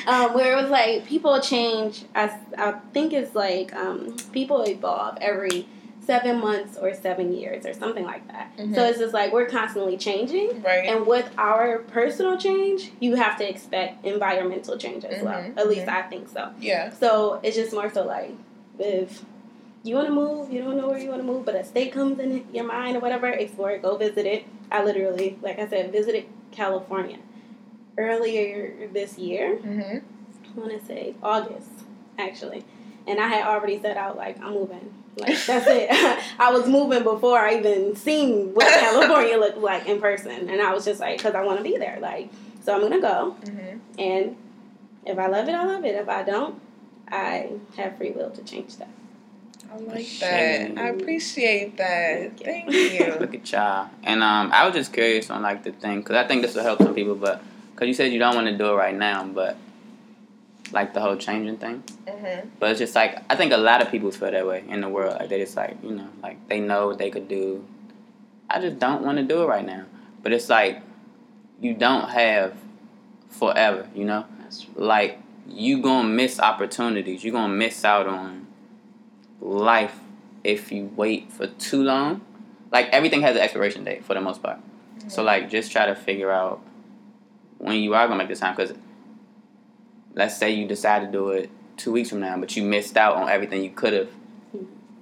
um, 0.07 0.33
where 0.33 0.57
it 0.57 0.61
was 0.61 0.71
like 0.71 1.05
people 1.05 1.39
change. 1.41 2.05
I, 2.15 2.35
I 2.57 2.71
think 2.93 3.13
it's 3.13 3.35
like 3.35 3.71
um, 3.75 4.17
people 4.33 4.63
evolve 4.63 5.19
every 5.21 5.67
seven 6.09 6.39
months 6.39 6.75
or 6.75 6.91
seven 6.93 7.31
years 7.31 7.65
or 7.67 7.73
something 7.73 8.03
like 8.03 8.25
that. 8.29 8.51
Mhm. 8.57 8.73
So 8.73 8.83
it's 8.83 8.97
just 8.97 9.13
like 9.13 9.31
we're 9.31 9.45
constantly 9.45 9.95
changing. 9.95 10.63
Right. 10.63 10.89
And 10.89 11.05
with 11.05 11.29
our 11.37 11.79
personal 11.79 12.35
change, 12.37 12.91
you 12.99 13.15
have 13.15 13.37
to 13.37 13.47
expect 13.47 14.03
environmental 14.05 14.75
change 14.77 15.05
as 15.05 15.21
well. 15.23 15.39
Mhm, 15.43 15.57
At 15.57 15.69
least 15.69 15.85
mhm. 15.85 15.93
I 15.99 16.01
think 16.03 16.27
so. 16.29 16.49
yeah. 16.59 16.89
So 16.89 17.39
it's 17.43 17.55
just 17.55 17.73
more 17.73 17.89
so 17.91 18.03
like 18.05 18.31
if 18.79 19.23
you 19.83 19.93
want 19.95 20.07
to 20.07 20.13
move, 20.13 20.51
you 20.51 20.61
don't 20.63 20.77
know 20.77 20.87
where 20.89 20.97
you 20.97 21.09
want 21.09 21.21
to 21.21 21.27
move, 21.33 21.45
but 21.45 21.53
a 21.55 21.63
state 21.63 21.91
comes 21.93 22.19
in 22.19 22.43
your 22.51 22.65
mind 22.65 22.97
or 22.97 23.01
whatever, 23.01 23.27
explore 23.27 23.71
it, 23.71 23.81
go 23.83 23.95
visit 23.95 24.25
it. 24.25 24.45
I 24.71 24.83
literally, 24.83 25.37
like 25.43 25.59
I 25.59 25.67
said, 25.67 25.91
visited 25.91 26.25
California 26.51 27.17
earlier 27.97 28.87
this 28.91 29.17
year. 29.17 29.57
Mhm. 29.57 30.01
I 30.55 30.59
want 30.59 30.71
to 30.79 30.83
say 30.85 31.13
August, 31.21 31.69
actually. 32.17 32.63
And 33.07 33.19
I 33.19 33.27
had 33.27 33.45
already 33.47 33.79
set 33.79 33.97
out, 33.97 34.17
like, 34.17 34.37
I'm 34.43 34.53
moving. 34.53 34.93
Like, 35.17 35.37
that's 35.45 35.65
it. 35.67 35.89
I 36.39 36.51
was 36.51 36.67
moving 36.67 37.03
before 37.03 37.37
I 37.37 37.57
even 37.57 37.95
seen 37.95 38.53
what 38.53 38.67
California 38.79 39.37
looked 39.37 39.57
like 39.57 39.87
in 39.87 39.99
person. 39.99 40.49
And 40.49 40.61
I 40.61 40.73
was 40.73 40.85
just 40.85 40.99
like, 40.99 41.17
because 41.17 41.35
I 41.35 41.43
want 41.43 41.57
to 41.57 41.63
be 41.63 41.77
there. 41.77 41.97
Like, 41.99 42.29
so 42.63 42.73
I'm 42.73 42.79
going 42.81 42.93
to 42.93 43.01
go. 43.01 43.35
Mhm. 43.43 43.79
And 43.97 44.35
if 45.05 45.17
I 45.17 45.27
love 45.27 45.47
it, 45.49 45.55
I 45.55 45.65
love 45.65 45.83
it. 45.83 45.95
If 45.95 46.07
I 46.07 46.23
don't, 46.23 46.61
I 47.09 47.49
have 47.77 47.97
free 47.97 48.11
will 48.11 48.29
to 48.31 48.43
change 48.43 48.77
that. 48.77 48.89
I 49.71 49.77
like 49.77 50.05
Shame. 50.05 50.75
that. 50.75 50.81
I 50.83 50.87
appreciate 50.89 51.77
that. 51.77 52.39
Thank 52.39 52.71
Thank 52.71 52.73
you. 52.99 53.15
Look 53.19 53.35
at 53.35 53.51
y'all. 53.51 53.89
And 54.03 54.23
um, 54.23 54.51
I 54.53 54.65
was 54.65 54.73
just 54.75 54.93
curious 54.93 55.29
on 55.29 55.41
like 55.41 55.63
the 55.63 55.71
thing 55.71 55.99
because 55.99 56.15
I 56.15 56.25
think 56.27 56.41
this 56.41 56.55
will 56.55 56.63
help 56.63 56.81
some 56.81 56.95
people, 56.95 57.15
but 57.15 57.41
because 57.73 57.87
you 57.87 57.93
said 57.93 58.11
you 58.11 58.19
don't 58.19 58.35
want 58.35 58.47
to 58.47 58.57
do 58.57 58.71
it 58.71 58.75
right 58.75 58.95
now, 58.95 59.23
but 59.25 59.57
like 60.71 60.93
the 60.93 61.01
whole 61.01 61.15
changing 61.15 61.57
thing. 61.57 61.83
Mhm. 62.07 62.49
But 62.59 62.71
it's 62.71 62.79
just 62.79 62.95
like 62.95 63.21
I 63.29 63.35
think 63.35 63.51
a 63.51 63.57
lot 63.57 63.81
of 63.81 63.89
people 63.91 64.11
feel 64.11 64.31
that 64.31 64.45
way 64.47 64.63
in 64.67 64.81
the 64.81 64.89
world. 64.89 65.17
Like 65.19 65.29
they 65.29 65.39
just 65.39 65.55
like 65.55 65.77
you 65.83 65.91
know 65.91 66.07
like 66.21 66.47
they 66.47 66.59
know 66.59 66.87
what 66.87 66.97
they 66.97 67.09
could 67.09 67.27
do. 67.27 67.65
I 68.49 68.59
just 68.59 68.79
don't 68.79 69.03
want 69.03 69.17
to 69.17 69.23
do 69.23 69.43
it 69.43 69.45
right 69.47 69.65
now. 69.65 69.85
But 70.21 70.33
it's 70.33 70.49
like 70.49 70.81
you 71.61 71.73
don't 71.73 72.09
have 72.09 72.55
forever. 73.29 73.87
You 73.95 74.05
know, 74.05 74.25
like 74.75 75.19
you 75.47 75.81
gonna 75.81 76.07
miss 76.07 76.39
opportunities. 76.39 77.23
You 77.23 77.31
gonna 77.31 77.53
miss 77.53 77.83
out 77.85 78.07
on 78.07 78.47
life 79.41 79.99
if 80.43 80.71
you 80.71 80.91
wait 80.95 81.31
for 81.31 81.47
too 81.47 81.83
long. 81.83 82.21
Like 82.71 82.87
everything 82.89 83.21
has 83.21 83.35
an 83.35 83.41
expiration 83.41 83.83
date 83.83 84.05
for 84.05 84.13
the 84.13 84.21
most 84.21 84.43
part. 84.43 84.59
So 85.07 85.23
like 85.23 85.49
just 85.49 85.71
try 85.71 85.85
to 85.87 85.95
figure 85.95 86.31
out 86.31 86.61
when 87.57 87.77
you 87.77 87.93
are 87.93 88.07
gonna 88.07 88.17
make 88.17 88.27
the 88.29 88.35
time 88.35 88.55
because 88.55 88.73
let's 90.19 90.37
say 90.37 90.51
you 90.51 90.67
decide 90.67 90.99
to 90.99 91.07
do 91.11 91.29
it 91.29 91.49
two 91.77 91.91
weeks 91.91 92.09
from 92.09 92.19
now, 92.19 92.37
but 92.37 92.55
you 92.55 92.63
missed 92.63 92.97
out 92.97 93.15
on 93.15 93.29
everything 93.29 93.63
you 93.63 93.71
could 93.71 93.93
have. 93.93 94.09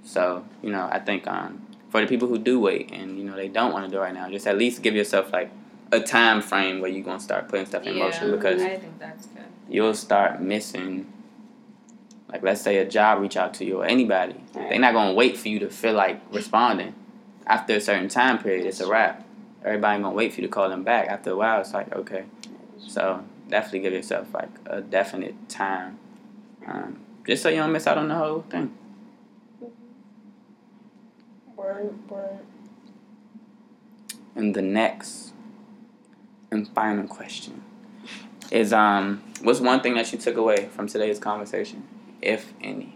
So 0.04 0.46
you 0.62 0.72
know, 0.72 0.88
I 0.90 1.00
think 1.00 1.28
um, 1.28 1.66
for 1.90 2.00
the 2.00 2.08
people 2.08 2.28
who 2.28 2.38
do 2.38 2.60
wait 2.60 2.92
and 2.94 3.18
you 3.18 3.26
know 3.26 3.36
they 3.36 3.50
don't 3.50 3.74
want 3.74 3.86
to 3.86 3.92
do 3.92 3.98
it 3.98 4.02
right 4.02 4.14
now, 4.14 4.30
just 4.30 4.48
at 4.48 4.58
least 4.58 4.82
give 4.82 4.96
yourself 4.96 5.34
like 5.34 5.52
a 5.92 6.00
time 6.00 6.42
frame 6.42 6.80
where 6.80 6.90
you're 6.90 7.04
gonna 7.04 7.20
start 7.20 7.50
putting 7.50 7.66
stuff 7.66 7.84
in 7.84 7.98
motion 7.98 8.32
because 8.32 8.62
I 8.62 8.78
think 8.78 9.00
that's 9.00 9.26
good. 9.28 9.44
you'll 9.70 9.94
start 9.96 10.42
missing. 10.42 11.12
Like 12.32 12.44
let's 12.44 12.62
say 12.62 12.78
a 12.78 12.86
job 12.88 13.22
reach 13.22 13.38
out 13.38 13.54
to 13.56 13.66
you 13.66 13.82
or 13.82 13.86
anybody, 13.86 14.36
they're 14.54 14.80
not 14.80 14.94
gonna 14.94 15.14
wait 15.14 15.38
for 15.38 15.48
you 15.48 15.60
to 15.60 15.70
feel 15.70 15.94
like 15.94 16.22
responding. 16.32 16.94
After 17.46 17.76
a 17.76 17.82
certain 17.82 18.10
time 18.10 18.38
period, 18.40 18.66
it's 18.66 18.82
a 18.82 18.88
wrap. 18.88 19.26
Everybody 19.64 20.04
gonna 20.04 20.14
wait 20.16 20.34
for 20.34 20.42
you 20.42 20.48
to 20.48 20.52
call 20.54 20.68
them 20.70 20.84
back. 20.84 21.08
After 21.08 21.32
a 21.32 21.36
while, 21.36 21.62
it's 21.62 21.74
like 21.74 21.94
okay. 21.96 22.26
So 22.86 23.24
definitely 23.50 23.80
give 23.80 23.94
yourself 23.94 24.34
like 24.34 24.50
a 24.66 24.82
definite 24.82 25.50
time, 25.50 26.00
um, 26.66 27.00
just 27.26 27.44
so 27.44 27.50
you 27.50 27.58
don't 27.58 27.72
miss 27.72 27.88
out 27.88 27.98
on 27.98 28.08
the 28.08 28.16
whole 28.16 28.42
thing. 28.50 28.76
Word, 31.56 32.10
word. 32.10 32.40
And 34.36 34.56
the 34.56 34.62
next 34.62 35.34
and 36.52 36.68
final 36.70 37.08
question 37.08 37.64
is 38.52 38.72
um, 38.72 39.24
what's 39.42 39.60
one 39.60 39.82
thing 39.82 39.96
that 39.96 40.12
you 40.12 40.18
took 40.18 40.38
away 40.38 40.68
from 40.68 40.88
today's 40.88 41.20
conversation, 41.20 41.84
if 42.22 42.54
any? 42.62 42.96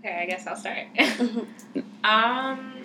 Okay, 0.00 0.20
I 0.20 0.26
guess 0.26 0.46
I'll 0.46 0.56
start. 0.56 0.86
um, 2.04 2.75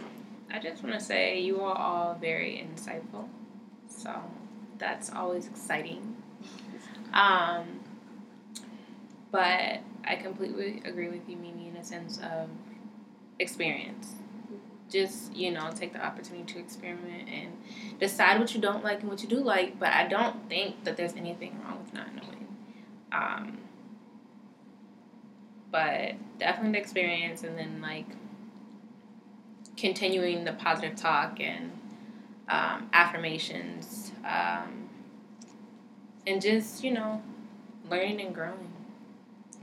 I 0.53 0.59
just 0.59 0.83
want 0.83 0.97
to 0.99 1.03
say 1.03 1.39
you 1.39 1.61
are 1.61 1.77
all 1.77 2.15
very 2.15 2.65
insightful, 2.65 3.27
so 3.87 4.13
that's 4.77 5.11
always 5.11 5.47
exciting. 5.47 6.15
Um, 7.13 7.79
but 9.31 9.79
I 10.03 10.15
completely 10.21 10.81
agree 10.83 11.07
with 11.07 11.27
you, 11.29 11.37
Mimi, 11.37 11.69
in 11.69 11.77
a 11.77 11.83
sense 11.83 12.19
of 12.19 12.49
experience. 13.39 14.15
Just 14.89 15.33
you 15.33 15.51
know, 15.51 15.71
take 15.73 15.93
the 15.93 16.05
opportunity 16.05 16.53
to 16.53 16.59
experiment 16.59 17.29
and 17.29 17.53
decide 17.99 18.39
what 18.39 18.53
you 18.53 18.59
don't 18.59 18.83
like 18.83 18.99
and 18.99 19.09
what 19.09 19.23
you 19.23 19.29
do 19.29 19.37
like. 19.39 19.79
But 19.79 19.89
I 19.89 20.07
don't 20.07 20.49
think 20.49 20.83
that 20.83 20.97
there's 20.97 21.13
anything 21.13 21.57
wrong 21.63 21.79
with 21.81 21.93
not 21.93 22.13
knowing. 22.13 22.47
Um, 23.13 23.57
but 25.71 26.15
definitely 26.37 26.73
the 26.73 26.79
experience 26.79 27.43
and 27.43 27.57
then 27.57 27.81
like 27.81 28.07
continuing 29.77 30.43
the 30.43 30.53
positive 30.53 30.95
talk 30.95 31.39
and 31.39 31.71
um, 32.49 32.89
affirmations 32.93 34.11
um, 34.25 34.89
and 36.27 36.41
just 36.41 36.83
you 36.83 36.91
know 36.91 37.21
learning 37.89 38.21
and 38.21 38.35
growing 38.35 38.71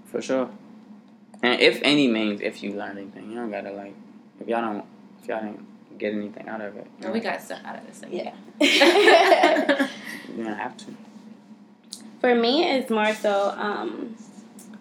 For 0.07 0.21
sure. 0.21 0.51
And 1.42 1.61
if 1.61 1.81
any 1.83 2.09
means 2.09 2.40
if 2.40 2.62
you 2.62 2.73
learn 2.73 2.99
anything, 2.99 3.31
you 3.31 3.37
don't 3.37 3.51
gotta 3.51 3.71
like 3.71 3.94
if 4.40 4.49
y'all 4.49 4.61
don't 4.61 4.85
if 5.23 5.29
y'all 5.29 5.40
didn't 5.40 5.66
get 5.99 6.12
anything 6.12 6.49
out 6.49 6.61
of 6.61 6.77
it. 6.77 6.87
and 7.03 7.12
we 7.12 7.21
got 7.21 7.40
stuff 7.42 7.61
out 7.64 7.79
of 7.79 7.87
this 7.87 7.99
thing. 7.99 8.12
Yeah. 8.12 8.35
you 10.37 10.44
don't 10.44 10.57
have 10.57 10.77
to. 10.79 10.87
For 12.21 12.35
me, 12.35 12.64
it's 12.64 12.90
more 12.90 13.14
so 13.14 13.55
um, 13.57 14.16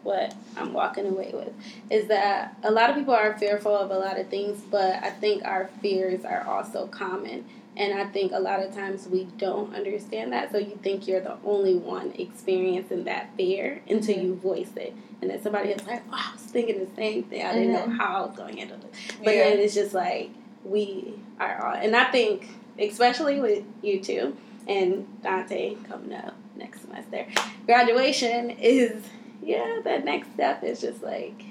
what 0.08 0.34
I'm 0.56 0.72
walking 0.72 1.06
away 1.06 1.32
with 1.34 1.54
is 1.92 2.08
that 2.08 2.56
a 2.64 2.72
lot 2.72 2.90
of 2.90 2.96
people 2.96 3.14
are 3.14 3.38
fearful 3.38 3.76
of 3.76 3.92
a 3.92 4.00
lot 4.00 4.18
of 4.18 4.30
things, 4.30 4.62
but 4.72 5.04
I 5.04 5.10
think 5.10 5.44
our 5.44 5.70
fears 5.82 6.24
are 6.24 6.48
also 6.48 6.88
common. 6.88 7.44
And 7.76 7.94
I 7.94 8.06
think 8.06 8.32
a 8.32 8.40
lot 8.40 8.64
of 8.64 8.74
times 8.74 9.06
we 9.08 9.26
don't 9.38 9.76
understand 9.76 10.32
that. 10.32 10.52
So 10.52 10.58
you 10.58 10.80
think 10.82 11.08
you're 11.08 11.20
the 11.20 11.38
only 11.46 11.76
one 11.76 12.14
experiencing 12.18 13.04
that 13.04 13.36
fear 13.36 13.84
until 13.88 14.18
you 14.18 14.36
voice 14.36 14.72
it. 14.78 14.96
And 15.22 15.30
then 15.30 15.44
somebody 15.44 15.70
is 15.70 15.86
like, 15.86 16.02
oh, 16.10 16.14
I 16.14 16.34
was 16.34 16.42
thinking 16.42 16.80
the 16.80 16.96
same 16.96 17.24
thing. 17.24 17.46
I 17.46 17.54
didn't 17.54 17.74
know 17.74 17.82
mm-hmm. 17.82 17.98
how 17.98 18.24
I 18.24 18.26
was 18.28 18.36
going 18.36 18.56
to 18.56 18.60
handle 18.62 18.80
it. 18.80 18.94
But 19.24 19.36
Yeah. 19.36 19.50
then 19.50 19.60
it's 19.60 19.76
just 19.76 19.94
like, 19.94 20.32
we 20.64 21.14
are 21.40 21.66
all. 21.66 21.76
And 21.76 21.96
I 21.96 22.06
think, 22.12 22.48
especially 22.80 23.40
with 23.42 23.64
you 23.84 24.02
two, 24.02 24.36
and 24.68 25.06
Dante 25.22 25.76
coming 25.88 26.14
up 26.14 26.34
next 26.56 26.82
semester. 26.82 27.26
Graduation 27.66 28.50
is 28.50 29.04
yeah, 29.42 29.80
that 29.84 30.06
next 30.06 30.34
step 30.34 30.64
is 30.64 30.82
just 30.82 31.04
like 31.04 31.44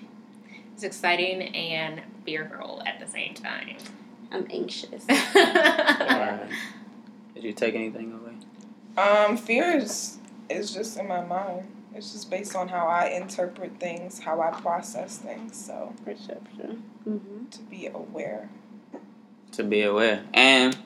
It's 0.74 0.82
exciting 0.82 1.42
and 1.54 2.02
fearful 2.24 2.82
at 2.86 3.00
the 3.00 3.06
same 3.06 3.34
time. 3.34 3.76
I'm 4.32 4.46
anxious. 4.50 5.04
Alright. 5.08 6.48
Did 7.34 7.44
you 7.44 7.52
take 7.52 7.74
anything 7.74 8.12
away? 8.12 8.32
Um, 9.02 9.36
fear 9.36 9.76
is, 9.76 10.18
is 10.48 10.72
just 10.72 10.98
in 10.98 11.06
my 11.06 11.22
mind. 11.24 11.68
It's 11.94 12.12
just 12.12 12.30
based 12.30 12.54
on 12.54 12.68
how 12.68 12.86
I 12.86 13.08
interpret 13.08 13.78
things, 13.80 14.18
how 14.20 14.40
I 14.40 14.50
process 14.50 15.18
things. 15.18 15.56
So 15.56 15.94
Perception. 16.04 16.82
Mm-hmm. 17.08 17.46
to 17.50 17.62
be 17.62 17.86
aware. 17.86 18.50
To 19.52 19.62
be 19.62 19.82
aware. 19.82 20.24
And 20.34 20.76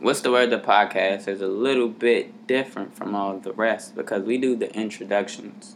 what's 0.00 0.20
the 0.20 0.30
word? 0.30 0.50
The 0.50 0.58
podcast 0.58 1.26
is 1.26 1.40
a 1.40 1.48
little 1.48 1.88
bit 1.88 2.46
different 2.46 2.94
from 2.94 3.14
all 3.16 3.38
the 3.38 3.52
rest 3.52 3.96
because 3.96 4.22
we 4.22 4.38
do 4.38 4.54
the 4.54 4.72
introductions. 4.76 5.74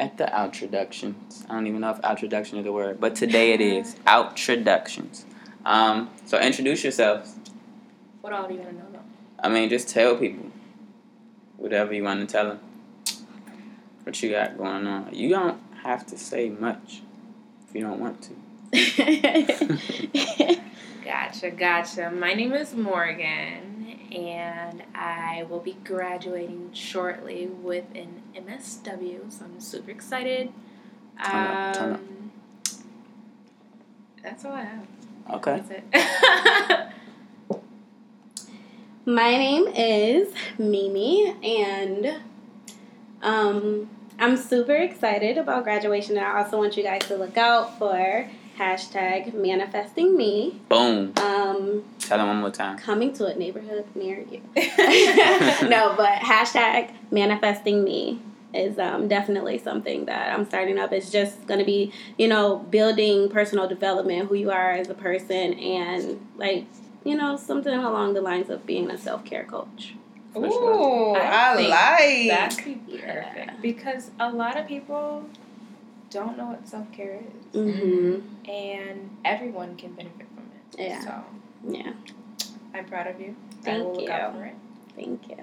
At 0.00 0.16
the 0.16 0.24
outroductions. 0.24 1.44
I 1.50 1.54
don't 1.54 1.66
even 1.66 1.82
know 1.82 1.90
if 1.90 2.00
outroduction 2.02 2.56
is 2.58 2.64
the 2.64 2.72
word, 2.72 3.00
but 3.00 3.14
today 3.14 3.52
it 3.52 3.60
is. 3.60 3.96
Outroductions. 4.06 5.24
Um, 5.66 6.08
so 6.24 6.40
introduce 6.40 6.82
yourselves. 6.82 7.34
What 8.22 8.32
all 8.32 8.48
do 8.48 8.54
you 8.54 8.60
want 8.60 8.72
to 8.72 8.76
know 8.76 8.86
though? 8.92 9.00
I 9.38 9.50
mean, 9.50 9.68
just 9.68 9.90
tell 9.90 10.16
people 10.16 10.46
whatever 11.58 11.92
you 11.92 12.02
want 12.02 12.20
to 12.20 12.26
tell 12.26 12.48
them. 12.48 12.60
What 14.04 14.22
you 14.22 14.30
got 14.30 14.56
going 14.56 14.86
on. 14.86 15.10
You 15.12 15.28
don't 15.28 15.60
have 15.82 16.06
to 16.06 16.16
say 16.16 16.48
much 16.48 17.02
if 17.68 17.74
you 17.74 17.82
don't 17.82 18.00
want 18.00 18.22
to. 18.22 18.32
Gotcha, 21.04 21.50
gotcha. 21.50 22.10
My 22.10 22.34
name 22.34 22.52
is 22.52 22.74
Morgan, 22.74 23.79
and 24.12 24.82
I 24.94 25.46
will 25.48 25.60
be 25.60 25.76
graduating 25.84 26.70
shortly 26.72 27.46
with 27.46 27.84
an 27.94 28.22
MSW, 28.34 29.32
so 29.32 29.44
I'm 29.44 29.60
super 29.60 29.90
excited. 29.90 30.52
Turn 31.24 31.46
up, 31.46 31.76
up. 31.76 31.82
Um, 31.82 32.32
That's 34.22 34.44
all 34.44 34.52
I 34.52 34.62
have. 34.62 34.86
Okay. 35.34 35.62
That's 35.68 35.70
it. 35.94 36.86
My 39.06 39.30
name 39.30 39.66
is 39.68 40.32
Mimi, 40.58 41.34
and 41.42 42.20
um, 43.22 43.88
I'm 44.18 44.36
super 44.36 44.74
excited 44.74 45.38
about 45.38 45.64
graduation. 45.64 46.16
And 46.16 46.26
I 46.26 46.42
also 46.42 46.58
want 46.58 46.76
you 46.76 46.82
guys 46.82 47.06
to 47.08 47.16
look 47.16 47.38
out 47.38 47.78
for 47.78 48.28
hashtag 48.60 49.32
manifesting 49.34 50.16
me. 50.16 50.60
Boom. 50.68 51.12
Um, 51.16 51.84
Tell 51.98 52.18
them 52.18 52.26
one 52.28 52.40
more 52.40 52.50
time. 52.50 52.76
coming 52.78 53.12
to 53.14 53.26
a 53.26 53.34
neighborhood 53.34 53.84
near 53.94 54.18
you. 54.30 54.42
no, 55.68 55.94
but 55.96 56.18
hashtag 56.20 56.92
manifesting 57.10 57.82
me 57.82 58.20
is 58.52 58.78
um, 58.78 59.08
definitely 59.08 59.58
something 59.58 60.04
that 60.06 60.32
I'm 60.36 60.44
starting 60.44 60.78
up. 60.78 60.92
It's 60.92 61.10
just 61.10 61.46
going 61.46 61.60
to 61.60 61.64
be, 61.66 61.92
you 62.18 62.28
know, 62.28 62.58
building 62.58 63.28
personal 63.30 63.66
development, 63.68 64.28
who 64.28 64.34
you 64.34 64.50
are 64.50 64.72
as 64.72 64.90
a 64.90 64.94
person, 64.94 65.54
and 65.54 66.20
like, 66.36 66.66
you 67.04 67.16
know, 67.16 67.36
something 67.36 67.72
along 67.72 68.14
the 68.14 68.20
lines 68.20 68.50
of 68.50 68.66
being 68.66 68.90
a 68.90 68.98
self 68.98 69.24
care 69.24 69.44
coach. 69.44 69.94
For 70.34 70.48
sure. 70.48 70.74
Ooh, 70.74 71.14
I, 71.16 71.56
think 71.56 71.70
like. 71.70 72.28
That 72.28 72.56
could 72.62 72.86
be 72.86 72.92
Yeah. 72.98 73.24
perfect 73.24 73.62
because 73.62 74.10
a 74.20 74.30
lot 74.30 74.56
of 74.56 74.66
people 74.68 75.24
don't 76.10 76.36
know 76.36 76.46
what 76.46 76.66
self 76.68 76.90
care 76.92 77.14
is, 77.16 77.22
Mm-hmm. 77.54 78.50
and 78.50 79.10
everyone 79.24 79.76
can 79.76 79.92
benefit 79.94 80.26
from 80.34 80.44
it. 80.54 80.80
Yeah. 80.88 81.00
So 81.00 81.24
Yeah. 81.68 81.92
I'm 82.74 82.84
proud 82.86 83.06
of 83.08 83.20
you. 83.20 83.34
I 83.60 83.62
Thank 83.64 83.84
will 83.84 83.92
look 83.94 84.02
you. 84.02 84.10
out 84.10 84.34
for 84.34 84.44
it. 84.44 84.54
Thank 84.96 85.28
you. 85.28 85.36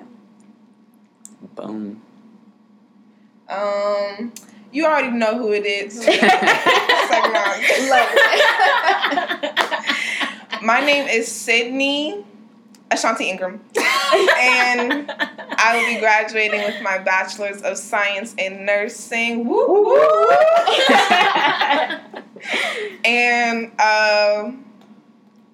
Boom. 1.56 2.02
Um, 3.50 4.34
you 4.72 4.86
already 4.86 5.12
know 5.12 5.38
who 5.38 5.52
it 5.54 5.66
is. 5.66 6.02
Second 6.04 6.30
round. 7.34 7.64
My 10.62 10.80
name 10.82 11.08
is 11.08 11.32
Sydney 11.32 12.26
Ashanti 12.90 13.30
Ingram, 13.30 13.60
and 13.76 15.06
I 15.10 15.78
will 15.78 15.94
be 15.94 16.00
graduating 16.00 16.62
with 16.62 16.82
my 16.82 16.98
bachelor's 16.98 17.62
of 17.62 17.78
science 17.78 18.34
in 18.36 18.66
nursing. 18.66 19.46
Woo, 19.46 19.68
woo, 19.68 19.84
woo. 19.84 20.00
and 23.04 23.82
um, 23.82 24.66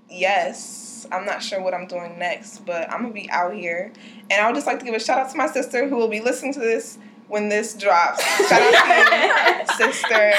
yes, 0.10 1.08
I'm 1.12 1.26
not 1.26 1.42
sure 1.42 1.62
what 1.62 1.74
I'm 1.74 1.88
doing 1.88 2.20
next, 2.20 2.66
but 2.66 2.90
I'm 2.92 3.02
gonna 3.02 3.14
be 3.14 3.30
out 3.32 3.54
here. 3.54 3.92
And 4.30 4.42
I 4.42 4.46
would 4.46 4.56
just 4.56 4.68
like 4.68 4.80
to 4.80 4.86
give 4.86 4.94
a 4.94 5.00
shout 5.00 5.18
out 5.18 5.32
to 5.32 5.38
my 5.38 5.48
sister 5.48 5.88
who 5.88 5.96
will 5.96 6.08
be 6.08 6.22
listening 6.22 6.54
to 6.54 6.60
this 6.60 7.00
when 7.28 7.50
this 7.50 7.74
drops. 7.74 8.24
Shout 8.48 8.62
out 8.62 9.68
to 9.68 9.74
you, 9.74 9.78
sister. 9.92 10.34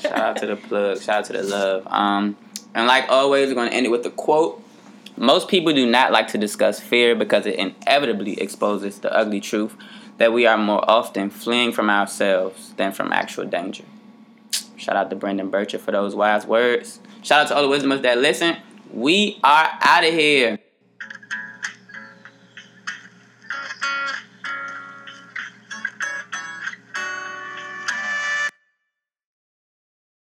Shout 0.00 0.18
out 0.18 0.36
to 0.38 0.46
the 0.46 0.56
plug. 0.56 1.00
Shout 1.00 1.18
out 1.18 1.24
to 1.26 1.32
the 1.34 1.42
love. 1.42 1.86
Um, 1.86 2.36
and 2.74 2.86
like 2.86 3.06
always, 3.08 3.48
we're 3.48 3.54
going 3.54 3.70
to 3.70 3.74
end 3.74 3.86
it 3.86 3.90
with 3.90 4.04
a 4.06 4.10
quote. 4.10 4.61
Most 5.22 5.46
people 5.46 5.72
do 5.72 5.86
not 5.86 6.10
like 6.10 6.26
to 6.32 6.36
discuss 6.36 6.80
fear 6.80 7.14
because 7.14 7.46
it 7.46 7.54
inevitably 7.54 8.40
exposes 8.40 8.98
the 8.98 9.16
ugly 9.16 9.40
truth 9.40 9.76
that 10.18 10.32
we 10.32 10.46
are 10.46 10.58
more 10.58 10.84
often 10.90 11.30
fleeing 11.30 11.70
from 11.70 11.88
ourselves 11.88 12.72
than 12.76 12.90
from 12.90 13.12
actual 13.12 13.44
danger. 13.44 13.84
Shout 14.76 14.96
out 14.96 15.10
to 15.10 15.16
Brendon 15.16 15.48
Burchard 15.48 15.80
for 15.80 15.92
those 15.92 16.16
wise 16.16 16.44
words. 16.44 16.98
Shout 17.22 17.42
out 17.42 17.48
to 17.48 17.54
all 17.54 17.62
the 17.62 17.68
wisdomers 17.68 18.02
that 18.02 18.18
listen. 18.18 18.56
We 18.92 19.38
are 19.44 19.70
out 19.80 20.02
of 20.02 20.12
here. 20.12 20.58